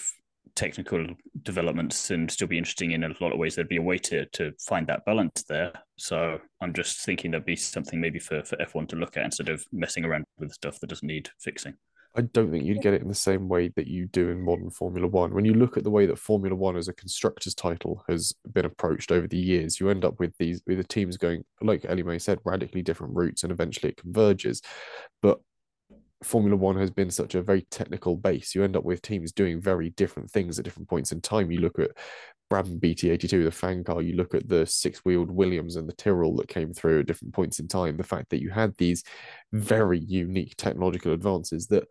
technical 0.55 1.05
developments 1.43 2.11
and 2.11 2.29
still 2.29 2.47
be 2.47 2.57
interesting 2.57 2.91
in 2.91 3.03
a 3.03 3.13
lot 3.19 3.31
of 3.31 3.39
ways. 3.39 3.55
There'd 3.55 3.67
be 3.67 3.77
a 3.77 3.81
way 3.81 3.97
to 3.99 4.25
to 4.25 4.53
find 4.59 4.87
that 4.87 5.05
balance 5.05 5.43
there. 5.43 5.73
So 5.97 6.39
I'm 6.61 6.73
just 6.73 7.05
thinking 7.05 7.31
there'd 7.31 7.45
be 7.45 7.55
something 7.55 7.99
maybe 7.99 8.19
for, 8.19 8.43
for 8.43 8.55
F1 8.57 8.89
to 8.89 8.95
look 8.95 9.17
at 9.17 9.25
instead 9.25 9.49
of 9.49 9.65
messing 9.71 10.05
around 10.05 10.25
with 10.37 10.53
stuff 10.53 10.79
that 10.79 10.87
doesn't 10.87 11.07
need 11.07 11.29
fixing. 11.39 11.75
I 12.17 12.21
don't 12.21 12.49
think 12.49 12.65
you'd 12.65 12.81
get 12.81 12.95
it 12.95 13.03
in 13.03 13.07
the 13.07 13.13
same 13.13 13.47
way 13.47 13.67
that 13.75 13.85
you 13.85 14.07
do 14.07 14.29
in 14.29 14.41
modern 14.41 14.71
Formula 14.71 15.07
One. 15.07 15.35
When 15.35 15.45
you 15.45 15.53
look 15.53 15.77
at 15.77 15.83
the 15.83 15.91
way 15.91 16.07
that 16.07 16.17
Formula 16.17 16.55
One 16.55 16.75
as 16.75 16.87
a 16.87 16.93
constructors 16.93 17.53
title 17.53 18.03
has 18.09 18.33
been 18.51 18.65
approached 18.65 19.11
over 19.11 19.27
the 19.27 19.37
years, 19.37 19.79
you 19.79 19.89
end 19.89 20.03
up 20.03 20.19
with 20.19 20.35
these 20.37 20.61
with 20.65 20.77
the 20.77 20.83
teams 20.83 21.15
going, 21.15 21.43
like 21.61 21.85
Ellie 21.85 22.01
May 22.01 22.17
said, 22.17 22.39
radically 22.43 22.81
different 22.81 23.15
routes, 23.15 23.43
and 23.43 23.51
eventually 23.51 23.91
it 23.91 23.97
converges. 23.97 24.63
But 25.21 25.39
Formula 26.23 26.55
One 26.55 26.77
has 26.77 26.89
been 26.89 27.11
such 27.11 27.35
a 27.35 27.41
very 27.41 27.61
technical 27.69 28.15
base. 28.15 28.55
You 28.55 28.63
end 28.63 28.75
up 28.75 28.83
with 28.83 29.01
teams 29.01 29.31
doing 29.31 29.61
very 29.61 29.91
different 29.91 30.31
things 30.31 30.57
at 30.57 30.65
different 30.65 30.89
points 30.89 31.11
in 31.11 31.21
time. 31.21 31.51
You 31.51 31.59
look 31.59 31.79
at 31.79 31.91
Brabham 32.51 32.79
BT82, 32.79 33.43
the 33.43 33.51
fan 33.51 33.83
car, 33.83 34.01
you 34.01 34.15
look 34.15 34.33
at 34.33 34.47
the 34.47 34.65
six 34.65 34.99
wheeled 34.99 35.29
Williams 35.29 35.75
and 35.75 35.87
the 35.87 35.93
Tyrrell 35.93 36.35
that 36.37 36.47
came 36.47 36.73
through 36.73 37.01
at 37.01 37.05
different 37.05 37.33
points 37.33 37.59
in 37.59 37.67
time. 37.67 37.97
The 37.97 38.03
fact 38.03 38.29
that 38.29 38.41
you 38.41 38.49
had 38.49 38.75
these 38.77 39.03
very 39.51 39.99
unique 39.99 40.55
technological 40.57 41.13
advances 41.13 41.67
that 41.67 41.87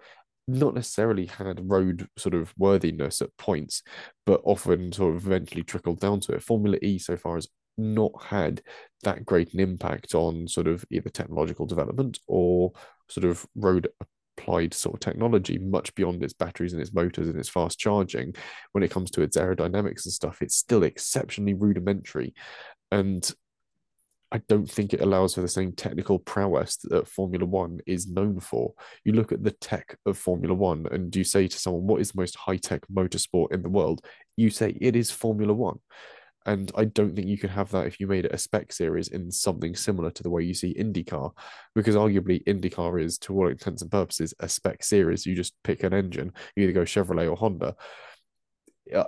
not 0.49 0.75
necessarily 0.75 1.27
had 1.27 1.59
road 1.71 2.09
sort 2.17 2.35
of 2.35 2.55
worthiness 2.57 3.21
at 3.21 3.37
points, 3.37 3.83
but 4.25 4.41
often 4.45 4.93
sort 4.93 5.17
of 5.17 5.27
eventually 5.27 5.63
trickled 5.63 6.01
down 6.01 6.21
to 6.21 6.33
it. 6.33 6.43
Formula 6.43 6.79
E 6.83 6.99
so 6.99 7.17
far 7.17 7.35
has 7.35 7.49
not 7.77 8.13
had 8.25 8.63
that 9.03 9.25
great 9.25 9.53
an 9.53 9.61
impact 9.61 10.15
on 10.15 10.49
sort 10.49 10.67
of 10.67 10.85
either 10.91 11.11
technological 11.11 11.67
development 11.67 12.19
or 12.27 12.73
sort 13.09 13.25
of 13.25 13.47
road 13.55 13.89
applied 14.47 14.73
sort 14.73 14.95
of 14.95 15.01
technology 15.01 15.59
much 15.59 15.95
beyond 15.95 16.23
its 16.23 16.33
batteries 16.33 16.73
and 16.73 16.81
its 16.81 16.95
motors 16.95 17.29
and 17.29 17.39
its 17.39 17.49
fast 17.49 17.79
charging 17.79 18.35
when 18.73 18.85
it 18.85 18.91
comes 18.91 19.11
to 19.11 19.23
its 19.23 19.37
aerodynamics 19.37 20.05
and 20.05 20.13
stuff 20.13 20.41
it's 20.41 20.57
still 20.57 20.85
exceptionally 20.85 21.55
rudimentary 21.55 22.33
and 22.93 23.33
I 24.33 24.41
don't 24.49 24.69
think 24.69 24.93
it 24.93 25.01
allows 25.01 25.35
for 25.35 25.41
the 25.41 25.49
same 25.49 25.73
technical 25.73 26.19
prowess 26.19 26.77
that 26.85 27.07
Formula 27.07 27.47
One 27.47 27.79
is 27.87 28.09
known 28.09 28.41
for. 28.41 28.75
You 29.05 29.13
look 29.13 29.31
at 29.31 29.45
the 29.45 29.53
tech 29.53 29.97
of 30.05 30.19
Formula 30.19 30.53
One 30.53 30.87
and 30.91 31.15
you 31.15 31.23
say 31.23 31.47
to 31.47 31.57
someone, 31.57 31.87
What 31.87 32.01
is 32.01 32.11
the 32.11 32.21
most 32.21 32.35
high 32.35 32.57
tech 32.57 32.83
motorsport 32.93 33.53
in 33.53 33.63
the 33.63 33.69
world? 33.69 34.05
You 34.37 34.51
say 34.51 34.77
it 34.81 34.97
is 34.97 35.13
Formula 35.13 35.55
One. 35.55 35.79
And 36.47 36.71
I 36.77 36.85
don't 36.85 37.15
think 37.15 37.27
you 37.27 37.37
could 37.37 37.51
have 37.51 37.71
that 37.73 37.87
if 37.87 37.99
you 37.99 38.07
made 38.07 38.25
it 38.25 38.33
a 38.33 38.39
spec 38.39 38.73
series 38.73 39.09
in 39.09 39.33
something 39.33 39.75
similar 39.75 40.13
to 40.13 40.23
the 40.23 40.31
way 40.31 40.45
you 40.45 40.55
see 40.55 40.75
IndyCar, 40.75 41.33
because 41.75 41.97
arguably 41.97 42.45
IndyCar 42.45 43.03
is, 43.03 43.19
to 43.19 43.35
all 43.35 43.49
intents 43.49 43.83
and 43.83 43.91
purposes, 43.91 44.33
a 44.39 44.49
spec 44.49 44.85
series. 44.85 45.27
You 45.27 45.35
just 45.35 45.55
pick 45.65 45.83
an 45.83 45.93
engine, 45.93 46.33
you 46.55 46.63
either 46.63 46.73
go 46.73 46.83
Chevrolet 46.83 47.29
or 47.29 47.37
Honda. 47.37 47.75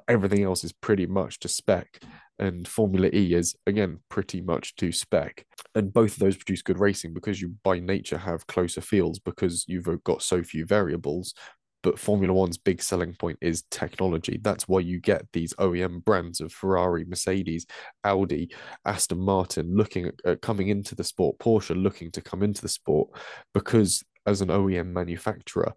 Everything 0.09 0.43
else 0.43 0.65
is 0.65 0.73
pretty 0.73 1.07
much 1.07 1.39
to 1.39 1.49
spec, 1.49 2.03
and 2.41 2.67
Formula 2.67 3.09
E 3.13 3.35
is 3.35 3.55
again 3.65 4.01
pretty 4.09 4.41
much 4.41 4.75
to 4.77 4.91
spec. 4.91 5.47
And 5.77 5.93
both 5.93 6.15
of 6.15 6.19
those 6.19 6.37
produce 6.37 6.63
good 6.63 6.81
racing 6.81 7.15
because 7.15 7.41
you, 7.41 7.55
by 7.63 7.79
nature, 7.79 8.19
have 8.19 8.49
closer 8.49 8.81
fields 8.81 9.21
because 9.21 9.65
you've 9.69 9.89
got 10.03 10.23
so 10.23 10.43
few 10.43 10.67
variables 10.67 11.35
but 11.83 11.99
Formula 11.99 12.33
One's 12.33 12.59
big 12.59 12.83
selling 12.83 13.15
point 13.15 13.39
is 13.41 13.65
technology. 13.71 14.39
That's 14.43 14.67
why 14.69 14.81
you 14.81 15.01
get 15.01 15.27
these 15.33 15.55
OEM 15.55 16.05
brands 16.05 16.41
of 16.41 16.53
Ferrari, 16.53 17.05
Mercedes, 17.05 17.67
Audi, 18.05 18.51
Aston 18.85 19.21
Martin 19.21 19.77
looking 19.77 20.07
at, 20.07 20.15
at, 20.25 20.43
coming 20.43 20.69
into 20.69 20.95
the 20.95 21.05
sport, 21.05 21.39
Porsche 21.39 21.81
looking 21.81 22.11
to 22.13 22.21
come 22.21 22.43
into 22.43 22.63
the 22.63 22.69
sport 22.69 23.11
because 23.55 24.03
as 24.27 24.41
an 24.41 24.49
OEM 24.49 24.89
manufacturer, 24.89 25.73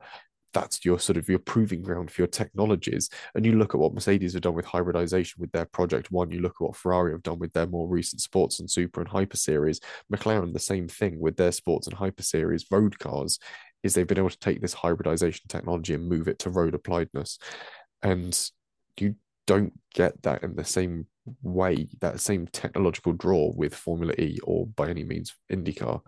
that's 0.54 0.84
your 0.84 1.00
sort 1.00 1.18
of 1.18 1.30
your 1.30 1.40
proving 1.40 1.82
ground 1.82 2.12
for 2.12 2.22
your 2.22 2.28
technologies. 2.28 3.10
And 3.36 3.46
you 3.46 3.54
look 3.54 3.74
at 3.74 3.80
what 3.80 3.94
Mercedes 3.94 4.34
have 4.34 4.42
done 4.42 4.54
with 4.54 4.66
hybridization 4.66 5.40
with 5.40 5.52
their 5.52 5.66
Project 5.66 6.12
One. 6.12 6.32
You 6.32 6.42
look 6.42 6.56
at 6.60 6.66
what 6.66 6.76
Ferrari 6.76 7.14
have 7.14 7.24
done 7.24 7.40
with 7.40 7.54
their 7.54 7.68
more 7.68 7.88
recent 7.88 8.22
sports 8.22 8.60
and 8.60 8.70
super 8.70 9.02
and 9.02 9.10
hyper 9.10 9.38
series. 9.38 9.80
McLaren, 10.14 10.54
the 10.54 10.60
same 10.60 10.88
thing 10.88 11.20
with 11.20 11.38
their 11.38 11.52
sports 11.52 11.88
and 11.88 11.96
hyper 11.96 12.24
series 12.24 12.66
road 12.70 13.00
cars 13.00 13.40
is 13.84 13.94
they've 13.94 14.08
been 14.08 14.18
able 14.18 14.30
to 14.30 14.40
take 14.40 14.62
this 14.62 14.74
hybridization 14.74 15.46
technology 15.48 15.94
and 15.94 16.08
move 16.08 16.28
it 16.28 16.40
to 16.40 16.50
road 16.50 16.74
appliedness. 16.74 17.38
And 18.02 18.38
you 19.00 19.16
don't 19.48 19.74
get 19.94 20.22
that 20.24 20.44
in 20.44 20.56
the 20.56 20.64
same 20.64 21.08
way, 21.42 21.88
that 22.00 22.20
same 22.20 22.48
technological 22.48 23.14
draw 23.14 23.52
with 23.56 23.76
Formula 23.76 24.14
E 24.18 24.38
or 24.44 24.68
by 24.68 24.90
any 24.90 25.04
means 25.04 25.36
IndyCar. 25.52 26.02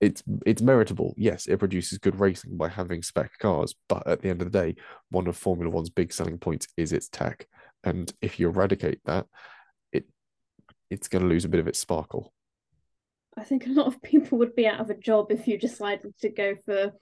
It's 0.00 0.22
it's 0.44 0.60
meritable. 0.60 1.14
Yes, 1.16 1.46
it 1.46 1.58
produces 1.58 1.98
good 1.98 2.20
racing 2.20 2.56
by 2.56 2.68
having 2.68 3.02
spec 3.02 3.38
cars, 3.38 3.74
but 3.88 4.06
at 4.06 4.20
the 4.20 4.28
end 4.28 4.42
of 4.42 4.50
the 4.50 4.58
day, 4.58 4.74
one 5.10 5.26
of 5.26 5.36
Formula 5.36 5.70
One's 5.70 5.88
big 5.88 6.12
selling 6.12 6.38
points 6.38 6.66
is 6.76 6.92
its 6.92 7.08
tech. 7.08 7.46
And 7.84 8.12
if 8.20 8.38
you 8.38 8.48
eradicate 8.48 9.00
that, 9.06 9.26
it 9.92 10.04
it's 10.90 11.08
going 11.08 11.22
to 11.22 11.28
lose 11.28 11.44
a 11.44 11.48
bit 11.48 11.60
of 11.60 11.68
its 11.68 11.78
sparkle. 11.78 12.33
I 13.36 13.44
think 13.44 13.66
a 13.66 13.70
lot 13.70 13.86
of 13.86 14.02
people 14.02 14.38
would 14.38 14.54
be 14.54 14.66
out 14.66 14.80
of 14.80 14.90
a 14.90 14.94
job 14.94 15.30
if 15.30 15.48
you 15.48 15.58
decided 15.58 16.16
to 16.20 16.28
go 16.28 16.54
for, 16.64 16.92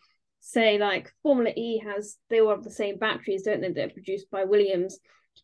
say, 0.40 0.78
like 0.78 1.12
Formula 1.22 1.52
E 1.56 1.78
has, 1.80 2.16
they 2.30 2.40
all 2.40 2.50
have 2.50 2.64
the 2.64 2.70
same 2.70 2.98
batteries, 2.98 3.42
don't 3.42 3.60
they? 3.60 3.70
They're 3.70 3.90
produced 3.90 4.30
by 4.30 4.44
Williams. 4.44 4.98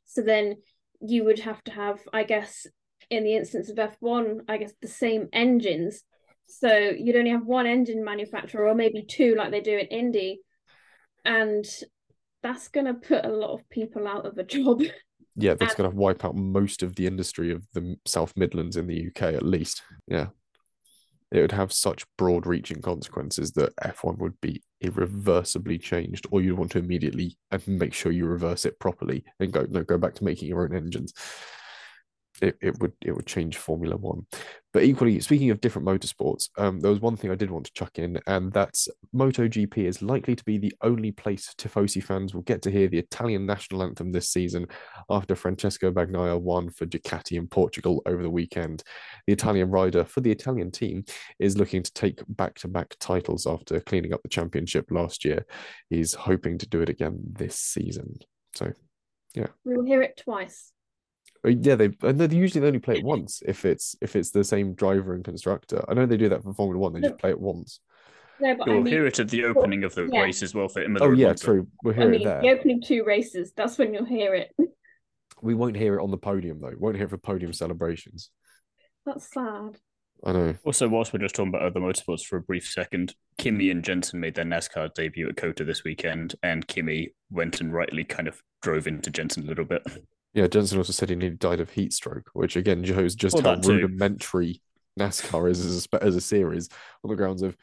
So 0.04 0.22
then 0.22 0.56
you 1.00 1.24
would 1.24 1.40
have 1.40 1.62
to 1.64 1.72
have, 1.72 2.00
I 2.12 2.24
guess, 2.24 2.66
in 3.10 3.24
the 3.24 3.36
instance 3.36 3.70
of 3.70 3.76
F1, 3.76 4.40
I 4.48 4.56
guess 4.56 4.72
the 4.80 4.88
same 4.88 5.28
engines. 5.32 6.02
So 6.46 6.74
you'd 6.74 7.16
only 7.16 7.30
have 7.30 7.44
one 7.44 7.66
engine 7.66 8.04
manufacturer 8.04 8.68
or 8.68 8.74
maybe 8.74 9.02
two, 9.02 9.34
like 9.34 9.50
they 9.50 9.60
do 9.60 9.76
in 9.76 9.86
Indy. 9.86 10.40
And 11.24 11.66
that's 12.42 12.68
going 12.68 12.86
to 12.86 12.94
put 12.94 13.26
a 13.26 13.30
lot 13.30 13.52
of 13.52 13.68
people 13.68 14.08
out 14.08 14.26
of 14.26 14.38
a 14.38 14.44
job. 14.44 14.82
Yeah, 15.40 15.54
that's 15.54 15.76
going 15.76 15.88
to 15.88 15.96
wipe 15.96 16.24
out 16.24 16.34
most 16.34 16.82
of 16.82 16.96
the 16.96 17.06
industry 17.06 17.52
of 17.52 17.64
the 17.72 17.94
South 18.04 18.32
Midlands 18.36 18.76
in 18.76 18.88
the 18.88 19.06
UK, 19.06 19.34
at 19.34 19.44
least. 19.44 19.82
Yeah 20.08 20.30
it 21.30 21.40
would 21.40 21.52
have 21.52 21.72
such 21.72 22.06
broad 22.16 22.46
reaching 22.46 22.80
consequences 22.80 23.52
that 23.52 23.76
F1 23.76 24.18
would 24.18 24.40
be 24.40 24.62
irreversibly 24.80 25.78
changed, 25.78 26.26
or 26.30 26.40
you'd 26.40 26.58
want 26.58 26.70
to 26.72 26.78
immediately 26.78 27.36
and 27.50 27.66
make 27.66 27.92
sure 27.92 28.12
you 28.12 28.26
reverse 28.26 28.64
it 28.64 28.78
properly 28.78 29.24
and 29.40 29.52
go 29.52 29.66
no 29.68 29.82
go 29.82 29.98
back 29.98 30.14
to 30.14 30.24
making 30.24 30.48
your 30.48 30.64
own 30.64 30.74
engines. 30.74 31.12
It, 32.42 32.56
it 32.60 32.78
would 32.80 32.92
it 33.00 33.12
would 33.12 33.26
change 33.26 33.56
Formula 33.56 33.96
One. 33.96 34.26
But 34.74 34.84
equally, 34.84 35.18
speaking 35.20 35.50
of 35.50 35.62
different 35.62 35.88
motorsports, 35.88 36.50
um, 36.58 36.78
there 36.78 36.90
was 36.90 37.00
one 37.00 37.16
thing 37.16 37.30
I 37.30 37.36
did 37.36 37.50
want 37.50 37.64
to 37.66 37.72
chuck 37.72 37.98
in, 37.98 38.20
and 38.26 38.52
that's 38.52 38.86
MotoGP 39.14 39.78
is 39.78 40.02
likely 40.02 40.36
to 40.36 40.44
be 40.44 40.58
the 40.58 40.74
only 40.82 41.10
place 41.10 41.54
Tifosi 41.56 42.02
fans 42.02 42.34
will 42.34 42.42
get 42.42 42.60
to 42.62 42.70
hear 42.70 42.86
the 42.86 42.98
Italian 42.98 43.46
national 43.46 43.82
anthem 43.82 44.12
this 44.12 44.28
season 44.28 44.66
after 45.08 45.34
Francesco 45.34 45.90
Bagnaia 45.90 46.38
won 46.38 46.68
for 46.68 46.84
Ducati 46.84 47.38
in 47.38 47.48
Portugal 47.48 48.02
over 48.04 48.22
the 48.22 48.30
weekend. 48.30 48.82
The 49.26 49.32
Italian 49.32 49.70
rider 49.70 50.04
for 50.04 50.20
the 50.20 50.30
Italian 50.30 50.70
team 50.70 51.04
is 51.38 51.56
looking 51.56 51.82
to 51.82 51.92
take 51.92 52.20
back 52.28 52.56
to 52.56 52.68
back 52.68 52.94
titles 53.00 53.46
after 53.46 53.80
cleaning 53.80 54.12
up 54.12 54.22
the 54.22 54.28
championship 54.28 54.90
last 54.90 55.24
year. 55.24 55.46
He's 55.88 56.12
hoping 56.12 56.58
to 56.58 56.68
do 56.68 56.82
it 56.82 56.90
again 56.90 57.18
this 57.32 57.56
season. 57.56 58.18
So, 58.54 58.72
yeah. 59.34 59.48
We'll 59.64 59.84
hear 59.84 60.02
it 60.02 60.18
twice. 60.22 60.72
Uh, 61.44 61.50
yeah, 61.50 61.76
they 61.76 61.90
and 62.02 62.20
they 62.20 62.34
usually 62.34 62.66
only 62.66 62.78
play 62.78 62.96
it 62.96 63.04
once 63.04 63.42
if 63.46 63.64
it's 63.64 63.96
if 64.00 64.16
it's 64.16 64.30
the 64.30 64.44
same 64.44 64.74
driver 64.74 65.14
and 65.14 65.24
constructor. 65.24 65.84
I 65.88 65.94
know 65.94 66.06
they 66.06 66.16
do 66.16 66.28
that 66.30 66.42
for 66.42 66.52
Formula 66.52 66.80
One; 66.80 66.92
they 66.92 67.00
just 67.00 67.18
play 67.18 67.30
it 67.30 67.40
once. 67.40 67.80
No, 68.40 68.54
but 68.56 68.66
You'll 68.66 68.76
I 68.76 68.80
mean, 68.82 68.92
hear 68.92 69.06
it 69.06 69.18
at 69.18 69.28
the 69.28 69.44
opening 69.44 69.84
of 69.84 69.94
the 69.94 70.08
yeah. 70.12 70.20
race 70.22 70.42
as 70.42 70.54
well 70.54 70.68
for 70.68 70.82
Imola. 70.82 71.06
Oh 71.06 71.12
yeah, 71.12 71.32
true. 71.32 71.66
We'll 71.82 71.94
I 71.94 71.96
hear 71.96 72.10
mean, 72.10 72.20
it 72.20 72.24
there. 72.24 72.40
the 72.40 72.50
opening 72.50 72.80
two 72.80 73.04
races. 73.04 73.52
That's 73.56 73.78
when 73.78 73.94
you'll 73.94 74.04
hear 74.04 74.34
it. 74.34 74.54
We 75.40 75.54
won't 75.54 75.76
hear 75.76 75.96
it 75.96 76.02
on 76.02 76.10
the 76.10 76.18
podium 76.18 76.60
though. 76.60 76.72
Won't 76.76 76.96
hear 76.96 77.06
it 77.06 77.10
for 77.10 77.16
podium 77.16 77.52
celebrations. 77.52 78.30
That's 79.06 79.32
sad. 79.32 79.78
I 80.24 80.32
know. 80.32 80.56
Also, 80.64 80.88
whilst 80.88 81.12
we're 81.12 81.20
just 81.20 81.36
talking 81.36 81.54
about 81.54 81.62
other 81.62 81.78
motorsports 81.78 82.24
for 82.24 82.38
a 82.38 82.42
brief 82.42 82.66
second, 82.66 83.14
Kimi 83.38 83.70
and 83.70 83.84
Jenson 83.84 84.18
made 84.18 84.34
their 84.34 84.44
NASCAR 84.44 84.92
debut 84.94 85.28
at 85.28 85.36
COTA 85.36 85.64
this 85.64 85.84
weekend, 85.84 86.34
and 86.42 86.66
Kimi 86.66 87.10
went 87.30 87.60
and 87.60 87.72
rightly 87.72 88.02
kind 88.02 88.26
of 88.26 88.42
drove 88.62 88.88
into 88.88 89.10
Jenson 89.10 89.44
a 89.44 89.46
little 89.46 89.64
bit. 89.64 89.82
Yeah, 90.34 90.46
Jenson 90.46 90.78
also 90.78 90.92
said 90.92 91.08
he 91.10 91.16
nearly 91.16 91.36
died 91.36 91.60
of 91.60 91.70
heat 91.70 91.92
stroke, 91.92 92.30
which 92.32 92.56
again 92.56 92.84
shows 92.84 93.14
just 93.14 93.34
Well, 93.34 93.56
how 93.56 93.60
rudimentary 93.68 94.62
NASCAR 94.98 95.50
is 95.50 95.64
as 95.64 95.88
a, 95.92 96.02
as 96.02 96.16
a 96.16 96.20
series 96.20 96.68
on 97.02 97.10
the 97.10 97.16
grounds 97.16 97.42
of 97.42 97.56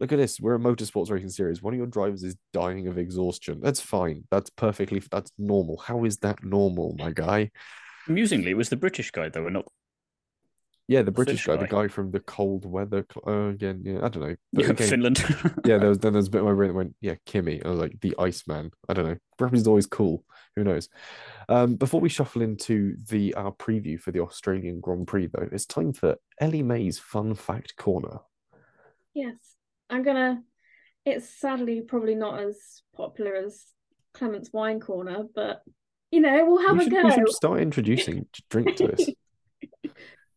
look 0.00 0.12
at 0.12 0.18
this, 0.18 0.40
we're 0.40 0.54
a 0.54 0.58
motorsports 0.58 1.10
racing 1.10 1.28
series. 1.30 1.62
One 1.62 1.74
of 1.74 1.78
your 1.78 1.86
drivers 1.86 2.22
is 2.22 2.36
dying 2.52 2.86
of 2.86 2.98
exhaustion. 2.98 3.60
That's 3.62 3.80
fine. 3.80 4.24
That's 4.30 4.50
perfectly 4.50 5.02
that's 5.10 5.32
normal. 5.38 5.76
How 5.78 6.04
is 6.04 6.18
that 6.18 6.42
normal, 6.44 6.94
my 6.98 7.10
guy? 7.10 7.50
Amusingly, 8.08 8.52
it 8.52 8.56
was 8.56 8.68
the 8.68 8.76
British 8.76 9.10
guy 9.10 9.28
though, 9.28 9.46
and 9.46 9.54
not 9.54 9.66
Yeah, 10.86 11.02
the 11.02 11.10
British 11.10 11.44
this 11.44 11.46
guy, 11.46 11.56
the 11.56 11.66
guy? 11.66 11.82
guy 11.82 11.88
from 11.88 12.10
the 12.10 12.20
cold 12.20 12.64
weather 12.64 13.04
uh, 13.26 13.48
again, 13.48 13.82
yeah, 13.84 13.98
I 13.98 14.08
don't 14.08 14.20
know. 14.22 14.36
But 14.52 14.64
yeah, 14.64 14.70
again, 14.70 14.88
Finland. 14.88 15.18
yeah, 15.64 15.78
there 15.78 15.88
was 15.88 15.98
then 15.98 16.14
there's 16.14 16.28
a 16.28 16.30
bit 16.30 16.40
of 16.40 16.46
my 16.46 16.54
brain 16.54 16.68
that 16.68 16.74
went, 16.76 16.94
yeah, 17.00 17.16
Kimi. 17.26 17.62
I 17.64 17.68
was 17.68 17.78
like, 17.78 18.00
the 18.00 18.14
Iceman. 18.18 18.70
I 18.88 18.94
don't 18.94 19.06
know. 19.06 19.16
Perhaps 19.36 19.58
he's 19.58 19.66
always 19.66 19.86
cool. 19.86 20.24
Who 20.56 20.64
knows? 20.64 20.88
Um, 21.48 21.76
before 21.76 22.00
we 22.00 22.08
shuffle 22.08 22.42
into 22.42 22.96
the 23.08 23.34
our 23.34 23.52
preview 23.52 24.00
for 24.00 24.10
the 24.10 24.20
Australian 24.20 24.80
Grand 24.80 25.06
Prix, 25.06 25.28
though, 25.28 25.48
it's 25.52 25.66
time 25.66 25.92
for 25.92 26.16
Ellie 26.40 26.62
May's 26.62 26.98
fun 26.98 27.34
fact 27.34 27.76
corner. 27.76 28.18
Yes, 29.14 29.36
I'm 29.90 30.02
gonna. 30.02 30.42
It's 31.04 31.28
sadly 31.28 31.80
probably 31.80 32.14
not 32.14 32.40
as 32.40 32.82
popular 32.96 33.34
as 33.34 33.64
Clement's 34.14 34.52
Wine 34.52 34.80
Corner, 34.80 35.24
but 35.34 35.62
you 36.10 36.20
know 36.20 36.44
we'll 36.44 36.66
have 36.66 36.78
we 36.78 36.86
a 36.86 36.90
go. 36.90 37.02
we 37.04 37.12
should 37.12 37.28
start 37.30 37.60
introducing 37.60 38.26
drink 38.50 38.76
to 38.76 38.92
us. 38.92 39.08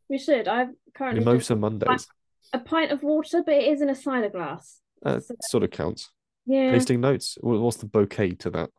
We 0.10 0.17
should. 0.17 0.47
I've 0.47 0.69
currently 0.93 1.24
Mimosa 1.24 1.56
Mondays. 1.56 2.08
a 2.54 2.60
pint 2.60 2.91
of 2.91 3.02
water, 3.04 3.41
but 3.45 3.56
it 3.56 3.71
is 3.71 3.82
in 3.82 3.89
a 3.89 3.95
cider 3.95 4.30
glass. 4.30 4.80
Uh, 5.06 5.19
So- 5.19 5.36
sort 5.50 5.63
of 5.63 5.71
counts. 5.71 6.12
Yeah. 6.45 6.71
Tasting 6.71 7.02
notes. 7.02 7.38
What's 7.41 7.78
the 7.78 7.86
bouquet 7.86 8.32
to 8.32 8.50
that? 8.52 8.69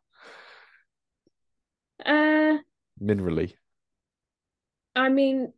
Uh, 2.04 2.58
Minerally. 3.02 3.54
I 4.94 5.08
mean, 5.08 5.52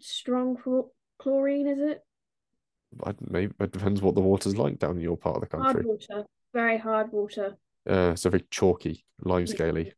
strong 0.00 0.56
chlor- 0.56 0.90
chlorine, 1.18 1.66
is 1.66 1.80
it? 1.80 2.02
I, 3.04 3.14
maybe 3.20 3.54
it 3.60 3.72
depends 3.72 4.02
what 4.02 4.14
the 4.14 4.20
water's 4.20 4.56
like 4.56 4.78
down 4.78 4.96
in 4.96 5.02
your 5.02 5.16
part 5.16 5.36
of 5.36 5.42
the 5.42 5.46
country. 5.46 5.84
Hard 5.84 5.86
water, 5.86 6.26
very 6.52 6.78
hard 6.78 7.12
water. 7.12 7.56
Uh, 7.88 8.14
so 8.14 8.30
very 8.30 8.44
chalky, 8.50 9.04
lime 9.20 9.46
scaly. 9.46 9.92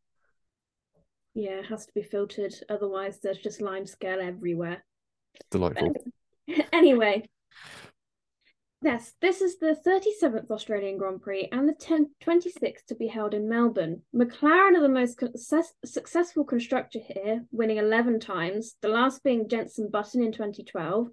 Yeah, 1.35 1.61
it 1.61 1.67
has 1.67 1.87
to 1.87 1.93
be 1.95 2.03
filtered, 2.03 2.55
otherwise 2.69 3.21
there's 3.21 3.39
just 3.39 3.61
lime 3.61 3.87
scale 3.87 4.21
everywhere. 4.21 4.85
Delightful. 5.51 5.95
anyway, 6.73 7.29
yes, 8.83 9.13
this 9.21 9.41
is 9.41 9.59
the 9.59 9.77
37th 9.87 10.51
Australian 10.51 10.99
Grand 10.99 11.23
Prix 11.23 11.49
and 11.53 11.69
the 11.69 11.75
10, 11.75 12.11
26th 12.23 12.85
to 12.89 12.95
be 12.95 13.07
held 13.07 13.35
in 13.35 13.49
Melbourne. 13.49 14.03
McLaren 14.15 14.77
are 14.77 14.83
the 14.83 14.89
most 14.89 15.19
success, 15.19 15.73
successful 15.85 16.45
constructor 16.45 16.99
here, 16.99 17.45
winning 17.51 17.79
11 17.79 18.21
times, 18.21 18.77
the 18.81 18.89
last 18.89 19.23
being 19.23 19.49
Jenson 19.49 19.89
Button 19.91 20.23
in 20.23 20.33
2012. 20.33 21.09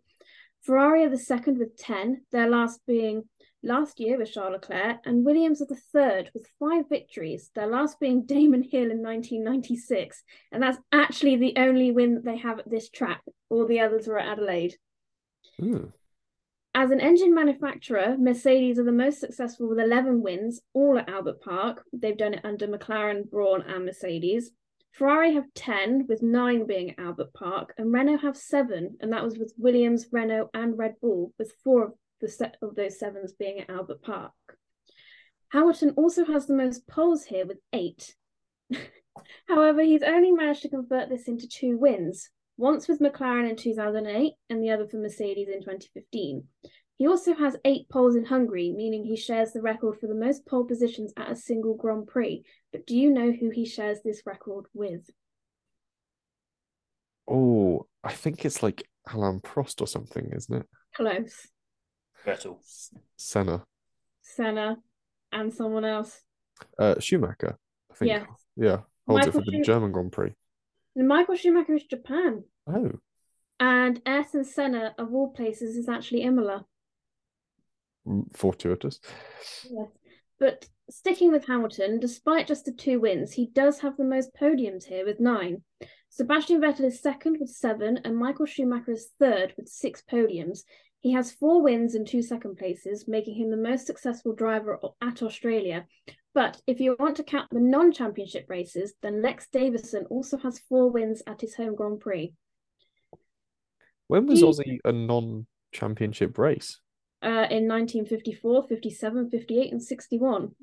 Ferrari 0.62 1.04
are 1.04 1.10
the 1.10 1.18
second 1.18 1.58
with 1.58 1.78
10, 1.78 2.24
their 2.32 2.50
last 2.50 2.82
being 2.88 3.24
last 3.64 4.00
year 4.00 4.18
with 4.18 4.32
Charles 4.32 4.54
Leclerc, 4.54 4.98
and 5.06 5.26
Williams 5.26 5.62
are 5.62 5.66
the 5.66 5.80
third 5.94 6.32
with 6.34 6.48
five 6.60 6.86
victories, 6.90 7.52
their 7.56 7.68
last 7.68 8.00
being 8.00 8.26
Damon 8.26 8.64
Hill 8.64 8.92
in 8.92 9.02
1996. 9.02 10.24
And 10.52 10.64
that's 10.64 10.78
actually 10.92 11.38
the 11.38 11.54
only 11.58 11.92
win 11.92 12.22
they 12.24 12.38
have 12.38 12.60
at 12.60 12.70
this 12.70 12.90
track. 12.90 13.22
All 13.50 13.66
the 13.66 13.80
others 13.80 14.08
were 14.08 14.20
at 14.20 14.30
Adelaide. 14.30 14.76
Mm. 15.62 15.92
As 16.80 16.92
an 16.92 17.00
engine 17.02 17.34
manufacturer, 17.34 18.16
Mercedes 18.20 18.78
are 18.78 18.84
the 18.84 18.92
most 18.92 19.20
successful 19.20 19.68
with 19.68 19.80
11 19.80 20.22
wins, 20.22 20.62
all 20.74 21.00
at 21.00 21.10
Albert 21.10 21.42
Park. 21.42 21.84
They've 21.92 22.16
done 22.16 22.36
it 22.36 22.46
under 22.46 22.68
McLaren, 22.68 23.28
Brawn, 23.32 23.64
and 23.64 23.84
Mercedes. 23.84 24.52
Ferrari 24.92 25.34
have 25.34 25.52
10, 25.56 26.06
with 26.08 26.22
nine 26.22 26.68
being 26.68 26.92
at 26.92 27.00
Albert 27.00 27.34
Park, 27.34 27.74
and 27.80 27.92
Renault 27.92 28.20
have 28.20 28.38
seven, 28.38 28.96
and 29.00 29.12
that 29.12 29.24
was 29.24 29.40
with 29.40 29.56
Williams, 29.58 30.06
Renault, 30.12 30.52
and 30.54 30.78
Red 30.78 30.98
Bull, 31.02 31.34
with 31.40 31.52
four 31.64 31.84
of 31.84 31.94
the 32.22 32.28
set 32.28 32.58
of 32.62 32.76
those 32.76 33.00
sevens 33.00 33.34
being 33.34 33.60
at 33.60 33.72
Albert 33.72 34.04
Park. 34.04 34.34
Hamilton 35.50 35.96
also 35.98 36.26
has 36.26 36.46
the 36.46 36.54
most 36.54 36.86
poles 36.86 37.24
here 37.24 37.48
with 37.48 37.58
eight. 37.74 38.16
However, 39.48 39.82
he's 39.82 40.04
only 40.04 40.32
managed 40.32 40.62
to 40.62 40.70
convert 40.70 41.10
this 41.10 41.28
into 41.28 41.48
two 41.48 41.76
wins, 41.76 42.30
once 42.58 42.88
with 42.88 43.00
McLaren 43.00 43.50
in 43.50 43.56
2008 43.56 44.34
and 44.50 44.64
the 44.64 44.72
other 44.72 44.88
for 44.88 44.98
Mercedes 44.98 45.48
in 45.48 45.60
2015. 45.62 46.44
He 46.98 47.08
also 47.08 47.36
has 47.36 47.56
eight 47.64 47.88
poles 47.90 48.16
in 48.16 48.26
Hungary, 48.26 48.74
meaning 48.76 49.06
he 49.06 49.16
shares 49.16 49.52
the 49.54 49.62
record 49.62 50.00
for 50.00 50.08
the 50.08 50.16
most 50.16 50.48
pole 50.48 50.66
positions 50.66 51.14
at 51.16 51.32
a 51.32 51.36
single 51.36 51.76
Grand 51.76 52.08
Prix. 52.08 52.44
But 52.72 52.88
do 52.88 52.98
you 52.98 53.12
know 53.12 53.32
who 53.32 53.52
he 53.52 53.66
shares 53.66 54.00
this 54.04 54.24
record 54.26 54.66
with? 54.74 55.08
Oh, 57.30 57.86
I 58.04 58.14
think 58.14 58.46
it's 58.46 58.64
like 58.64 58.84
Alain 59.14 59.42
Prost 59.42 59.82
or 59.82 59.88
something, 59.88 60.32
isn't 60.34 60.56
it? 60.62 60.66
Close. 60.96 61.48
Vettel. 62.26 62.58
Senna. 63.16 63.64
Senna 64.22 64.78
and 65.32 65.54
someone 65.54 65.86
else. 65.86 66.20
Uh, 66.80 67.00
Schumacher, 67.00 67.58
I 67.92 67.94
think. 67.94 68.10
Yes. 68.10 68.26
Yeah, 68.56 68.80
holds 69.08 69.28
Michael 69.28 69.42
it 69.42 69.46
for 69.46 69.52
the 69.52 69.58
Schum- 69.58 69.66
German 69.66 69.92
Grand 69.92 70.12
Prix. 70.12 70.34
Michael 71.06 71.36
Schumacher 71.36 71.76
is 71.76 71.84
Japan. 71.84 72.44
Oh, 72.68 72.92
And 73.60 74.02
Ayrton 74.06 74.44
Senna, 74.44 74.96
of 74.98 75.14
all 75.14 75.30
places, 75.30 75.76
is 75.78 75.88
actually 75.88 76.24
Imola. 76.24 76.66
mm, 78.08 78.36
fortuitous. 78.36 79.00
Yes. 79.70 79.90
But 80.40 80.68
sticking 80.90 81.32
with 81.32 81.46
Hamilton, 81.48 82.00
despite 82.00 82.48
just 82.48 82.66
the 82.66 82.72
two 82.72 83.00
wins, 83.00 83.34
he 83.34 83.48
does 83.48 83.80
have 83.80 83.98
the 83.98 84.04
most 84.04 84.32
podiums 84.40 84.86
here 84.86 85.06
with 85.06 85.20
nine. 85.20 85.64
Sebastian 86.10 86.62
Vettel 86.62 86.86
is 86.86 87.00
second 87.02 87.38
with 87.40 87.50
seven, 87.50 88.00
and 88.04 88.16
Michael 88.18 88.46
Schumacher 88.46 88.92
is 88.92 89.10
third 89.20 89.54
with 89.58 89.68
six 89.68 90.02
podiums. 90.10 90.60
He 91.00 91.14
has 91.14 91.32
four 91.32 91.62
wins 91.62 91.96
and 91.96 92.08
two 92.08 92.22
second 92.22 92.58
places, 92.58 93.08
making 93.08 93.36
him 93.36 93.52
the 93.52 93.58
most 93.58 93.86
successful 93.86 94.34
driver 94.34 94.80
at 95.02 95.22
Australia. 95.22 95.86
But 96.34 96.62
if 96.68 96.80
you 96.80 96.96
want 97.00 97.16
to 97.18 97.24
count 97.24 97.50
the 97.52 97.60
non 97.60 97.92
championship 97.92 98.46
races, 98.50 98.94
then 99.02 99.22
Lex 99.22 99.48
Davison 99.52 100.06
also 100.10 100.38
has 100.38 100.60
four 100.68 100.90
wins 100.92 101.22
at 101.28 101.42
his 101.42 101.56
home 101.56 101.76
Grand 101.76 102.00
Prix. 102.00 102.34
When 104.08 104.26
was 104.26 104.40
He- 104.40 104.46
Aussie 104.46 104.80
a 104.86 104.92
non-championship 104.92 106.38
race? 106.38 106.80
uh, 107.24 107.48
in 107.50 107.68
1954, 107.68 108.68
57, 108.68 109.30
58, 109.32 109.72
and 109.72 109.82
61. 109.82 110.56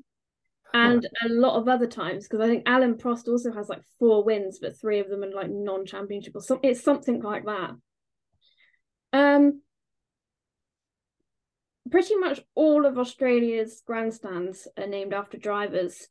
And 0.73 1.05
a 1.25 1.29
lot 1.29 1.57
of 1.59 1.67
other 1.67 1.85
times, 1.87 2.27
because 2.27 2.39
I 2.43 2.47
think 2.49 2.63
Alain 2.67 2.95
Prost 2.95 3.27
also 3.27 3.51
has 3.51 3.67
like 3.69 3.81
four 3.99 4.23
wins, 4.23 4.59
but 4.59 4.79
three 4.79 4.99
of 4.99 5.09
them 5.09 5.23
are 5.23 5.31
like 5.31 5.49
non-championship 5.49 6.33
or 6.35 6.41
something. 6.41 6.69
It's 6.69 6.81
something 6.81 7.21
like 7.21 7.45
that. 7.45 7.71
Um, 9.13 9.61
pretty 11.91 12.15
much 12.15 12.41
all 12.55 12.85
of 12.85 12.97
Australia's 12.97 13.81
grandstands 13.85 14.67
are 14.77 14.87
named 14.87 15.13
after 15.13 15.37
drivers. 15.37 16.07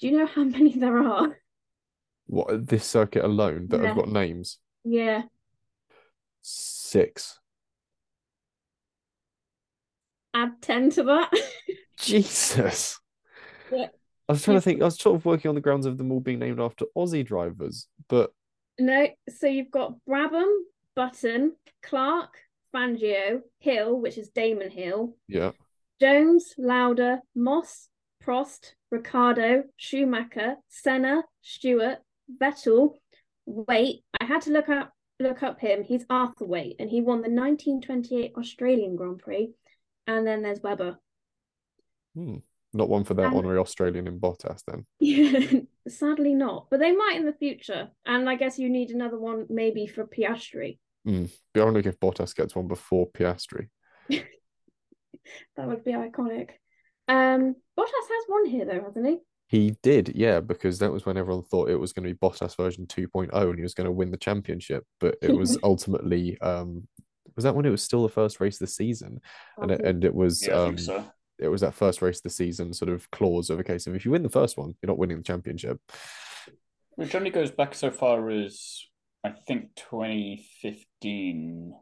Do 0.00 0.08
you 0.08 0.18
know 0.18 0.26
how 0.26 0.44
many 0.56 0.78
there 0.78 0.98
are? 0.98 1.38
What 2.26 2.66
this 2.68 2.84
circuit 2.86 3.24
alone 3.24 3.68
that 3.68 3.80
Yeah. 3.80 3.88
have 3.88 3.96
got 3.96 4.08
names? 4.08 4.58
Yeah, 4.84 5.22
Six. 6.42 7.38
add 10.34 10.60
10 10.60 10.90
to 10.90 11.02
that. 11.04 11.32
Jesus. 11.98 13.00
Yeah. 13.72 13.86
I 14.28 14.32
was 14.32 14.42
trying 14.42 14.56
to 14.58 14.60
think. 14.60 14.82
I 14.82 14.84
was 14.86 14.98
sort 14.98 15.16
of 15.16 15.24
working 15.24 15.48
on 15.48 15.54
the 15.54 15.60
grounds 15.60 15.86
of 15.86 15.98
them 15.98 16.12
all 16.12 16.20
being 16.20 16.38
named 16.40 16.60
after 16.60 16.84
Aussie 16.96 17.24
drivers, 17.26 17.88
but 18.08 18.32
No, 18.78 19.06
so 19.28 19.46
you've 19.46 19.70
got 19.70 19.94
Brabham, 20.08 20.52
Button, 20.94 21.54
Clark, 21.82 22.34
Fangio, 22.74 23.40
Hill, 23.60 23.98
which 24.00 24.18
is 24.18 24.28
Damon 24.30 24.70
Hill, 24.70 25.16
Yeah. 25.28 25.52
Jones, 26.00 26.54
Lauda, 26.58 27.22
Moss, 27.34 27.88
Prost, 28.22 28.74
Ricciardo, 28.90 29.64
Schumacher, 29.76 30.56
Senna, 30.68 31.24
Stewart, 31.42 31.98
Vettel. 32.40 32.96
Waite, 33.46 34.02
I 34.20 34.24
had 34.24 34.42
to 34.42 34.50
look 34.50 34.68
up 34.68 34.92
look 35.20 35.42
up 35.42 35.60
him. 35.60 35.82
He's 35.84 36.04
Arthur 36.10 36.44
Waite, 36.44 36.76
and 36.78 36.90
he 36.90 37.00
won 37.00 37.22
the 37.22 37.30
1928 37.30 38.32
Australian 38.36 38.96
Grand 38.96 39.20
Prix. 39.20 39.52
And 40.06 40.26
then 40.26 40.42
there's 40.42 40.60
Webber. 40.60 40.98
Hmm. 42.14 42.36
Not 42.72 42.88
one 42.90 43.04
for 43.04 43.14
that 43.14 43.32
honorary 43.32 43.58
Australian 43.58 44.06
in 44.06 44.20
Bottas 44.20 44.62
then. 44.66 44.84
Yeah, 45.00 45.60
sadly 45.88 46.34
not, 46.34 46.66
but 46.70 46.80
they 46.80 46.92
might 46.92 47.16
in 47.16 47.24
the 47.24 47.32
future. 47.32 47.88
And 48.04 48.28
I 48.28 48.34
guess 48.34 48.58
you 48.58 48.68
need 48.68 48.90
another 48.90 49.18
one 49.18 49.46
maybe 49.48 49.86
for 49.86 50.04
Piastri. 50.06 50.78
Be 51.06 51.60
ironic 51.60 51.86
if 51.86 52.00
Bottas 52.00 52.34
gets 52.34 52.54
one 52.54 52.68
before 52.68 53.10
Piastri. 53.10 53.68
That 55.56 55.66
would 55.66 55.82
be 55.82 55.92
iconic. 55.92 56.50
Um, 57.08 57.56
Bottas 57.76 58.08
has 58.08 58.24
one 58.28 58.46
here 58.46 58.64
though, 58.64 58.84
hasn't 58.84 59.06
he? 59.06 59.18
He 59.48 59.76
did, 59.82 60.12
yeah, 60.14 60.40
because 60.40 60.78
that 60.80 60.92
was 60.92 61.06
when 61.06 61.16
everyone 61.16 61.44
thought 61.44 61.70
it 61.70 61.76
was 61.78 61.92
going 61.92 62.06
to 62.06 62.12
be 62.12 62.18
Bottas 62.18 62.56
version 62.56 62.86
2.0 62.86 63.32
and 63.32 63.56
he 63.56 63.62
was 63.62 63.74
going 63.74 63.86
to 63.86 63.92
win 63.92 64.10
the 64.10 64.16
championship. 64.16 64.84
But 64.98 65.16
it 65.22 65.32
was 65.32 65.58
ultimately, 65.62 66.38
um, 66.40 66.86
was 67.36 67.44
that 67.44 67.54
when 67.54 67.64
it 67.66 67.70
was 67.70 67.82
still 67.82 68.02
the 68.02 68.08
first 68.08 68.40
race 68.40 68.56
of 68.56 68.66
the 68.66 68.72
season? 68.72 69.20
And 69.58 69.70
it, 69.70 69.80
and 69.84 70.04
it 70.04 70.14
was, 70.14 70.46
Yeah, 70.46 70.54
um, 70.54 70.78
so. 70.78 71.04
it 71.38 71.48
was 71.48 71.60
that 71.60 71.74
first 71.74 72.02
race 72.02 72.18
of 72.18 72.24
the 72.24 72.30
season 72.30 72.72
sort 72.72 72.88
of 72.88 73.10
clause 73.10 73.50
of 73.50 73.60
a 73.60 73.64
case 73.64 73.86
of 73.86 73.94
if 73.94 74.04
you 74.04 74.10
win 74.10 74.22
the 74.24 74.28
first 74.28 74.56
one, 74.56 74.74
you're 74.82 74.88
not 74.88 74.98
winning 74.98 75.18
the 75.18 75.22
championship. 75.22 75.80
Which 76.96 77.14
only 77.14 77.30
goes 77.30 77.50
back 77.50 77.74
so 77.74 77.90
far 77.90 78.30
as 78.30 78.80
I 79.22 79.30
think 79.46 79.74
2015, 79.76 80.84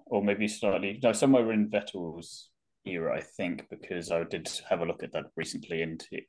or 0.06 0.22
maybe 0.22 0.48
slightly 0.48 1.00
no, 1.02 1.12
somewhere 1.12 1.52
in 1.52 1.70
Vettel's 1.70 2.50
era, 2.84 3.16
I 3.16 3.20
think, 3.20 3.66
because 3.70 4.10
I 4.10 4.24
did 4.24 4.50
have 4.68 4.80
a 4.80 4.84
look 4.86 5.02
at 5.02 5.12
that 5.12 5.26
recently, 5.36 5.82
and 5.82 6.04
it 6.10 6.24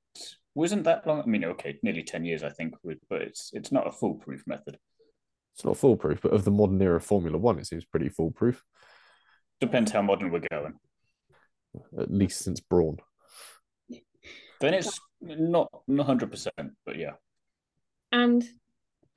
wasn't 0.53 0.83
that 0.85 1.05
long. 1.05 1.21
I 1.21 1.25
mean, 1.25 1.43
okay, 1.45 1.77
nearly 1.83 2.03
10 2.03 2.25
years, 2.25 2.43
I 2.43 2.49
think, 2.49 2.75
but 3.09 3.21
it's 3.21 3.51
it's 3.53 3.71
not 3.71 3.87
a 3.87 3.91
foolproof 3.91 4.43
method. 4.47 4.77
It's 5.55 5.65
not 5.65 5.77
foolproof, 5.77 6.21
but 6.21 6.33
of 6.33 6.43
the 6.43 6.51
modern 6.51 6.81
era 6.81 6.99
Formula 6.99 7.37
One, 7.37 7.59
it 7.59 7.67
seems 7.67 7.85
pretty 7.85 8.09
foolproof, 8.09 8.63
Depends 9.61 9.91
how 9.91 10.01
modern 10.01 10.31
we're 10.31 10.41
going. 10.51 10.73
at 11.99 12.11
least 12.11 12.39
since 12.43 12.59
Brawn. 12.59 12.97
Then 14.59 14.73
it's 14.73 14.99
not 15.21 15.69
100, 15.85 16.31
percent 16.31 16.71
but 16.85 16.97
yeah. 16.97 17.13
And 18.11 18.43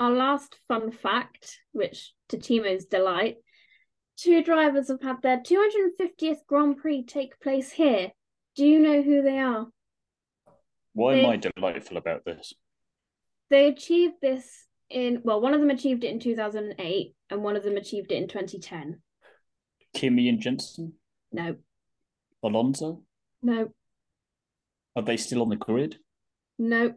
our 0.01 0.13
last 0.13 0.59
fun 0.69 0.91
fact, 0.93 1.59
which 1.73 2.13
to 2.29 2.37
Thiemo's 2.37 2.85
delight, 2.87 3.37
two 4.19 4.43
drivers 4.43 4.89
have 4.89 5.01
had 5.01 5.23
their 5.23 5.39
250th 5.39 6.45
Grand 6.47 6.77
Prix 6.77 7.05
take 7.05 7.41
place 7.41 7.73
here. 7.73 8.13
Do 8.57 8.67
you 8.67 8.79
know 8.81 9.01
who 9.03 9.23
they 9.23 9.39
are? 9.39 9.69
Why 10.93 11.15
They- 11.15 11.25
am 11.25 11.31
I 11.31 11.37
delightful 11.37 11.97
about 11.97 12.25
this? 12.25 12.53
They 13.51 13.69
achieved 13.69 14.17
this 14.21 14.67
in, 14.91 15.23
well, 15.23 15.41
one 15.41 15.55
of 15.55 15.61
them 15.61 15.71
achieved 15.71 16.05
it 16.05 16.11
in 16.11 16.19
2008 16.21 17.15
and 17.31 17.43
one 17.43 17.57
of 17.57 17.63
them 17.63 17.77
achieved 17.77 18.11
it 18.13 18.17
in 18.17 18.29
2010. 18.29 19.01
Kimi 19.95 20.29
and 20.29 20.41
Jenson, 20.41 20.99
No, 21.33 21.57
Alonso, 22.43 23.05
no, 23.43 23.73
are 24.97 25.03
they 25.03 25.17
still 25.17 25.41
on 25.43 25.49
the 25.49 25.57
grid? 25.57 25.99
no. 26.59 26.95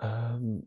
Um, 0.00 0.66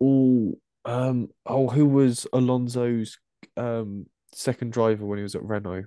oh, 0.00 0.58
um, 0.84 1.28
oh, 1.46 1.68
who 1.68 1.86
was 1.86 2.26
Alonso's 2.32 3.18
um 3.56 4.06
second 4.32 4.72
driver 4.72 5.04
when 5.04 5.18
he 5.18 5.22
was 5.22 5.34
at 5.34 5.42
Renault? 5.42 5.84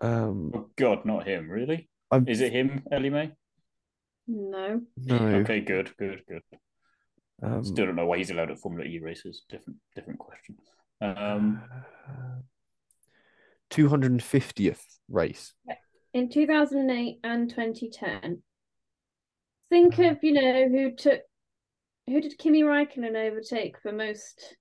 Um, 0.00 0.52
Oh 0.54 0.70
God, 0.76 1.04
not 1.04 1.26
him, 1.26 1.48
really. 1.48 1.88
I'm 2.10 2.26
Is 2.28 2.40
it 2.40 2.52
him, 2.52 2.82
Ellie 2.90 3.10
May? 3.10 3.32
No. 4.26 4.80
no. 4.96 5.16
Okay, 5.16 5.60
good, 5.60 5.90
good, 5.98 6.22
good. 6.28 6.42
Um, 7.42 7.64
Still 7.64 7.86
don't 7.86 7.96
know 7.96 8.06
why 8.06 8.18
he's 8.18 8.30
allowed 8.30 8.50
at 8.50 8.58
Formula 8.58 8.88
E 8.88 8.98
races. 9.00 9.42
Different, 9.48 9.78
different 9.96 10.18
question. 10.18 10.56
Um, 11.00 11.62
two 13.70 13.88
hundred 13.88 14.12
and 14.12 14.22
fiftieth 14.22 14.84
race. 15.08 15.52
In 16.14 16.28
2008 16.28 17.18
and 17.24 17.48
2010. 17.48 18.42
Think 19.70 19.98
of, 19.98 20.18
you 20.22 20.32
know, 20.34 20.68
who 20.68 20.92
took, 20.94 21.22
who 22.06 22.20
did 22.20 22.36
Kimi 22.36 22.62
Raikkonen 22.62 23.16
overtake 23.16 23.80
for 23.80 23.90
most 23.90 24.56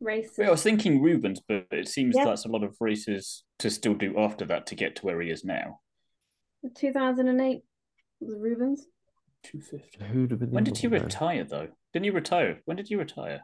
races? 0.00 0.36
yeah, 0.38 0.48
I 0.48 0.50
was 0.50 0.62
thinking 0.62 1.00
Rubens, 1.02 1.40
but 1.46 1.66
it 1.70 1.88
seems 1.88 2.16
Yeah. 2.16 2.24
that's 2.24 2.44
a 2.44 2.48
lot 2.48 2.62
of 2.64 2.76
races 2.80 3.44
to 3.58 3.70
still 3.70 3.94
do 3.94 4.18
after 4.18 4.44
that 4.46 4.66
to 4.68 4.74
get 4.74 4.96
to 4.96 5.06
where 5.06 5.20
he 5.20 5.30
is 5.30 5.44
now. 5.44 5.80
2008 6.76 7.62
was 8.20 8.34
Rubens. 8.38 8.86
Two 9.42 9.60
fifty. 9.60 10.04
Who'd 10.04 10.30
have 10.32 10.40
been 10.40 10.50
When 10.50 10.64
did 10.64 10.76
he 10.76 10.86
one 10.86 10.98
then? 10.98 11.04
retire 11.04 11.44
though? 11.44 11.68
Didn't 11.94 12.04
he 12.04 12.10
retire? 12.10 12.60
When 12.66 12.76
did 12.76 12.90
you 12.90 12.98
retire? 12.98 13.40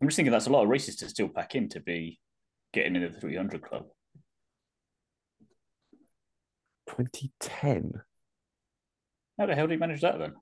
I'm 0.00 0.06
just 0.08 0.14
thinking 0.16 0.30
that's 0.30 0.46
a 0.46 0.50
lot 0.52 0.62
of 0.62 0.68
races 0.68 0.94
to 0.96 1.08
still 1.08 1.28
pack 1.28 1.56
in 1.56 1.68
to 1.70 1.80
be 1.80 2.20
getting 2.72 2.94
into 2.94 3.08
the 3.08 3.18
300 3.20 3.60
club. 3.62 3.86
2010. 6.86 7.92
How 9.38 9.46
the 9.46 9.54
hell 9.56 9.66
did 9.66 9.74
he 9.74 9.78
manage 9.78 10.00
that 10.02 10.18
then? 10.18 10.34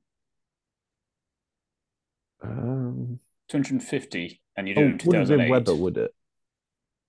Um, 2.42 3.20
250, 3.48 4.40
and 4.56 4.68
you 4.68 4.74
oh, 4.76 4.80
it 4.80 4.84
in 4.84 4.92
wouldn't 4.92 5.02
have 5.02 5.28
been 5.28 5.38
2008. 5.48 5.50
Webber, 5.50 5.74
would 5.74 5.96
it? 5.98 6.14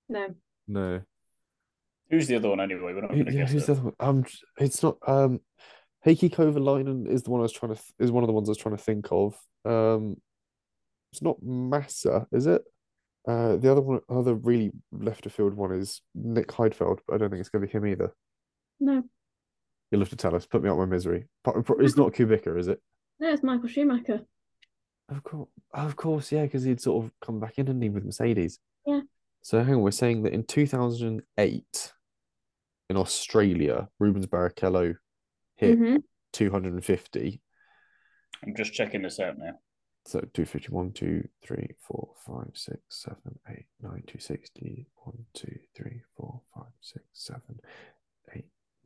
No. 0.09 0.35
No. 0.67 1.01
Who's 2.09 2.27
the 2.27 2.35
other 2.37 2.49
one 2.49 2.61
anyway? 2.61 2.93
We're 2.93 3.01
not 3.01 3.11
going 3.11 3.25
to 3.25 3.31
yeah, 3.31 3.39
guess 3.41 3.51
who's 3.51 3.65
the 3.65 3.73
other 3.73 3.81
one? 3.81 3.93
Um, 3.99 4.25
it's 4.59 4.81
not. 4.81 4.97
Um, 5.05 5.39
Heikki 6.05 6.29
Kovalainen 6.33 7.07
is 7.07 7.23
the 7.23 7.31
one 7.31 7.41
I 7.41 7.43
was 7.43 7.51
trying 7.51 7.75
to. 7.75 7.81
Th- 7.81 7.93
is 7.99 8.11
one 8.11 8.23
of 8.23 8.27
the 8.27 8.33
ones 8.33 8.47
I 8.47 8.51
was 8.51 8.57
trying 8.57 8.77
to 8.77 8.83
think 8.83 9.07
of. 9.11 9.35
Um, 9.65 10.15
it's 11.11 11.21
not 11.21 11.37
Massa, 11.41 12.27
is 12.31 12.47
it? 12.47 12.61
Uh, 13.27 13.57
the 13.57 13.69
other 13.69 13.81
one, 13.81 13.99
other 14.09 14.35
really 14.35 14.71
left 14.93 15.25
of 15.25 15.33
field 15.33 15.53
one 15.53 15.73
is 15.73 16.01
Nick 16.15 16.47
Heidfeld, 16.47 16.99
but 17.05 17.15
I 17.15 17.17
don't 17.17 17.29
think 17.29 17.41
it's 17.41 17.49
going 17.49 17.61
to 17.61 17.67
be 17.67 17.73
him 17.73 17.85
either. 17.85 18.13
No. 18.79 19.03
You'll 19.91 20.01
have 20.01 20.09
to 20.09 20.15
tell 20.15 20.35
us. 20.35 20.45
Put 20.45 20.63
me 20.63 20.69
out 20.69 20.77
my 20.77 20.85
misery. 20.85 21.27
But- 21.43 21.65
but 21.65 21.77
It's 21.81 21.97
not 21.97 22.13
Kubica, 22.13 22.57
is 22.57 22.67
it? 22.69 22.81
No, 23.19 23.31
it's 23.33 23.43
Michael 23.43 23.67
Schumacher. 23.67 24.21
Of 25.09 25.23
course, 25.23 25.49
of 25.73 25.95
course, 25.95 26.31
yeah, 26.31 26.43
because 26.43 26.63
he'd 26.63 26.81
sort 26.81 27.05
of 27.05 27.11
come 27.21 27.39
back 27.39 27.57
in 27.57 27.67
and 27.69 27.81
he 27.81 27.89
with 27.89 28.03
Mercedes. 28.03 28.59
Yeah. 28.85 29.01
So 29.41 29.63
hang 29.63 29.75
on, 29.75 29.81
we're 29.81 29.91
saying 29.91 30.23
that 30.23 30.33
in 30.33 30.43
2008 30.43 31.93
in 32.89 32.97
Australia, 32.97 33.89
Rubens 33.99 34.27
Barrichello 34.27 34.95
hit 35.55 35.79
Mhm. 35.79 36.03
250. 36.33 37.41
I'm 38.43 38.55
just 38.55 38.73
checking 38.73 39.01
this 39.01 39.19
out 39.19 39.37
now. 39.37 39.59
So 40.05 40.21
251, 40.33 40.93
2, 40.93 41.27
3, 41.41 41.75
4, 41.79 42.13
5, 42.25 42.51
6, 42.57 42.79
7, 42.89 43.39
8, 43.47 43.65
9, 43.81 44.03
260, 44.07 44.87
1, 45.03 45.25
2, 45.33 45.59
3, 45.73 46.01
4, 46.15 46.41
5, 46.53 46.73
6, 46.81 47.05
7, 47.13 47.59
8, 48.33 48.45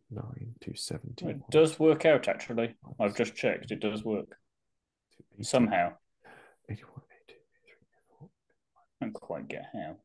9, 0.09 0.55
270. 0.61 1.25
It 1.29 1.49
does 1.49 1.79
work 1.79 2.05
out, 2.05 2.27
actually. 2.27 2.75
I've 2.99 3.15
just 3.15 3.35
checked. 3.35 3.71
It 3.71 3.79
does 3.79 4.03
work. 4.03 4.37
Somehow. 5.41 5.95
81, 6.69 6.91
82, 7.27 7.39
83, 7.65 7.73
84, 8.19 8.29
I 9.01 9.05
don't 9.05 9.13
quite 9.13 9.47
get 9.47 9.65
how. 9.73 9.95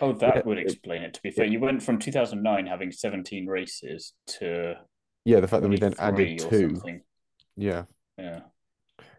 Oh, 0.00 0.12
that 0.12 0.36
Yeah, 0.36 0.42
would 0.44 0.58
explain 0.58 1.02
it. 1.02 1.14
To 1.14 1.22
be 1.22 1.30
fair, 1.30 1.46
you 1.46 1.58
went 1.60 1.82
from 1.82 1.98
2009 1.98 2.66
having 2.66 2.92
17 2.92 3.46
races 3.46 4.14
to 4.26 4.74
Yeah, 5.24 5.40
the 5.40 5.48
fact 5.48 5.62
that 5.62 5.68
we 5.68 5.78
then 5.78 5.94
added 5.98 6.38
two. 6.38 6.70
something. 6.76 7.02
Yeah. 7.56 7.84
Yeah. 8.16 8.42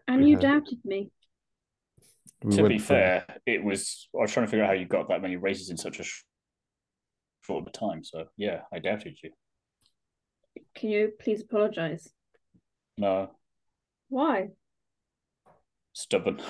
And 0.08 0.26
you 0.28 0.36
Yeah. 0.36 0.40
doubted 0.40 0.84
me. 0.84 1.10
We 2.42 2.56
to 2.56 2.68
be 2.68 2.78
from- 2.78 2.86
fair, 2.86 3.40
it 3.44 3.62
was. 3.62 4.08
I 4.14 4.18
was 4.22 4.32
trying 4.32 4.46
to 4.46 4.50
figure 4.50 4.64
out 4.64 4.68
how 4.68 4.74
you 4.74 4.86
got 4.86 5.08
that 5.08 5.20
many 5.20 5.36
races 5.36 5.68
in 5.70 5.76
such 5.76 6.00
a 6.00 6.04
short 7.42 7.66
of 7.66 7.72
time. 7.72 8.02
So 8.02 8.30
yeah, 8.36 8.64
I 8.72 8.78
doubted 8.78 9.18
you. 9.22 9.32
Can 10.74 10.88
you 10.90 11.12
please 11.18 11.42
apologize? 11.42 12.12
No, 12.96 13.36
Why? 14.08 14.50
Stubborn. 16.00 16.40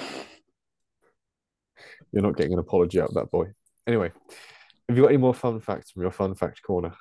You're 2.12 2.22
not 2.22 2.36
getting 2.36 2.52
an 2.52 2.58
apology 2.58 3.00
out 3.00 3.08
of 3.08 3.14
that 3.14 3.30
boy. 3.30 3.46
Anyway, 3.86 4.10
have 4.88 4.96
you 4.96 5.02
got 5.02 5.10
any 5.10 5.18
more 5.18 5.34
fun 5.34 5.60
facts 5.60 5.90
from 5.90 6.02
your 6.02 6.10
fun 6.10 6.34
fact 6.34 6.62
corner? 6.62 6.94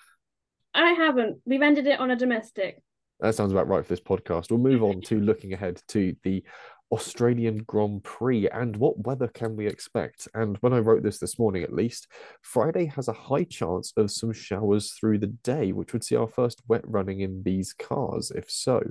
I 0.73 0.91
haven't. 0.91 1.39
We've 1.45 1.61
ended 1.61 1.87
it 1.87 1.99
on 1.99 2.11
a 2.11 2.15
domestic. 2.15 2.81
That 3.19 3.35
sounds 3.35 3.51
about 3.51 3.67
right 3.67 3.83
for 3.83 3.89
this 3.89 3.99
podcast. 3.99 4.49
We'll 4.49 4.59
move 4.59 4.83
on 4.83 5.01
to 5.01 5.19
looking 5.19 5.53
ahead 5.53 5.81
to 5.89 6.15
the 6.23 6.43
Australian 6.91 7.57
Grand 7.63 8.03
Prix 8.03 8.49
and 8.49 8.75
what 8.77 9.05
weather 9.05 9.27
can 9.27 9.55
we 9.55 9.67
expect? 9.67 10.27
And 10.33 10.57
when 10.57 10.73
I 10.73 10.79
wrote 10.79 11.03
this 11.03 11.19
this 11.19 11.37
morning, 11.37 11.63
at 11.63 11.73
least, 11.73 12.07
Friday 12.41 12.85
has 12.85 13.07
a 13.07 13.13
high 13.13 13.43
chance 13.43 13.93
of 13.97 14.11
some 14.11 14.33
showers 14.33 14.91
through 14.93 15.19
the 15.19 15.27
day, 15.27 15.71
which 15.71 15.93
would 15.93 16.03
see 16.03 16.15
our 16.15 16.27
first 16.27 16.61
wet 16.67 16.81
running 16.85 17.21
in 17.21 17.43
these 17.43 17.73
cars, 17.73 18.31
if 18.31 18.49
so. 18.49 18.81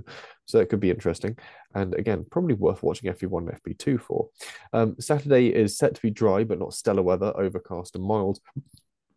So 0.47 0.61
it 0.61 0.69
could 0.69 0.81
be 0.81 0.91
interesting. 0.91 1.37
And 1.75 1.95
again, 1.95 2.25
probably 2.31 2.55
worth 2.55 2.83
watching 2.83 3.13
FP1 3.13 3.49
and 3.51 3.63
FP2 3.63 4.01
for. 4.01 4.29
Um, 4.73 4.97
Saturday 4.99 5.49
is 5.49 5.77
set 5.77 5.95
to 5.95 6.03
be 6.03 6.11
dry, 6.11 6.45
but 6.45 6.59
not 6.59 6.75
stellar 6.75 7.03
weather, 7.03 7.33
overcast 7.37 7.97
and 7.97 8.05
mild 8.05 8.41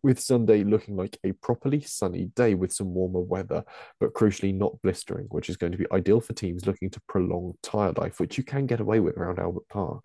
with 0.02 0.18
Sunday 0.18 0.64
looking 0.64 0.96
like 0.96 1.18
a 1.24 1.32
properly 1.32 1.80
sunny 1.80 2.26
day 2.34 2.54
with 2.54 2.72
some 2.72 2.92
warmer 2.94 3.20
weather, 3.20 3.64
but 4.00 4.14
crucially 4.14 4.54
not 4.54 4.80
blistering, 4.82 5.26
which 5.30 5.48
is 5.48 5.56
going 5.56 5.72
to 5.72 5.78
be 5.78 5.86
ideal 5.92 6.20
for 6.20 6.32
teams 6.32 6.66
looking 6.66 6.90
to 6.90 7.00
prolong 7.08 7.54
tyre 7.62 7.92
life, 7.96 8.18
which 8.18 8.36
you 8.36 8.44
can 8.44 8.66
get 8.66 8.80
away 8.80 9.00
with 9.00 9.16
around 9.16 9.38
Albert 9.38 9.68
Park. 9.68 10.04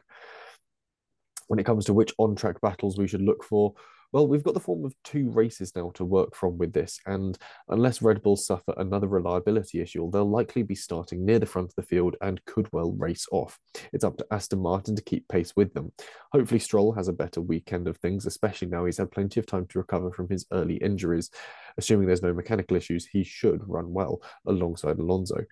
When 1.47 1.59
it 1.59 1.65
comes 1.65 1.85
to 1.85 1.93
which 1.93 2.13
on 2.17 2.35
track 2.35 2.61
battles 2.61 2.97
we 2.97 3.07
should 3.07 3.21
look 3.21 3.43
for, 3.43 3.73
well, 4.11 4.27
we've 4.27 4.43
got 4.43 4.53
the 4.53 4.59
form 4.59 4.85
of 4.85 4.95
two 5.03 5.29
races 5.29 5.75
now 5.75 5.91
to 5.95 6.05
work 6.05 6.35
from 6.35 6.57
with 6.57 6.73
this, 6.73 6.99
and 7.05 7.37
unless 7.69 8.01
Red 8.01 8.21
Bull 8.21 8.35
suffer 8.37 8.73
another 8.77 9.07
reliability 9.07 9.81
issue, 9.81 10.09
they'll 10.11 10.29
likely 10.29 10.63
be 10.63 10.75
starting 10.75 11.25
near 11.25 11.39
the 11.39 11.45
front 11.45 11.69
of 11.69 11.75
the 11.75 11.83
field 11.83 12.15
and 12.21 12.43
could 12.45 12.71
well 12.71 12.93
race 12.93 13.25
off. 13.31 13.59
It's 13.93 14.03
up 14.03 14.17
to 14.17 14.27
Aston 14.31 14.59
Martin 14.59 14.95
to 14.95 15.03
keep 15.03 15.27
pace 15.27 15.53
with 15.55 15.73
them. 15.73 15.91
Hopefully, 16.31 16.59
Stroll 16.59 16.93
has 16.93 17.07
a 17.07 17.13
better 17.13 17.41
weekend 17.41 17.87
of 17.87 17.97
things, 17.97 18.25
especially 18.25 18.67
now 18.67 18.85
he's 18.85 18.97
had 18.97 19.11
plenty 19.11 19.39
of 19.39 19.45
time 19.45 19.65
to 19.67 19.79
recover 19.79 20.11
from 20.11 20.29
his 20.29 20.45
early 20.51 20.75
injuries. 20.77 21.29
Assuming 21.77 22.07
there's 22.07 22.23
no 22.23 22.33
mechanical 22.33 22.77
issues, 22.77 23.05
he 23.05 23.23
should 23.23 23.61
run 23.67 23.93
well 23.93 24.21
alongside 24.45 24.99
Alonso. 24.99 25.43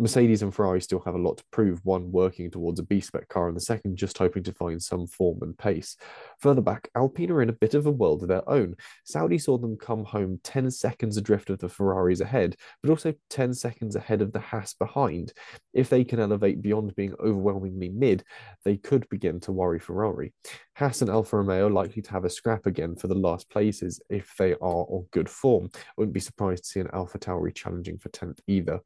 Mercedes 0.00 0.42
and 0.42 0.54
Ferrari 0.54 0.80
still 0.80 1.02
have 1.04 1.16
a 1.16 1.18
lot 1.18 1.38
to 1.38 1.44
prove, 1.50 1.84
one 1.84 2.12
working 2.12 2.50
towards 2.50 2.78
a 2.78 2.84
B 2.84 3.00
spec 3.00 3.28
car 3.28 3.48
and 3.48 3.56
the 3.56 3.60
second 3.60 3.96
just 3.96 4.16
hoping 4.16 4.44
to 4.44 4.52
find 4.52 4.80
some 4.80 5.08
form 5.08 5.38
and 5.42 5.58
pace. 5.58 5.96
Further 6.38 6.60
back, 6.60 6.88
Alpine 6.94 7.32
are 7.32 7.42
in 7.42 7.48
a 7.48 7.54
bit 7.54 7.74
of 7.74 7.86
a 7.86 7.90
world 7.90 8.22
of 8.22 8.28
their 8.28 8.48
own. 8.48 8.76
Saudi 9.04 9.38
saw 9.38 9.58
them 9.58 9.76
come 9.76 10.04
home 10.04 10.38
10 10.44 10.70
seconds 10.70 11.16
adrift 11.16 11.50
of 11.50 11.58
the 11.58 11.68
Ferraris 11.68 12.20
ahead, 12.20 12.54
but 12.80 12.90
also 12.90 13.12
10 13.30 13.52
seconds 13.54 13.96
ahead 13.96 14.22
of 14.22 14.32
the 14.32 14.38
Haas 14.38 14.74
behind. 14.74 15.32
If 15.74 15.88
they 15.88 16.04
can 16.04 16.20
elevate 16.20 16.62
beyond 16.62 16.94
being 16.94 17.14
overwhelmingly 17.18 17.88
mid, 17.88 18.22
they 18.64 18.76
could 18.76 19.08
begin 19.08 19.40
to 19.40 19.52
worry 19.52 19.80
Ferrari. 19.80 20.32
Haas 20.74 21.02
and 21.02 21.10
Alfa 21.10 21.38
Romeo 21.38 21.66
likely 21.66 22.02
to 22.02 22.10
have 22.12 22.24
a 22.24 22.30
scrap 22.30 22.66
again 22.66 22.94
for 22.94 23.08
the 23.08 23.14
last 23.16 23.50
places 23.50 24.00
if 24.08 24.32
they 24.38 24.52
are 24.52 24.86
on 24.88 25.06
good 25.10 25.28
form. 25.28 25.67
I 25.74 25.92
wouldn't 25.96 26.14
be 26.14 26.20
surprised 26.20 26.64
to 26.64 26.70
see 26.70 26.80
an 26.80 26.90
Alpha 26.92 27.18
Tauri 27.18 27.54
challenging 27.54 27.98
for 27.98 28.08
10th 28.10 28.40
either. 28.46 28.80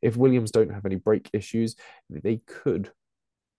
If 0.00 0.16
Williams 0.16 0.50
don't 0.50 0.72
have 0.72 0.86
any 0.86 0.96
brake 0.96 1.30
issues, 1.32 1.76
they 2.10 2.40
could 2.46 2.92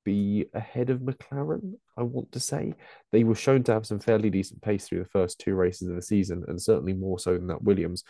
be 0.03 0.45
ahead 0.53 0.89
of 0.89 0.99
McLaren, 0.99 1.73
I 1.97 2.03
want 2.03 2.31
to 2.31 2.39
say. 2.39 2.73
They 3.11 3.23
were 3.23 3.35
shown 3.35 3.63
to 3.63 3.73
have 3.73 3.85
some 3.85 3.99
fairly 3.99 4.29
decent 4.29 4.61
pace 4.61 4.87
through 4.87 4.99
the 4.99 5.09
first 5.09 5.39
two 5.39 5.55
races 5.55 5.87
of 5.87 5.95
the 5.95 6.01
season, 6.01 6.43
and 6.47 6.61
certainly 6.61 6.93
more 6.93 7.19
so 7.19 7.33
than 7.33 7.47
that 7.47 7.63
Williams. 7.63 8.03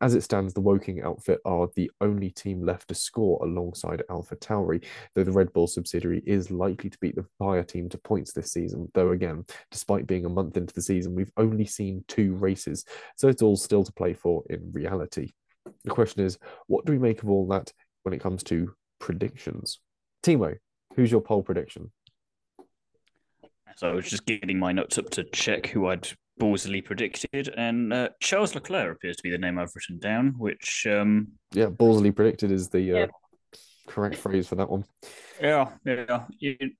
As 0.00 0.14
it 0.14 0.22
stands, 0.22 0.54
the 0.54 0.60
Woking 0.60 1.02
outfit 1.02 1.40
are 1.44 1.68
the 1.76 1.90
only 2.00 2.30
team 2.30 2.64
left 2.64 2.88
to 2.88 2.94
score 2.94 3.38
alongside 3.44 4.02
Alpha 4.10 4.36
Tauri, 4.36 4.84
though 5.14 5.24
the 5.24 5.32
Red 5.32 5.52
Bull 5.52 5.66
subsidiary 5.66 6.22
is 6.26 6.50
likely 6.50 6.90
to 6.90 6.98
beat 7.00 7.16
the 7.16 7.26
fire 7.38 7.62
team 7.62 7.88
to 7.90 7.98
points 7.98 8.32
this 8.32 8.52
season. 8.52 8.90
Though, 8.94 9.10
again, 9.10 9.44
despite 9.70 10.06
being 10.06 10.26
a 10.26 10.30
month 10.30 10.56
into 10.56 10.74
the 10.74 10.82
season, 10.82 11.14
we've 11.14 11.32
only 11.36 11.66
seen 11.66 12.04
two 12.08 12.34
races, 12.34 12.84
so 13.16 13.28
it's 13.28 13.42
all 13.42 13.56
still 13.56 13.84
to 13.84 13.92
play 13.92 14.14
for 14.14 14.42
in 14.48 14.70
reality. 14.72 15.32
The 15.84 15.90
question 15.90 16.24
is, 16.24 16.38
what 16.66 16.86
do 16.86 16.92
we 16.92 16.98
make 16.98 17.22
of 17.22 17.30
all 17.30 17.46
that 17.48 17.72
when 18.02 18.14
it 18.14 18.20
comes 18.20 18.42
to 18.44 18.72
predictions? 18.98 19.80
Thiemo, 20.22 20.56
Who's 20.96 21.10
your 21.10 21.20
pole 21.20 21.42
prediction? 21.42 21.90
So 23.76 23.88
I 23.88 23.94
was 23.94 24.10
just 24.10 24.26
getting 24.26 24.58
my 24.58 24.72
notes 24.72 24.98
up 24.98 25.10
to 25.10 25.24
check 25.24 25.66
who 25.68 25.86
I'd 25.86 26.08
ballsily 26.40 26.84
predicted, 26.84 27.52
and 27.56 27.92
uh, 27.92 28.08
Charles 28.20 28.54
Leclerc 28.54 28.96
appears 28.96 29.16
to 29.16 29.22
be 29.22 29.30
the 29.30 29.38
name 29.38 29.58
I've 29.58 29.74
written 29.74 29.98
down. 29.98 30.34
Which, 30.36 30.86
um, 30.90 31.28
yeah, 31.52 31.66
ballsily 31.66 32.14
predicted 32.14 32.50
is 32.50 32.68
the 32.68 32.92
uh, 32.92 32.98
yeah. 32.98 33.06
correct 33.86 34.16
phrase 34.16 34.48
for 34.48 34.56
that 34.56 34.68
one. 34.68 34.84
Yeah, 35.40 35.70
yeah, 35.84 36.24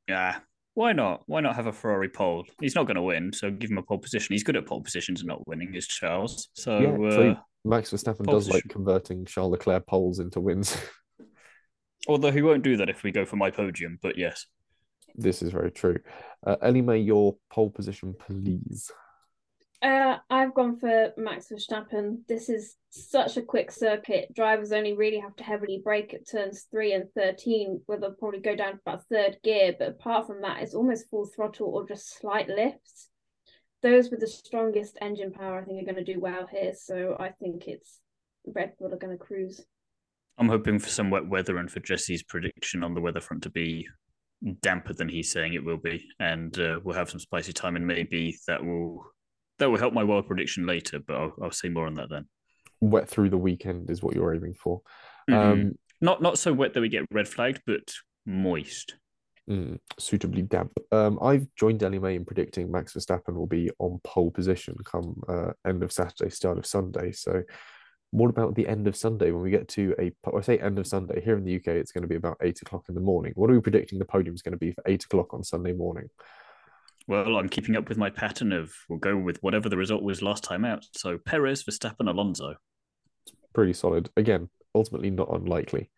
yeah. 0.09 0.39
Why 0.75 0.93
not? 0.93 1.23
Why 1.27 1.41
not 1.41 1.57
have 1.57 1.67
a 1.67 1.73
Ferrari 1.73 2.09
pole? 2.09 2.45
He's 2.61 2.75
not 2.75 2.87
going 2.87 2.97
to 2.97 3.03
win, 3.03 3.33
so 3.33 3.51
give 3.51 3.71
him 3.71 3.79
a 3.79 3.83
pole 3.83 3.99
position. 3.99 4.33
He's 4.33 4.45
good 4.45 4.57
at 4.57 4.67
pole 4.67 4.81
positions 4.81 5.21
and 5.21 5.29
not 5.29 5.47
winning, 5.47 5.75
is 5.75 5.87
Charles. 5.87 6.49
So, 6.55 6.79
yeah, 6.79 7.31
uh, 7.31 7.41
Max 7.65 7.91
Verstappen 7.91 8.27
does 8.27 8.47
position. 8.47 8.53
like 8.53 8.69
converting 8.69 9.25
Charles 9.25 9.53
Leclerc 9.53 9.87
poles 9.87 10.19
into 10.19 10.41
wins. 10.41 10.77
Although 12.11 12.33
he 12.33 12.43
won't 12.43 12.65
do 12.65 12.77
that 12.77 12.89
if 12.89 13.05
we 13.05 13.13
go 13.13 13.25
for 13.25 13.37
my 13.37 13.53
podium, 13.53 13.97
but 14.03 14.19
yes. 14.19 14.47
This 15.15 15.43
is 15.43 15.53
very 15.53 15.71
true. 15.71 15.99
Uh, 16.45 16.57
Ellie 16.61 16.83
May, 16.83 16.99
your 16.99 17.37
pole 17.53 17.71
position, 17.71 18.17
please. 18.19 18.91
Uh, 19.81 20.17
I've 20.29 20.53
gone 20.53 20.77
for 20.77 21.13
Max 21.17 21.47
Verstappen. 21.53 22.19
This 22.27 22.49
is 22.49 22.75
such 22.91 23.37
a 23.37 23.43
quick 23.43 23.71
circuit. 23.71 24.35
Drivers 24.35 24.73
only 24.73 24.93
really 24.95 25.21
have 25.21 25.37
to 25.37 25.45
heavily 25.45 25.81
brake 25.85 26.13
at 26.13 26.29
turns 26.29 26.67
three 26.69 26.95
and 26.95 27.05
13, 27.15 27.83
where 27.87 28.01
they'll 28.01 28.11
probably 28.11 28.41
go 28.41 28.57
down 28.57 28.73
to 28.73 28.81
about 28.85 29.07
third 29.07 29.39
gear. 29.45 29.77
But 29.79 29.91
apart 29.91 30.27
from 30.27 30.43
that, 30.43 30.63
it's 30.63 30.75
almost 30.75 31.09
full 31.11 31.27
throttle 31.27 31.69
or 31.69 31.87
just 31.87 32.19
slight 32.19 32.49
lifts. 32.49 33.09
Those 33.83 34.11
with 34.11 34.19
the 34.19 34.27
strongest 34.27 34.99
engine 35.01 35.31
power, 35.31 35.61
I 35.61 35.65
think, 35.65 35.81
are 35.81 35.93
going 35.93 36.05
to 36.05 36.13
do 36.13 36.19
well 36.19 36.49
here. 36.51 36.73
So 36.77 37.17
I 37.21 37.29
think 37.29 37.69
it's 37.69 38.01
Red 38.45 38.73
Bull 38.79 38.93
are 38.93 38.99
going 38.99 39.17
to 39.17 39.25
cruise. 39.25 39.65
I'm 40.41 40.49
hoping 40.49 40.79
for 40.79 40.89
some 40.89 41.11
wet 41.11 41.29
weather 41.29 41.59
and 41.59 41.71
for 41.71 41.81
Jesse's 41.81 42.23
prediction 42.23 42.83
on 42.83 42.95
the 42.95 43.01
weather 43.01 43.21
front 43.21 43.43
to 43.43 43.51
be 43.51 43.87
damper 44.63 44.95
than 44.95 45.07
he's 45.07 45.31
saying 45.31 45.53
it 45.53 45.63
will 45.63 45.77
be, 45.77 46.09
and 46.19 46.59
uh, 46.59 46.81
we'll 46.83 46.97
have 46.97 47.11
some 47.11 47.21
spicy 47.21 47.53
time, 47.53 47.77
and 47.77 47.87
maybe 47.87 48.39
that 48.47 48.65
will 48.65 49.05
that 49.59 49.71
will 49.71 49.79
help 49.79 49.93
my 49.93 50.03
wild 50.03 50.27
prediction 50.27 50.67
later. 50.67 50.99
But 51.07 51.17
I'll, 51.17 51.35
I'll 51.43 51.51
say 51.51 51.69
more 51.69 51.87
on 51.87 51.95
that 51.95 52.09
then. 52.09 52.27
Wet 52.81 53.07
through 53.07 53.29
the 53.29 53.37
weekend 53.37 53.91
is 53.91 54.03
what 54.03 54.15
you're 54.15 54.35
aiming 54.35 54.55
for. 54.55 54.81
Mm-hmm. 55.29 55.53
Um, 55.53 55.75
not 56.01 56.23
not 56.23 56.39
so 56.39 56.55
wet 56.55 56.73
that 56.73 56.81
we 56.81 56.89
get 56.89 57.05
red 57.11 57.29
flagged, 57.29 57.61
but 57.67 57.93
moist. 58.25 58.95
Mm, 59.49 59.79
suitably 59.99 60.43
damp. 60.43 60.73
Um, 60.91 61.19
I've 61.21 61.47
joined 61.57 61.83
Ellie 61.83 61.99
May 61.99 62.15
in 62.15 62.25
predicting 62.25 62.71
Max 62.71 62.95
Verstappen 62.95 63.35
will 63.35 63.47
be 63.47 63.71
on 63.79 64.01
pole 64.05 64.31
position 64.31 64.75
come 64.85 65.21
uh, 65.29 65.51
end 65.67 65.83
of 65.83 65.93
Saturday, 65.93 66.31
start 66.31 66.57
of 66.57 66.65
Sunday. 66.65 67.13
So 67.13 67.43
what 68.13 68.31
about 68.31 68.55
the 68.55 68.67
end 68.67 68.89
of 68.89 68.97
Sunday 68.97 69.31
when 69.31 69.43
we 69.43 69.51
get 69.51 69.69
to 69.69 69.95
a, 69.99 70.13
I 70.37 70.41
say 70.41 70.59
end 70.59 70.79
of 70.79 70.87
Sunday, 70.87 71.21
here 71.23 71.37
in 71.37 71.45
the 71.45 71.57
UK, 71.57 71.69
it's 71.69 71.93
going 71.93 72.03
to 72.03 72.09
be 72.09 72.17
about 72.17 72.39
eight 72.43 72.61
o'clock 72.61 72.85
in 72.89 72.95
the 72.95 73.01
morning. 73.01 73.33
What 73.37 73.51
are 73.51 73.55
we 73.55 73.61
predicting 73.61 73.99
the 73.99 74.05
podium 74.05 74.35
is 74.35 74.43
going 74.43 74.53
to 74.53 74.59
be 74.59 74.73
for 74.73 74.83
eight 74.87 75.05
o'clock 75.05 75.33
on 75.33 75.45
Sunday 75.45 75.73
morning? 75.73 76.09
Well, 77.07 77.37
I'm 77.37 77.49
keeping 77.49 77.77
up 77.77 77.89
with 77.89 77.99
my 77.99 78.11
pattern 78.11 78.53
of 78.53 78.73
we'll 78.89 78.99
go 78.99 79.17
with 79.17 79.43
whatever 79.43 79.69
the 79.69 79.77
result 79.77 80.03
was 80.03 80.23
last 80.23 80.45
time 80.45 80.65
out. 80.65 80.85
So 80.97 81.19
Perez, 81.19 81.65
Verstappen, 81.65 82.09
Alonso. 82.09 82.55
Pretty 83.55 83.73
solid. 83.73 84.11
Again, 84.17 84.49
ultimately 84.75 85.11
not 85.11 85.33
unlikely. 85.33 85.91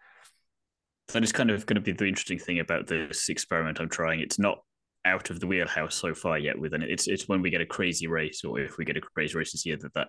That 1.08 1.24
is 1.24 1.32
kind 1.32 1.50
of 1.50 1.66
going 1.66 1.74
to 1.74 1.80
be 1.80 1.92
the 1.92 2.06
interesting 2.06 2.38
thing 2.38 2.60
about 2.60 2.86
this 2.86 3.28
experiment 3.28 3.80
I'm 3.80 3.88
trying. 3.88 4.20
It's 4.20 4.38
not 4.38 4.62
out 5.04 5.30
of 5.30 5.40
the 5.40 5.46
wheelhouse 5.46 5.94
so 5.94 6.14
far 6.14 6.38
yet 6.38 6.58
with 6.58 6.74
it. 6.74 6.82
It's 6.82 7.08
it's 7.08 7.28
when 7.28 7.42
we 7.42 7.50
get 7.50 7.60
a 7.60 7.66
crazy 7.66 8.06
race 8.06 8.44
or 8.44 8.60
if 8.60 8.78
we 8.78 8.84
get 8.84 8.96
a 8.96 9.00
crazy 9.00 9.36
race 9.36 9.52
this 9.52 9.66
year 9.66 9.76
that 9.80 9.94
that 9.94 10.08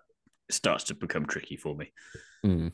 starts 0.50 0.86
to 0.86 0.96
become 0.96 1.26
tricky 1.26 1.58
for 1.58 1.76
me. 1.76 1.92
Mm. 2.46 2.72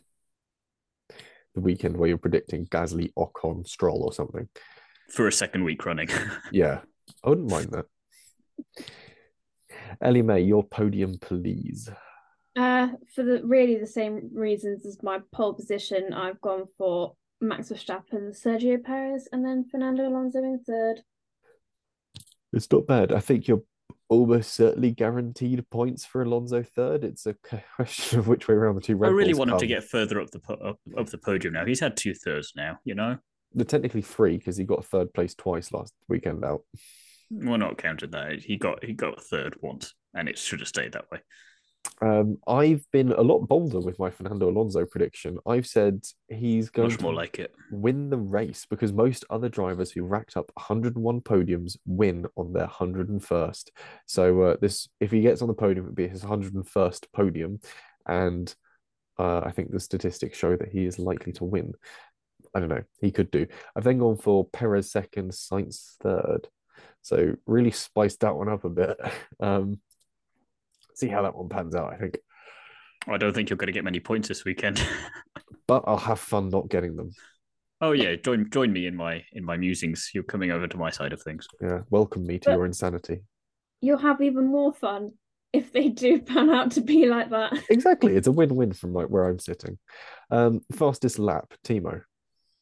The 1.56 1.62
weekend 1.62 1.98
where 1.98 2.10
you're 2.10 2.18
predicting 2.18 2.68
Gasly, 2.68 3.12
Ocon, 3.18 3.68
Stroll, 3.68 4.04
or 4.04 4.14
something 4.14 4.48
for 5.10 5.28
a 5.28 5.32
second 5.32 5.64
week 5.64 5.86
running. 5.86 6.10
yeah, 6.52 6.82
I 7.24 7.30
wouldn't 7.30 7.50
mind 7.52 7.72
that. 7.72 7.86
Ellie 10.02 10.22
May, 10.22 10.42
your 10.42 10.64
podium, 10.64 11.18
please. 11.20 11.90
Uh, 12.56 12.90
for 13.14 13.24
the 13.24 13.42
really 13.44 13.76
the 13.78 13.88
same 13.88 14.30
reasons 14.34 14.86
as 14.86 15.02
my 15.04 15.20
pole 15.32 15.54
position, 15.54 16.14
I've 16.14 16.42
gone 16.42 16.66
for 16.78 17.16
Max 17.42 17.70
Verstappen, 17.70 18.32
Sergio 18.32 18.84
Perez, 18.84 19.28
and 19.32 19.46
then 19.46 19.66
Fernando 19.70 20.08
Alonso 20.08 20.40
in 20.40 20.60
third. 20.66 21.02
It's 22.52 22.72
not 22.72 22.88
bad. 22.88 23.12
I 23.12 23.20
think 23.20 23.48
you're 23.48 23.64
almost 24.10 24.54
certainly 24.54 24.92
guaranteed 24.92 25.64
points 25.70 26.04
for 26.04 26.24
Alonso 26.24 26.64
third. 26.64 27.04
It's 27.04 27.26
a 27.26 27.36
question 27.76 28.20
of 28.20 28.28
which 28.28 28.48
way 28.48 28.56
around 28.56 28.76
the 28.76 28.82
two. 28.82 28.96
Red 28.98 29.10
I 29.10 29.12
really 29.12 29.34
want 29.34 29.50
come. 29.50 29.56
him 29.56 29.62
to 29.62 29.68
get 29.68 29.84
further 29.84 30.20
up 30.20 30.32
the 30.32 30.42
up, 30.54 30.80
up 30.98 31.08
the 31.08 31.18
podium 31.18 31.54
now. 31.54 31.66
He's 31.66 31.80
had 31.80 31.96
two 31.96 32.14
thirds 32.14 32.54
now. 32.56 32.80
You 32.84 32.96
know, 32.96 33.18
they're 33.54 33.66
technically 33.66 34.02
three 34.02 34.38
because 34.38 34.58
he 34.58 34.66
got 34.66 34.86
third 34.86 35.14
place 35.14 35.36
twice 35.36 35.72
last 35.72 35.94
weekend 36.10 36.44
out. 36.44 36.62
We're 37.32 37.58
not 37.58 37.78
counted 37.78 38.12
that. 38.12 38.42
He 38.42 38.58
got 38.58 38.84
he 38.84 38.94
got 38.94 39.24
third 39.24 39.56
once, 39.62 39.94
and 40.14 40.28
it 40.28 40.38
should 40.38 40.60
have 40.60 40.68
stayed 40.68 40.94
that 40.94 41.10
way. 41.12 41.20
Um, 42.02 42.38
I've 42.48 42.86
been 42.92 43.12
a 43.12 43.22
lot 43.22 43.40
bolder 43.40 43.80
with 43.80 44.00
my 44.00 44.10
Fernando 44.10 44.50
Alonso 44.50 44.86
prediction. 44.86 45.38
I've 45.46 45.68
said 45.68 46.06
he's 46.30 46.70
going 46.70 46.90
Much 46.90 47.02
more 47.02 47.14
like 47.14 47.40
it. 47.40 47.54
win 47.72 48.10
the 48.10 48.18
race 48.18 48.66
because 48.70 48.94
most 48.94 49.26
other 49.30 49.50
drivers 49.50 49.92
who 49.92 50.04
racked 50.04 50.38
up 50.38 50.50
101 50.56 51.22
podiums 51.22 51.78
win 51.86 52.26
on 52.38 52.54
their 52.54 52.68
101st. 52.68 53.70
So 54.06 54.42
uh, 54.44 54.56
this, 54.62 54.88
if 55.02 55.12
he 55.12 55.22
gets 55.22 55.42
on 55.42 55.50
the 55.50 55.54
podium, 55.54 55.86
it'd 55.88 55.96
be 55.96 56.08
his 56.08 56.24
101st 56.24 57.08
podium, 57.14 57.60
and 58.08 58.54
uh, 59.18 59.40
I 59.40 59.52
think 59.52 59.72
the 59.72 59.80
statistics 59.80 60.38
show 60.38 60.56
that 60.56 60.70
he 60.70 60.86
is 60.86 61.00
likely 61.00 61.34
to 61.34 61.44
win. 61.44 61.74
I 62.56 62.62
don't 62.62 62.70
know. 62.70 62.84
He 63.02 63.12
could 63.12 63.30
do. 63.30 63.46
I've 63.76 63.84
then 63.84 64.00
gone 64.00 64.16
for 64.18 64.46
Perez 64.46 64.90
second, 64.92 65.32
Sainz 65.32 65.96
third. 66.02 66.48
So 67.02 67.36
really 67.46 67.72
spiced 67.72 68.22
that 68.22 68.36
one 68.36 68.48
up 68.50 68.64
a 68.64 68.70
bit. 68.70 68.98
Um, 69.42 69.80
see 71.00 71.08
how 71.08 71.22
that 71.24 71.36
one 71.36 71.50
pans 71.50 71.76
out. 71.76 71.94
I 71.94 71.98
think. 71.98 72.18
I 73.08 73.18
don't 73.18 73.34
think 73.34 73.50
you're 73.50 73.58
going 73.58 73.68
to 73.68 73.74
get 73.74 73.86
many 73.86 74.00
points 74.00 74.28
this 74.28 74.44
weekend. 74.44 74.86
but 75.68 75.84
I'll 75.88 75.98
have 75.98 76.20
fun 76.20 76.50
not 76.50 76.70
getting 76.70 76.96
them. 76.96 77.12
Oh 77.82 77.94
yeah, 77.94 78.16
join 78.16 78.50
join 78.50 78.74
me 78.74 78.88
in 78.88 78.96
my 78.96 79.24
in 79.32 79.46
my 79.46 79.56
musings. 79.56 80.12
You're 80.14 80.24
coming 80.24 80.52
over 80.52 80.68
to 80.68 80.78
my 80.78 80.90
side 80.90 81.14
of 81.14 81.22
things. 81.22 81.48
Yeah, 81.62 81.82
welcome 81.90 82.26
me 82.26 82.38
to 82.40 82.50
but 82.50 82.56
your 82.56 82.66
insanity. 82.66 83.22
You'll 83.82 84.00
have 84.00 84.22
even 84.22 84.48
more 84.48 84.74
fun 84.74 85.12
if 85.54 85.72
they 85.72 85.88
do 85.88 86.22
pan 86.22 86.50
out 86.50 86.72
to 86.72 86.82
be 86.82 87.08
like 87.08 87.30
that. 87.30 87.54
Exactly, 87.70 88.16
it's 88.16 88.28
a 88.28 88.32
win-win 88.32 88.74
from 88.74 88.94
like 88.94 89.08
where 89.08 89.26
I'm 89.26 89.40
sitting. 89.40 89.78
Um, 90.30 90.62
fastest 90.74 91.20
lap, 91.20 91.54
Thiemo. 91.66 92.02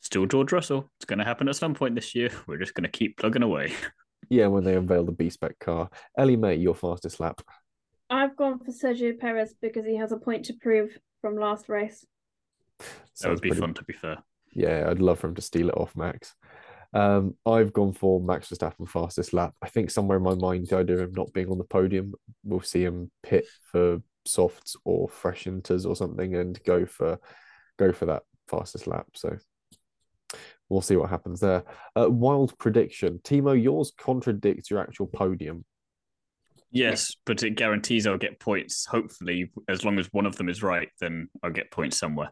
Still 0.01 0.27
George 0.27 0.51
Russell. 0.51 0.89
It's 0.99 1.05
going 1.05 1.19
to 1.19 1.25
happen 1.25 1.49
at 1.49 1.55
some 1.55 1.73
point 1.73 1.95
this 1.95 2.13
year. 2.13 2.29
We're 2.47 2.59
just 2.59 2.75
going 2.75 2.83
to 2.83 2.89
keep 2.89 3.17
plugging 3.17 3.43
away. 3.43 3.73
Yeah, 4.29 4.47
when 4.47 4.63
they 4.63 4.75
unveil 4.75 5.05
the 5.05 5.11
B 5.11 5.29
spec 5.29 5.57
car. 5.59 5.89
Ellie 6.17 6.35
May, 6.35 6.55
your 6.55 6.75
fastest 6.75 7.19
lap. 7.19 7.41
I've 8.09 8.35
gone 8.35 8.59
for 8.59 8.71
Sergio 8.71 9.17
Perez 9.17 9.53
because 9.61 9.85
he 9.85 9.95
has 9.97 10.11
a 10.11 10.17
point 10.17 10.45
to 10.45 10.53
prove 10.53 10.97
from 11.21 11.37
last 11.37 11.69
race. 11.69 12.05
that 13.21 13.29
would 13.29 13.41
be 13.41 13.49
pretty... 13.49 13.61
fun, 13.61 13.73
to 13.73 13.83
be 13.83 13.93
fair. 13.93 14.17
Yeah, 14.53 14.87
I'd 14.89 14.99
love 14.99 15.19
for 15.19 15.27
him 15.27 15.35
to 15.35 15.41
steal 15.41 15.69
it 15.69 15.77
off 15.77 15.95
Max. 15.95 16.33
Um, 16.93 17.35
I've 17.45 17.73
gone 17.73 17.93
for 17.93 18.19
Max 18.21 18.49
Verstappen 18.49 18.87
fastest 18.87 19.33
lap. 19.33 19.53
I 19.61 19.67
think 19.67 19.91
somewhere 19.91 20.17
in 20.17 20.23
my 20.23 20.35
mind, 20.35 20.67
the 20.67 20.77
idea 20.77 20.95
of 20.95 21.01
him 21.01 21.13
not 21.15 21.33
being 21.33 21.49
on 21.49 21.57
the 21.57 21.63
podium, 21.63 22.13
we'll 22.43 22.61
see 22.61 22.83
him 22.83 23.11
pit 23.23 23.45
for 23.71 24.01
softs 24.25 24.75
or 24.85 25.09
fresh 25.09 25.43
inters 25.45 25.85
or 25.85 25.95
something, 25.95 26.35
and 26.35 26.61
go 26.63 26.85
for 26.85 27.19
go 27.77 27.91
for 27.91 28.05
that 28.05 28.23
fastest 28.47 28.87
lap. 28.87 29.07
So 29.15 29.37
we'll 30.69 30.81
see 30.81 30.95
what 30.95 31.09
happens 31.09 31.39
there. 31.39 31.63
Uh, 31.95 32.09
wild 32.09 32.57
prediction, 32.57 33.19
Thiemo. 33.19 33.61
Yours 33.61 33.91
contradicts 33.97 34.71
your 34.71 34.79
actual 34.79 35.07
podium. 35.07 35.65
Yes, 36.71 37.15
but 37.25 37.43
it 37.43 37.51
guarantees 37.51 38.05
I'll 38.05 38.17
get 38.17 38.39
points. 38.39 38.85
Hopefully, 38.85 39.51
as 39.69 39.85
long 39.85 39.99
as 39.99 40.07
one 40.11 40.25
of 40.25 40.35
them 40.35 40.49
is 40.49 40.61
right, 40.61 40.89
then 40.99 41.29
I'll 41.41 41.51
get 41.51 41.71
points 41.71 41.97
somewhere. 41.97 42.29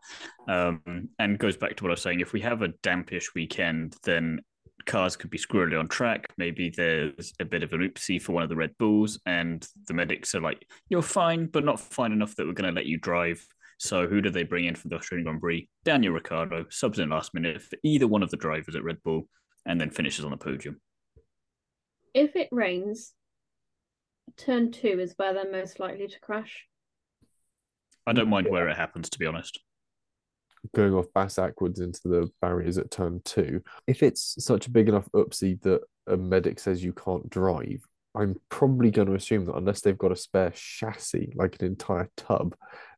Um, 0.47 1.09
and 1.19 1.39
goes 1.39 1.57
back 1.57 1.77
to 1.77 1.83
what 1.83 1.91
I 1.91 1.93
was 1.93 2.01
saying. 2.01 2.19
If 2.19 2.33
we 2.33 2.41
have 2.41 2.61
a 2.61 2.73
dampish 2.83 3.33
weekend, 3.33 3.95
then 4.03 4.41
cars 4.85 5.15
could 5.15 5.29
be 5.29 5.37
squirrely 5.37 5.79
on 5.79 5.87
track. 5.87 6.27
Maybe 6.37 6.69
there's 6.69 7.33
a 7.39 7.45
bit 7.45 7.63
of 7.63 7.73
an 7.73 7.79
oopsie 7.79 8.21
for 8.21 8.33
one 8.33 8.43
of 8.43 8.49
the 8.49 8.55
Red 8.55 8.77
Bulls, 8.77 9.19
and 9.25 9.65
the 9.87 9.93
medics 9.93 10.35
are 10.35 10.41
like, 10.41 10.67
"You're 10.89 11.01
fine, 11.01 11.47
but 11.47 11.63
not 11.63 11.79
fine 11.79 12.11
enough 12.11 12.35
that 12.35 12.45
we're 12.45 12.53
going 12.53 12.69
to 12.69 12.75
let 12.75 12.87
you 12.87 12.97
drive." 12.97 13.45
So 13.77 14.07
who 14.07 14.21
do 14.21 14.29
they 14.29 14.43
bring 14.43 14.65
in 14.65 14.75
for 14.75 14.87
the 14.87 14.95
Australian 14.95 15.25
Grand 15.25 15.41
Prix? 15.41 15.69
Daniel 15.83 16.13
Ricciardo 16.13 16.65
subs 16.69 16.99
in 16.99 17.09
last 17.09 17.33
minute 17.33 17.61
for 17.61 17.77
either 17.83 18.07
one 18.07 18.23
of 18.23 18.31
the 18.31 18.37
drivers 18.37 18.75
at 18.75 18.83
Red 18.83 19.01
Bull, 19.03 19.27
and 19.65 19.79
then 19.79 19.89
finishes 19.89 20.23
on 20.25 20.31
the 20.31 20.37
podium. 20.37 20.79
If 22.13 22.35
it 22.35 22.47
rains, 22.51 23.13
turn 24.37 24.71
two 24.71 24.99
is 24.99 25.13
where 25.17 25.33
they're 25.33 25.51
most 25.51 25.79
likely 25.79 26.07
to 26.07 26.19
crash. 26.19 26.65
I 28.07 28.13
don't 28.13 28.29
mind 28.29 28.47
where 28.49 28.69
it 28.69 28.77
happens, 28.77 29.09
to 29.09 29.19
be 29.19 29.25
honest. 29.25 29.59
Going 30.75 30.93
off 30.93 31.07
bass 31.13 31.35
backwards 31.35 31.79
into 31.79 32.01
the 32.05 32.29
barriers 32.41 32.77
at 32.77 32.91
turn 32.91 33.21
two. 33.23 33.61
If 33.87 34.03
it's 34.03 34.43
such 34.43 34.67
a 34.67 34.71
big 34.71 34.89
enough 34.89 35.09
oopsie 35.13 35.61
that 35.61 35.81
a 36.07 36.17
medic 36.17 36.59
says 36.59 36.83
you 36.83 36.93
can't 36.93 37.29
drive, 37.29 37.87
I'm 38.15 38.35
probably 38.49 38.91
going 38.91 39.07
to 39.07 39.15
assume 39.15 39.45
that 39.45 39.55
unless 39.55 39.81
they've 39.81 39.97
got 39.97 40.11
a 40.11 40.15
spare 40.15 40.51
chassis, 40.55 41.33
like 41.35 41.57
an 41.59 41.67
entire 41.67 42.09
tub, 42.15 42.55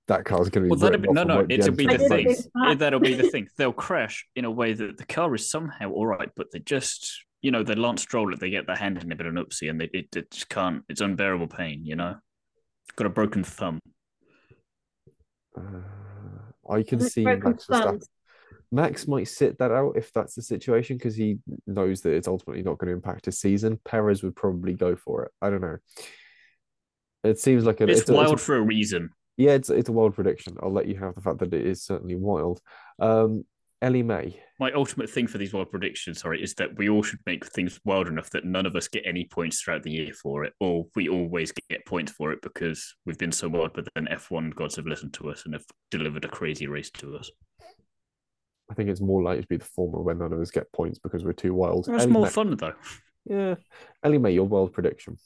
that 0.07 0.23
car's 0.25 0.49
going 0.49 0.67
to 0.67 0.67
be. 0.67 0.69
Well, 0.69 0.79
that'll 0.79 1.01
be, 1.01 1.09
no, 1.11 1.23
no, 1.23 1.45
it'll 1.49 1.73
be 1.73 1.87
the 1.87 1.97
thing. 1.97 2.35
That'll 2.77 2.99
be 2.99 3.13
the 3.13 3.29
thing. 3.29 3.47
They'll 3.57 3.73
crash 3.73 4.25
in 4.35 4.45
a 4.45 4.51
way 4.51 4.73
that 4.73 4.97
the 4.97 5.05
car 5.05 5.33
is 5.35 5.49
somehow 5.49 5.91
all 5.91 6.07
right, 6.07 6.29
but 6.35 6.51
they 6.51 6.59
just 6.59 7.25
you 7.41 7.51
know, 7.51 7.63
they 7.63 7.75
Lance 7.75 8.01
Stroll 8.01 8.33
it, 8.33 8.39
they 8.39 8.49
get 8.49 8.67
their 8.67 8.75
hand 8.75 9.01
in 9.01 9.11
a 9.11 9.15
bit 9.15 9.27
of 9.27 9.35
an 9.35 9.43
oopsie 9.43 9.69
and 9.69 9.79
they 9.79 9.89
it, 9.93 10.15
it 10.15 10.31
just 10.31 10.49
can't. 10.49 10.83
It's 10.89 11.01
unbearable 11.01 11.47
pain, 11.47 11.85
you 11.85 11.95
know. 11.95 12.15
Got 12.95 13.07
a 13.07 13.09
broken 13.09 13.43
thumb. 13.43 13.79
Uh, 15.55 15.61
I 16.69 16.83
can 16.83 16.99
see 16.99 17.23
Max 17.23 17.67
Max 18.71 19.07
might 19.07 19.27
sit 19.27 19.59
that 19.59 19.71
out 19.71 19.93
if 19.95 20.11
that's 20.11 20.35
the 20.35 20.41
situation 20.41 20.97
because 20.97 21.15
he 21.15 21.37
knows 21.65 22.01
that 22.01 22.13
it's 22.13 22.27
ultimately 22.27 22.63
not 22.63 22.77
going 22.77 22.87
to 22.87 22.93
impact 22.93 23.25
his 23.25 23.39
season. 23.39 23.79
Perez 23.85 24.23
would 24.23 24.35
probably 24.35 24.73
go 24.73 24.95
for 24.95 25.23
it. 25.23 25.31
I 25.41 25.49
don't 25.49 25.61
know. 25.61 25.77
It 27.23 27.39
seems 27.39 27.63
like 27.63 27.79
a, 27.81 27.87
it's, 27.87 28.01
it's 28.01 28.11
wild 28.11 28.29
a, 28.29 28.33
it's 28.33 28.41
a, 28.41 28.45
for 28.45 28.55
a 28.57 28.61
reason. 28.61 29.11
Yeah, 29.37 29.51
it's 29.51 29.69
it's 29.69 29.89
a 29.89 29.93
wild 29.93 30.15
prediction. 30.15 30.57
I'll 30.61 30.73
let 30.73 30.87
you 30.87 30.97
have 30.97 31.15
the 31.15 31.21
fact 31.21 31.39
that 31.39 31.53
it 31.53 31.65
is 31.65 31.83
certainly 31.83 32.15
wild. 32.15 32.59
Um, 32.99 33.45
Ellie 33.81 34.03
May. 34.03 34.39
My 34.59 34.71
ultimate 34.71 35.09
thing 35.09 35.27
for 35.27 35.37
these 35.37 35.53
wild 35.53 35.69
predictions, 35.69 36.21
sorry, 36.21 36.41
is 36.41 36.55
that 36.55 36.75
we 36.77 36.89
all 36.89 37.03
should 37.03 37.19
make 37.27 37.45
things 37.45 37.79
wild 37.85 38.07
enough 38.07 38.29
that 38.31 38.43
none 38.43 38.65
of 38.65 38.75
us 38.75 38.87
get 38.87 39.03
any 39.05 39.25
points 39.25 39.61
throughout 39.61 39.83
the 39.83 39.91
year 39.91 40.13
for 40.13 40.43
it, 40.45 40.53
or 40.59 40.87
we 40.95 41.09
always 41.09 41.51
get 41.69 41.85
points 41.85 42.11
for 42.11 42.31
it 42.31 42.41
because 42.41 42.95
we've 43.05 43.19
been 43.19 43.31
so 43.31 43.47
wild. 43.47 43.73
But 43.75 43.87
then 43.93 44.07
F1 44.11 44.55
gods 44.55 44.77
have 44.77 44.87
listened 44.87 45.13
to 45.15 45.29
us 45.29 45.45
and 45.45 45.53
have 45.53 45.65
delivered 45.91 46.25
a 46.25 46.29
crazy 46.29 46.65
race 46.65 46.89
to 46.91 47.17
us. 47.17 47.29
I 48.69 48.73
think 48.73 48.89
it's 48.89 48.99
more 48.99 49.21
likely 49.21 49.43
to 49.43 49.47
be 49.47 49.57
the 49.57 49.65
former 49.65 50.01
when 50.01 50.17
none 50.17 50.33
of 50.33 50.41
us 50.41 50.51
get 50.51 50.71
points 50.73 50.99
because 50.99 51.23
we're 51.23 51.33
too 51.33 51.53
wild. 51.53 51.85
That's 51.85 52.07
more 52.07 52.23
May. 52.23 52.31
fun 52.31 52.57
though. 52.57 52.73
Yeah, 53.25 53.55
Ellie 54.03 54.17
May, 54.17 54.31
your 54.31 54.47
wild 54.47 54.73
prediction. 54.73 55.17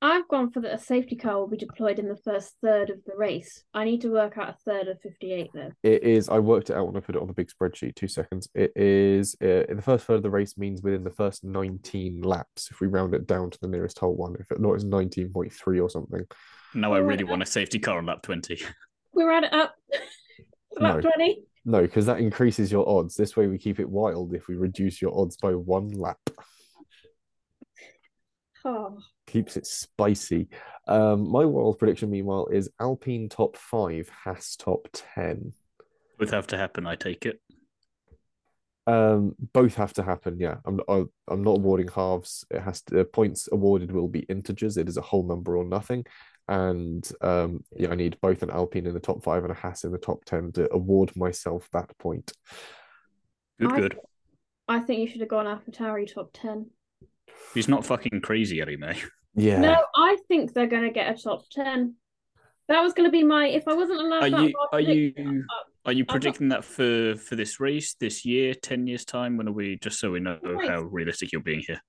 I've 0.00 0.28
gone 0.28 0.52
for 0.52 0.60
that 0.60 0.74
a 0.74 0.78
safety 0.78 1.16
car 1.16 1.38
will 1.38 1.48
be 1.48 1.56
deployed 1.56 1.98
in 1.98 2.08
the 2.08 2.16
first 2.16 2.54
third 2.62 2.88
of 2.90 2.98
the 3.04 3.16
race. 3.16 3.64
I 3.74 3.84
need 3.84 4.00
to 4.02 4.12
work 4.12 4.38
out 4.38 4.50
a 4.50 4.56
third 4.64 4.86
of 4.86 5.00
58 5.00 5.50
though. 5.52 5.72
It 5.82 6.04
is, 6.04 6.28
I 6.28 6.38
worked 6.38 6.70
it 6.70 6.76
out 6.76 6.86
when 6.86 6.96
I 6.96 7.00
put 7.00 7.16
it 7.16 7.20
on 7.20 7.26
the 7.26 7.32
big 7.32 7.48
spreadsheet, 7.48 7.96
two 7.96 8.06
seconds. 8.06 8.48
It 8.54 8.72
is, 8.76 9.36
uh, 9.42 9.64
in 9.68 9.76
the 9.76 9.82
first 9.82 10.06
third 10.06 10.16
of 10.18 10.22
the 10.22 10.30
race 10.30 10.56
means 10.56 10.82
within 10.82 11.02
the 11.02 11.10
first 11.10 11.42
19 11.42 12.22
laps, 12.22 12.68
if 12.70 12.80
we 12.80 12.86
round 12.86 13.12
it 13.12 13.26
down 13.26 13.50
to 13.50 13.58
the 13.60 13.66
nearest 13.66 13.98
whole 13.98 14.14
one. 14.14 14.36
If 14.38 14.52
it 14.52 14.60
not, 14.60 14.74
it's 14.74 14.84
19.3 14.84 15.82
or 15.82 15.90
something. 15.90 16.24
Now 16.74 16.92
I 16.92 16.98
really 16.98 17.24
want 17.24 17.42
a 17.42 17.46
safety 17.46 17.80
car 17.80 17.98
on 17.98 18.06
lap 18.06 18.22
20. 18.22 18.60
We're 19.12 19.32
at 19.32 19.44
it 19.44 19.52
up. 19.52 19.74
lap 20.78 20.96
no. 20.96 21.00
20. 21.00 21.42
No, 21.64 21.82
because 21.82 22.06
that 22.06 22.20
increases 22.20 22.70
your 22.70 22.88
odds. 22.88 23.16
This 23.16 23.36
way 23.36 23.48
we 23.48 23.58
keep 23.58 23.80
it 23.80 23.90
wild 23.90 24.32
if 24.32 24.46
we 24.46 24.54
reduce 24.54 25.02
your 25.02 25.18
odds 25.18 25.36
by 25.36 25.50
one 25.50 25.90
lap. 25.90 26.18
Oh 28.64 28.98
keeps 29.28 29.56
it 29.56 29.66
spicy. 29.66 30.48
Um, 30.86 31.30
my 31.30 31.44
wild 31.44 31.78
prediction, 31.78 32.10
meanwhile, 32.10 32.48
is 32.48 32.70
Alpine 32.80 33.28
top 33.28 33.56
five, 33.56 34.08
Haas 34.08 34.56
top 34.56 34.88
ten. 34.92 35.52
Both 36.18 36.30
have 36.30 36.48
to 36.48 36.56
happen. 36.56 36.86
I 36.86 36.96
take 36.96 37.26
it. 37.26 37.40
Um, 38.86 39.34
both 39.52 39.74
have 39.74 39.92
to 39.94 40.02
happen. 40.02 40.38
Yeah, 40.40 40.56
I'm. 40.64 40.80
I'm 40.88 41.42
not 41.42 41.58
awarding 41.58 41.88
halves. 41.88 42.44
It 42.50 42.60
has 42.60 42.82
to. 42.82 43.04
Points 43.04 43.48
awarded 43.52 43.92
will 43.92 44.08
be 44.08 44.20
integers. 44.20 44.76
It 44.76 44.88
is 44.88 44.96
a 44.96 45.02
whole 45.02 45.26
number 45.26 45.56
or 45.56 45.64
nothing. 45.64 46.04
And 46.48 47.06
um, 47.20 47.62
yeah, 47.76 47.90
I 47.90 47.94
need 47.94 48.16
both 48.22 48.42
an 48.42 48.50
Alpine 48.50 48.86
in 48.86 48.94
the 48.94 49.00
top 49.00 49.22
five 49.22 49.44
and 49.44 49.52
a 49.52 49.54
Haas 49.54 49.84
in 49.84 49.92
the 49.92 49.98
top 49.98 50.24
ten 50.24 50.50
to 50.52 50.72
award 50.72 51.14
myself 51.14 51.68
that 51.72 51.96
point. 51.98 52.32
Good, 53.60 53.72
I, 53.72 53.80
good. 53.80 53.98
I 54.66 54.80
think 54.80 55.00
you 55.00 55.08
should 55.08 55.20
have 55.20 55.28
gone 55.28 55.44
AlphaTauri 55.44 56.12
top 56.12 56.30
ten. 56.32 56.70
He's 57.52 57.68
not 57.68 57.84
fucking 57.84 58.22
crazy, 58.22 58.62
Eddie 58.62 58.76
May. 58.76 59.00
Yeah. 59.34 59.60
No, 59.60 59.84
I 59.94 60.16
think 60.28 60.52
they're 60.52 60.66
going 60.66 60.82
to 60.82 60.90
get 60.90 61.16
a 61.16 61.22
top 61.22 61.48
ten. 61.50 61.94
That 62.68 62.82
was 62.82 62.92
going 62.92 63.08
to 63.08 63.12
be 63.12 63.24
my. 63.24 63.46
If 63.46 63.66
I 63.66 63.74
wasn't 63.74 64.00
allowed, 64.00 64.22
are 64.22 64.28
you 64.28 64.54
are 64.72 64.80
you 64.80 65.44
are 65.86 65.92
you 65.92 66.04
predicting 66.04 66.48
that 66.48 66.64
for 66.64 67.16
for 67.16 67.34
this 67.34 67.60
race 67.60 67.94
this 67.98 68.24
year, 68.24 68.52
ten 68.54 68.86
years 68.86 69.04
time? 69.04 69.36
When 69.36 69.48
are 69.48 69.52
we? 69.52 69.78
Just 69.78 70.00
so 70.00 70.10
we 70.10 70.20
know 70.20 70.38
how 70.42 70.82
realistic 70.82 71.32
you're 71.32 71.40
being 71.40 71.62
here. 71.66 71.80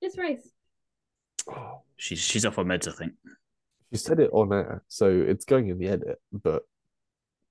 This 0.00 0.16
race. 0.16 0.48
Oh, 1.50 1.80
she's 1.96 2.20
she's 2.20 2.46
off 2.46 2.56
her 2.56 2.64
meds, 2.64 2.86
I 2.88 2.92
think. 2.92 3.12
She 3.92 3.98
said 3.98 4.20
it 4.20 4.30
on 4.32 4.52
air, 4.52 4.84
so 4.88 5.08
it's 5.08 5.44
going 5.44 5.68
in 5.68 5.78
the 5.78 5.88
edit. 5.88 6.20
But 6.32 6.62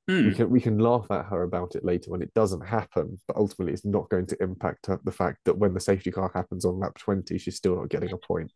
Mm. 0.10 0.26
We 0.26 0.30
hmm. 0.32 0.36
can 0.36 0.50
we 0.50 0.62
can 0.62 0.80
laugh 0.80 1.08
at 1.12 1.26
her 1.28 1.44
about 1.44 1.76
it 1.76 1.86
later 1.86 2.12
when 2.12 2.22
it 2.22 2.34
doesn't 2.34 2.66
happen, 2.66 3.18
but 3.28 3.38
ultimately 3.38 3.74
it's 3.74 3.86
not 3.86 4.10
going 4.10 4.26
to 4.28 4.44
impact 4.44 4.88
her, 4.88 5.00
the 5.04 5.12
fact 5.12 5.40
that 5.46 5.58
when 5.58 5.74
the 5.74 5.80
safety 5.80 6.12
car 6.12 6.30
happens 6.34 6.66
on 6.66 6.80
lap 6.80 6.98
20, 6.98 7.38
she's 7.38 7.56
still 7.56 7.78
not 7.78 7.90
getting 7.90 8.12
a 8.12 8.18
point. 8.18 8.52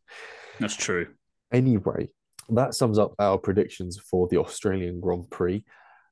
That's 0.59 0.75
true. 0.75 1.07
Anyway, 1.53 2.09
that 2.49 2.73
sums 2.73 2.99
up 2.99 3.13
our 3.19 3.37
predictions 3.37 3.97
for 3.97 4.27
the 4.27 4.37
Australian 4.37 4.99
Grand 4.99 5.29
Prix. 5.29 5.63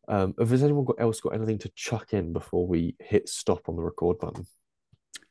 Um, 0.08 0.36
has 0.40 0.64
anyone 0.64 0.86
got, 0.86 1.02
else 1.02 1.20
got 1.20 1.34
anything 1.34 1.58
to 1.60 1.72
chuck 1.76 2.14
in 2.14 2.32
before 2.32 2.66
we 2.66 2.96
hit 3.00 3.28
stop 3.28 3.68
on 3.68 3.76
the 3.76 3.82
record 3.82 4.20
button? 4.20 4.46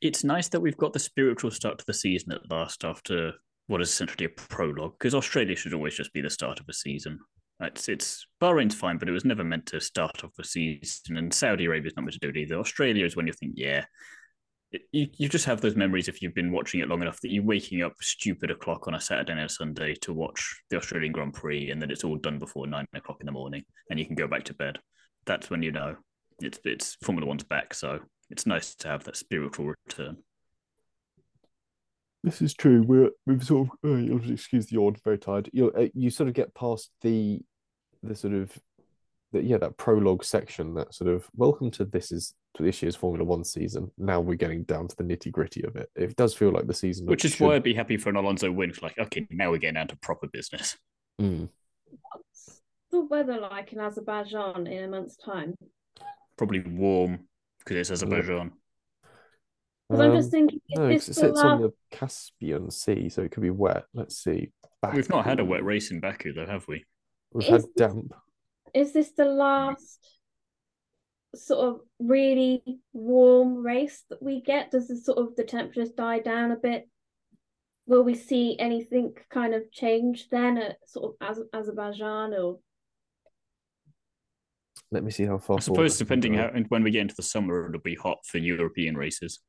It's 0.00 0.24
nice 0.24 0.48
that 0.48 0.60
we've 0.60 0.76
got 0.76 0.92
the 0.92 0.98
spiritual 0.98 1.50
start 1.50 1.78
to 1.78 1.84
the 1.86 1.94
season 1.94 2.32
at 2.32 2.50
last 2.50 2.84
after 2.84 3.32
what 3.68 3.80
is 3.80 3.88
essentially 3.88 4.26
a 4.26 4.28
prologue, 4.28 4.92
because 4.98 5.14
Australia 5.14 5.56
should 5.56 5.72
always 5.72 5.94
just 5.94 6.12
be 6.12 6.20
the 6.20 6.28
start 6.28 6.60
of 6.60 6.68
a 6.68 6.74
season. 6.74 7.18
It's 7.60 7.88
it's 7.88 8.26
Bahrain's 8.40 8.74
fine, 8.74 8.98
but 8.98 9.08
it 9.08 9.12
was 9.12 9.24
never 9.24 9.44
meant 9.44 9.66
to 9.66 9.80
start 9.80 10.24
off 10.24 10.38
a 10.38 10.44
season, 10.44 11.16
and 11.16 11.32
Saudi 11.32 11.66
Arabia's 11.66 11.94
not 11.96 12.02
meant 12.02 12.14
to 12.14 12.18
do 12.18 12.28
it 12.28 12.36
either. 12.36 12.58
Australia 12.58 13.04
is 13.06 13.16
when 13.16 13.26
you 13.26 13.32
think, 13.32 13.52
yeah, 13.56 13.84
you 14.92 15.08
you 15.16 15.28
just 15.28 15.44
have 15.44 15.60
those 15.60 15.76
memories 15.76 16.08
if 16.08 16.20
you've 16.20 16.34
been 16.34 16.52
watching 16.52 16.80
it 16.80 16.88
long 16.88 17.02
enough 17.02 17.20
that 17.20 17.32
you're 17.32 17.44
waking 17.44 17.82
up 17.82 17.94
stupid 18.00 18.50
o'clock 18.50 18.88
on 18.88 18.94
a 18.94 19.00
Saturday 19.00 19.40
a 19.42 19.48
Sunday 19.48 19.94
to 20.02 20.12
watch 20.12 20.62
the 20.70 20.76
Australian 20.76 21.12
Grand 21.12 21.34
Prix, 21.34 21.70
and 21.70 21.80
then 21.80 21.90
it's 21.90 22.04
all 22.04 22.16
done 22.16 22.38
before 22.38 22.66
nine 22.66 22.86
o'clock 22.94 23.18
in 23.20 23.26
the 23.26 23.32
morning, 23.32 23.64
and 23.90 23.98
you 23.98 24.06
can 24.06 24.16
go 24.16 24.26
back 24.26 24.44
to 24.44 24.54
bed. 24.54 24.78
That's 25.26 25.50
when 25.50 25.62
you 25.62 25.72
know 25.72 25.96
it's 26.40 26.58
it's 26.64 26.96
Formula 27.02 27.26
One's 27.26 27.44
back. 27.44 27.74
So 27.74 28.00
it's 28.30 28.46
nice 28.46 28.74
to 28.76 28.88
have 28.88 29.04
that 29.04 29.16
spiritual 29.16 29.74
return. 29.86 30.18
This 32.24 32.40
is 32.40 32.54
true. 32.54 32.82
We're 32.82 33.10
we've 33.26 33.44
sort 33.44 33.68
of 33.68 33.90
uh, 33.90 33.96
you'll 33.96 34.32
excuse 34.32 34.64
the 34.64 34.76
yawn. 34.76 34.96
Very 35.04 35.18
tired. 35.18 35.50
You 35.52 35.70
uh, 35.72 35.88
you 35.92 36.08
sort 36.08 36.26
of 36.26 36.34
get 36.34 36.54
past 36.54 36.90
the 37.02 37.42
the 38.02 38.14
sort 38.14 38.32
of 38.32 38.50
the, 39.32 39.42
yeah 39.42 39.58
that 39.58 39.76
prologue 39.76 40.24
section 40.24 40.72
that 40.74 40.94
sort 40.94 41.10
of 41.10 41.28
welcome 41.36 41.70
to 41.72 41.84
this 41.84 42.10
is 42.10 42.34
to 42.54 42.62
this 42.62 42.80
year's 42.80 42.96
Formula 42.96 43.22
One 43.22 43.44
season. 43.44 43.90
Now 43.98 44.20
we're 44.20 44.36
getting 44.36 44.62
down 44.62 44.88
to 44.88 44.96
the 44.96 45.04
nitty 45.04 45.32
gritty 45.32 45.64
of 45.64 45.76
it. 45.76 45.90
It 45.94 46.16
does 46.16 46.32
feel 46.32 46.50
like 46.50 46.66
the 46.66 46.72
season, 46.72 47.04
which 47.04 47.26
is 47.26 47.32
should... 47.32 47.46
why 47.46 47.56
I'd 47.56 47.62
be 47.62 47.74
happy 47.74 47.98
for 47.98 48.08
an 48.08 48.16
Alonso 48.16 48.50
win. 48.50 48.72
Like 48.80 48.98
okay, 48.98 49.26
now 49.28 49.50
we're 49.50 49.58
getting 49.58 49.74
down 49.74 49.88
to 49.88 49.96
proper 49.96 50.26
business. 50.26 50.78
Mm. 51.20 51.50
What's 52.10 52.62
the 52.90 53.04
weather 53.04 53.38
like 53.38 53.74
in 53.74 53.80
Azerbaijan 53.80 54.66
in 54.66 54.84
a 54.84 54.88
month's 54.88 55.16
time? 55.16 55.56
Probably 56.38 56.60
warm 56.60 57.28
because 57.58 57.76
it's 57.76 57.90
Azerbaijan. 57.90 58.52
Because 59.94 60.06
um, 60.06 60.10
I'm 60.10 60.16
just 60.18 60.26
um, 60.26 60.30
thinking, 60.30 60.60
no, 60.70 60.88
it 60.88 61.02
sits 61.02 61.20
last... 61.20 61.44
on 61.44 61.62
the 61.62 61.72
Caspian 61.92 62.70
Sea, 62.70 63.08
so 63.08 63.22
it 63.22 63.30
could 63.30 63.42
be 63.42 63.50
wet. 63.50 63.84
Let's 63.94 64.18
see. 64.18 64.50
Baku. 64.82 64.96
We've 64.96 65.08
not 65.08 65.24
had 65.24 65.38
a 65.38 65.44
wet 65.44 65.64
race 65.64 65.90
in 65.92 66.00
Baku, 66.00 66.32
though, 66.32 66.46
have 66.46 66.66
we? 66.66 66.84
We've 67.32 67.46
is 67.46 67.50
had 67.50 67.64
damp. 67.76 68.14
Is 68.74 68.92
this 68.92 69.12
the 69.12 69.24
last 69.24 70.04
sort 71.36 71.68
of 71.68 71.80
really 72.00 72.62
warm 72.92 73.64
race 73.64 74.02
that 74.10 74.20
we 74.20 74.40
get? 74.40 74.72
Does 74.72 74.88
the 74.88 74.96
sort 74.96 75.18
of 75.18 75.36
the 75.36 75.44
temperatures 75.44 75.90
die 75.90 76.18
down 76.18 76.50
a 76.50 76.56
bit? 76.56 76.88
Will 77.86 78.02
we 78.02 78.14
see 78.14 78.56
anything 78.58 79.14
kind 79.30 79.54
of 79.54 79.70
change 79.70 80.28
then 80.28 80.58
at 80.58 80.76
sort 80.86 81.14
of 81.20 81.38
Azerbaijan 81.52 82.34
or 82.34 82.58
let 84.90 85.04
me 85.04 85.10
see 85.10 85.24
how 85.24 85.38
far. 85.38 85.56
I 85.56 85.60
suppose 85.60 85.98
depending 85.98 86.34
how 86.34 86.50
when 86.68 86.82
we 86.82 86.90
get 86.90 87.02
into 87.02 87.16
the 87.16 87.22
summer, 87.22 87.68
it'll 87.68 87.80
be 87.80 87.96
hot 87.96 88.18
for 88.24 88.38
European 88.38 88.96
races. 88.96 89.40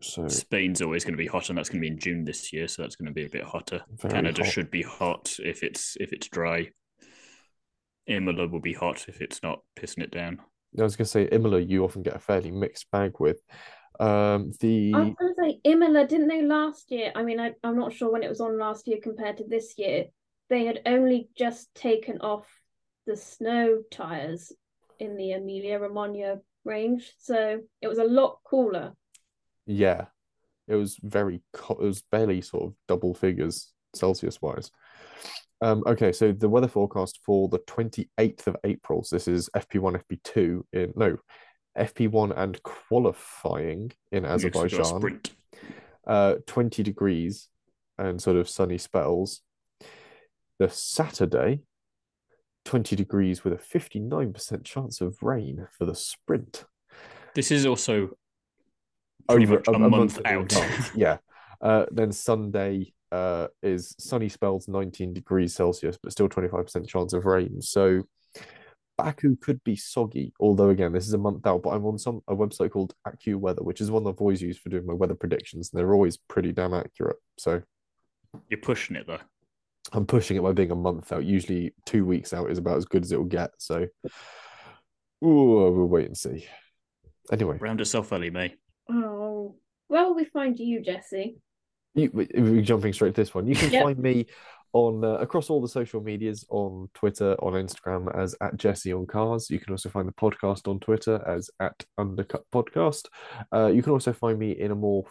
So 0.00 0.28
Spain's 0.28 0.82
always 0.82 1.04
going 1.04 1.14
to 1.14 1.18
be 1.18 1.26
hot, 1.26 1.48
and 1.48 1.58
that's 1.58 1.68
going 1.68 1.80
to 1.80 1.88
be 1.88 1.92
in 1.92 1.98
June 1.98 2.24
this 2.24 2.52
year, 2.52 2.68
so 2.68 2.82
that's 2.82 2.96
going 2.96 3.06
to 3.06 3.14
be 3.14 3.24
a 3.24 3.28
bit 3.28 3.44
hotter. 3.44 3.82
Canada 4.00 4.42
hot. 4.42 4.52
should 4.52 4.70
be 4.70 4.82
hot 4.82 5.36
if 5.38 5.62
it's 5.62 5.96
if 6.00 6.12
it's 6.12 6.28
dry. 6.28 6.70
Imola 8.06 8.48
will 8.48 8.60
be 8.60 8.74
hot 8.74 9.06
if 9.08 9.20
it's 9.20 9.42
not 9.42 9.60
pissing 9.78 10.02
it 10.02 10.10
down. 10.10 10.40
I 10.78 10.82
was 10.82 10.96
going 10.96 11.06
to 11.06 11.10
say 11.10 11.28
Imola, 11.30 11.60
you 11.60 11.84
often 11.84 12.02
get 12.02 12.16
a 12.16 12.18
fairly 12.18 12.50
mixed 12.50 12.90
bag 12.90 13.20
with. 13.20 13.40
Um, 14.00 14.50
the 14.60 14.92
I 14.94 14.98
was 14.98 15.14
going 15.18 15.34
to 15.34 15.42
say 15.42 15.60
Imola, 15.64 16.06
didn't 16.06 16.28
they 16.28 16.42
last 16.42 16.90
year? 16.90 17.12
I 17.14 17.22
mean, 17.22 17.38
I, 17.38 17.52
I'm 17.62 17.78
not 17.78 17.92
sure 17.92 18.10
when 18.10 18.24
it 18.24 18.28
was 18.28 18.40
on 18.40 18.58
last 18.58 18.88
year 18.88 18.98
compared 19.02 19.36
to 19.38 19.44
this 19.44 19.74
year. 19.78 20.06
They 20.50 20.66
had 20.66 20.80
only 20.84 21.28
just 21.36 21.74
taken 21.74 22.20
off 22.20 22.46
the 23.06 23.16
snow 23.16 23.82
tires 23.90 24.52
in 24.98 25.16
the 25.16 25.32
Emilia 25.32 25.78
Romagna 25.78 26.40
range, 26.64 27.12
so 27.18 27.60
it 27.80 27.88
was 27.88 27.98
a 27.98 28.04
lot 28.04 28.38
cooler. 28.44 28.94
Yeah, 29.66 30.06
it 30.68 30.74
was 30.74 30.98
very. 31.02 31.42
Co- 31.52 31.78
it 31.80 31.86
was 31.86 32.02
barely 32.10 32.40
sort 32.40 32.64
of 32.64 32.74
double 32.88 33.14
figures 33.14 33.72
Celsius 33.94 34.40
wise. 34.40 34.70
Um, 35.60 35.82
okay, 35.86 36.12
so 36.12 36.32
the 36.32 36.48
weather 36.48 36.68
forecast 36.68 37.20
for 37.24 37.48
the 37.48 37.60
28th 37.60 38.46
of 38.48 38.56
April. 38.64 39.02
So 39.02 39.16
this 39.16 39.28
is 39.28 39.48
FP1, 39.56 40.02
FP2 40.02 40.62
in 40.72 40.92
no 40.96 41.16
FP1 41.78 42.36
and 42.36 42.62
qualifying 42.62 43.92
in 44.12 44.24
Azerbaijan. 44.24 45.20
Uh, 46.06 46.34
20 46.46 46.82
degrees 46.82 47.48
and 47.98 48.20
sort 48.20 48.36
of 48.36 48.48
sunny 48.48 48.78
spells. 48.78 49.40
The 50.58 50.68
Saturday, 50.68 51.62
20 52.64 52.94
degrees 52.94 53.42
with 53.42 53.54
a 53.54 53.56
59% 53.56 54.64
chance 54.64 55.00
of 55.00 55.22
rain 55.22 55.66
for 55.76 55.84
the 55.84 55.94
sprint. 55.94 56.64
This 57.34 57.50
is 57.50 57.66
also 57.66 58.10
Over, 59.28 59.54
much 59.56 59.68
a, 59.68 59.72
a 59.72 59.78
month, 59.78 59.92
month 59.92 60.20
out. 60.24 60.52
yeah. 60.94 61.18
Uh, 61.60 61.86
then 61.90 62.12
Sunday 62.12 62.92
uh, 63.10 63.48
is 63.62 63.94
sunny 63.98 64.28
spells, 64.28 64.68
19 64.68 65.14
degrees 65.14 65.54
Celsius, 65.54 65.98
but 66.02 66.12
still 66.12 66.28
25% 66.28 66.88
chance 66.88 67.12
of 67.12 67.26
rain. 67.26 67.62
So 67.62 68.02
Baku 68.96 69.36
could 69.36 69.62
be 69.64 69.76
soggy, 69.76 70.32
although 70.38 70.70
again, 70.70 70.92
this 70.92 71.06
is 71.06 71.14
a 71.14 71.18
month 71.18 71.46
out, 71.46 71.62
but 71.62 71.70
I'm 71.70 71.86
on 71.86 71.98
some 71.98 72.22
a 72.28 72.34
website 72.34 72.70
called 72.70 72.94
AccuWeather, 73.06 73.62
which 73.62 73.80
is 73.80 73.90
one 73.90 74.06
I've 74.06 74.20
always 74.20 74.42
used 74.42 74.60
for 74.60 74.68
doing 74.68 74.86
my 74.86 74.94
weather 74.94 75.14
predictions, 75.14 75.70
and 75.72 75.78
they're 75.78 75.94
always 75.94 76.16
pretty 76.16 76.52
damn 76.52 76.74
accurate. 76.74 77.16
So 77.38 77.62
you're 78.48 78.60
pushing 78.60 78.96
it 78.96 79.06
though. 79.06 79.20
I'm 79.92 80.06
pushing 80.06 80.36
it 80.36 80.42
by 80.42 80.52
being 80.52 80.70
a 80.70 80.76
month 80.76 81.12
out. 81.12 81.24
Usually, 81.24 81.74
two 81.84 82.04
weeks 82.04 82.32
out 82.32 82.50
is 82.50 82.58
about 82.58 82.78
as 82.78 82.84
good 82.84 83.04
as 83.04 83.12
it 83.12 83.18
will 83.18 83.26
get. 83.26 83.50
So, 83.58 83.86
ooh, 85.24 85.70
we'll 85.72 85.86
wait 85.86 86.06
and 86.06 86.16
see. 86.16 86.46
Anyway, 87.30 87.58
round 87.60 87.78
yourself 87.78 88.12
early, 88.12 88.30
May. 88.30 88.54
Where 89.94 90.06
will 90.06 90.16
we 90.16 90.24
find 90.24 90.58
you, 90.58 90.82
Jesse? 90.82 91.36
You, 91.94 92.10
we're 92.12 92.62
jumping 92.62 92.92
straight 92.92 93.14
to 93.14 93.20
this 93.20 93.32
one. 93.32 93.46
You 93.46 93.54
can 93.54 93.70
yep. 93.70 93.84
find 93.84 93.96
me 93.96 94.26
on 94.74 95.04
uh, 95.04 95.14
across 95.14 95.50
all 95.50 95.62
the 95.62 95.68
social 95.68 96.00
medias 96.00 96.44
on 96.50 96.90
Twitter, 96.94 97.34
on 97.34 97.52
Instagram 97.52 98.14
as 98.14 98.34
at 98.40 98.56
Jesse 98.56 98.92
on 98.92 99.06
Cars. 99.06 99.48
You 99.48 99.60
can 99.60 99.72
also 99.72 99.88
find 99.88 100.06
the 100.06 100.12
podcast 100.12 100.68
on 100.68 100.80
Twitter 100.80 101.22
as 101.26 101.48
at 101.60 101.84
Undercut 101.96 102.42
Podcast. 102.52 103.06
Uh, 103.52 103.68
you 103.68 103.82
can 103.82 103.92
also 103.92 104.12
find 104.12 104.36
me 104.36 104.50
in 104.50 104.72
a 104.72 104.74
more 104.74 105.04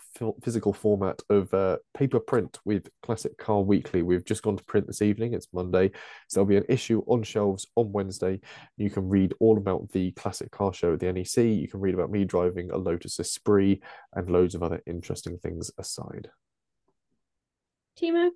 physical 0.44 0.74
format 0.74 1.20
of 1.30 1.52
uh, 1.54 1.78
paper 1.94 2.20
print 2.20 2.60
with 2.66 2.90
Classic 3.02 3.36
Car 3.38 3.62
Weekly. 3.62 4.02
We've 4.02 4.26
just 4.26 4.44
gone 4.44 4.58
to 4.58 4.64
print 4.66 4.86
this 4.86 5.02
evening. 5.02 5.34
It's 5.34 5.48
Monday, 5.54 5.92
so 6.28 6.42
there'll 6.42 6.46
be 6.46 6.58
an 6.58 6.66
issue 6.68 7.02
on 7.08 7.24
shelves 7.24 7.66
on 7.76 7.94
Wednesday. 7.94 8.42
You 8.76 8.90
can 8.90 9.08
read 9.08 9.34
all 9.40 9.58
about 9.58 9.90
the 9.94 10.12
Classic 10.12 10.52
Car 10.52 10.74
Show 10.74 10.94
at 10.94 11.00
the 11.00 11.12
NEC. 11.12 11.38
You 11.38 11.70
can 11.70 11.80
read 11.80 11.94
about 11.94 12.12
me 12.12 12.26
driving 12.26 12.70
a 12.70 12.78
Lotus 12.78 13.18
Esprit 13.18 13.80
and 14.14 14.30
loads 14.30 14.56
of 14.56 14.62
other 14.62 14.82
interesting 14.86 15.38
things 15.38 15.72
aside. 15.78 16.28
Thiemo. 17.98 18.32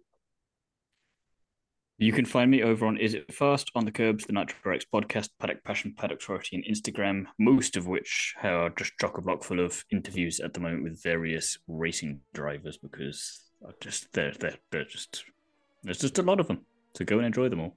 You 2.00 2.12
can 2.12 2.26
find 2.26 2.52
me 2.52 2.62
over 2.62 2.86
on 2.86 2.98
Is 2.98 3.16
It 3.16 3.34
Fast 3.34 3.72
on 3.74 3.86
the 3.86 3.92
Kerbs, 3.92 4.28
the 4.28 4.34
Nitro 4.34 4.76
X 4.76 4.86
podcast, 4.94 5.30
Paddock 5.40 5.64
Passion, 5.64 5.96
Paddock 5.98 6.22
Sorority, 6.22 6.56
and 6.56 6.66
Instagram, 6.66 7.26
most 7.40 7.76
of 7.76 7.88
which 7.88 8.36
are 8.44 8.70
just 8.70 8.94
chock 9.02 9.18
a 9.18 9.22
block 9.22 9.44
full 9.44 9.60
of 9.60 9.84
interviews 9.92 10.40
at 10.40 10.54
the 10.54 10.60
moment 10.60 10.84
with 10.84 11.02
various 11.02 11.58
racing 11.68 12.22
drivers 12.36 12.78
because 12.78 13.46
just 13.82 14.14
they're, 14.14 14.32
they're, 14.40 14.58
they're 14.72 14.86
just 14.86 15.26
there's 15.84 15.98
just 15.98 16.20
a 16.20 16.22
lot 16.22 16.40
of 16.40 16.48
them. 16.48 16.62
So 16.94 17.04
go 17.04 17.18
and 17.18 17.26
enjoy 17.26 17.50
them 17.50 17.62
all. 17.62 17.76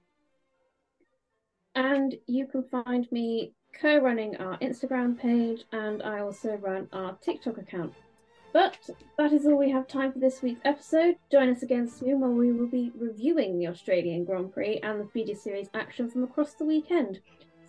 And 1.75 2.15
you 2.27 2.47
can 2.47 2.65
find 2.65 3.11
me 3.11 3.55
co-running 3.81 4.37
our 4.37 4.59
Instagram 4.59 5.19
page 5.19 5.65
and 5.73 6.03
I 6.03 6.21
also 6.21 6.57
run 6.57 6.89
our 6.93 7.17
TikTok 7.23 7.57
account. 7.57 7.95
But 8.53 8.91
that 9.17 9.33
is 9.33 9.47
all 9.47 9.57
we 9.57 9.71
have 9.71 9.87
time 9.87 10.13
for 10.13 10.19
this 10.19 10.43
week's 10.43 10.61
episode. 10.65 11.17
Join 11.31 11.51
us 11.51 11.63
again 11.63 11.89
soon 11.89 12.21
where 12.21 12.31
we 12.31 12.53
will 12.53 12.67
be 12.67 12.91
reviewing 12.99 13.59
the 13.59 13.69
Australian 13.69 14.25
Grand 14.25 14.53
Prix 14.53 14.81
and 14.83 15.01
the 15.01 15.09
feeder 15.13 15.35
series 15.37 15.71
action 15.73 16.11
from 16.11 16.25
across 16.25 16.55
the 16.55 16.65
weekend. 16.65 17.21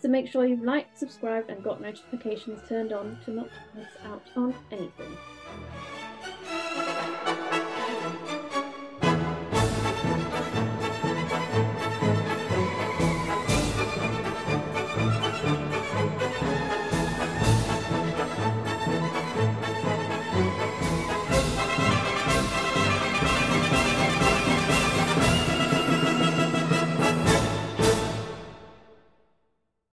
So 0.01 0.07
make 0.07 0.27
sure 0.27 0.45
you've 0.45 0.63
liked, 0.63 0.97
subscribed, 0.97 1.51
and 1.51 1.63
got 1.63 1.81
notifications 1.81 2.67
turned 2.67 2.91
on 2.91 3.19
to 3.25 3.31
not 3.31 3.49
miss 3.75 3.89
out 4.03 4.23
on 4.35 4.55
anything. 4.71 5.15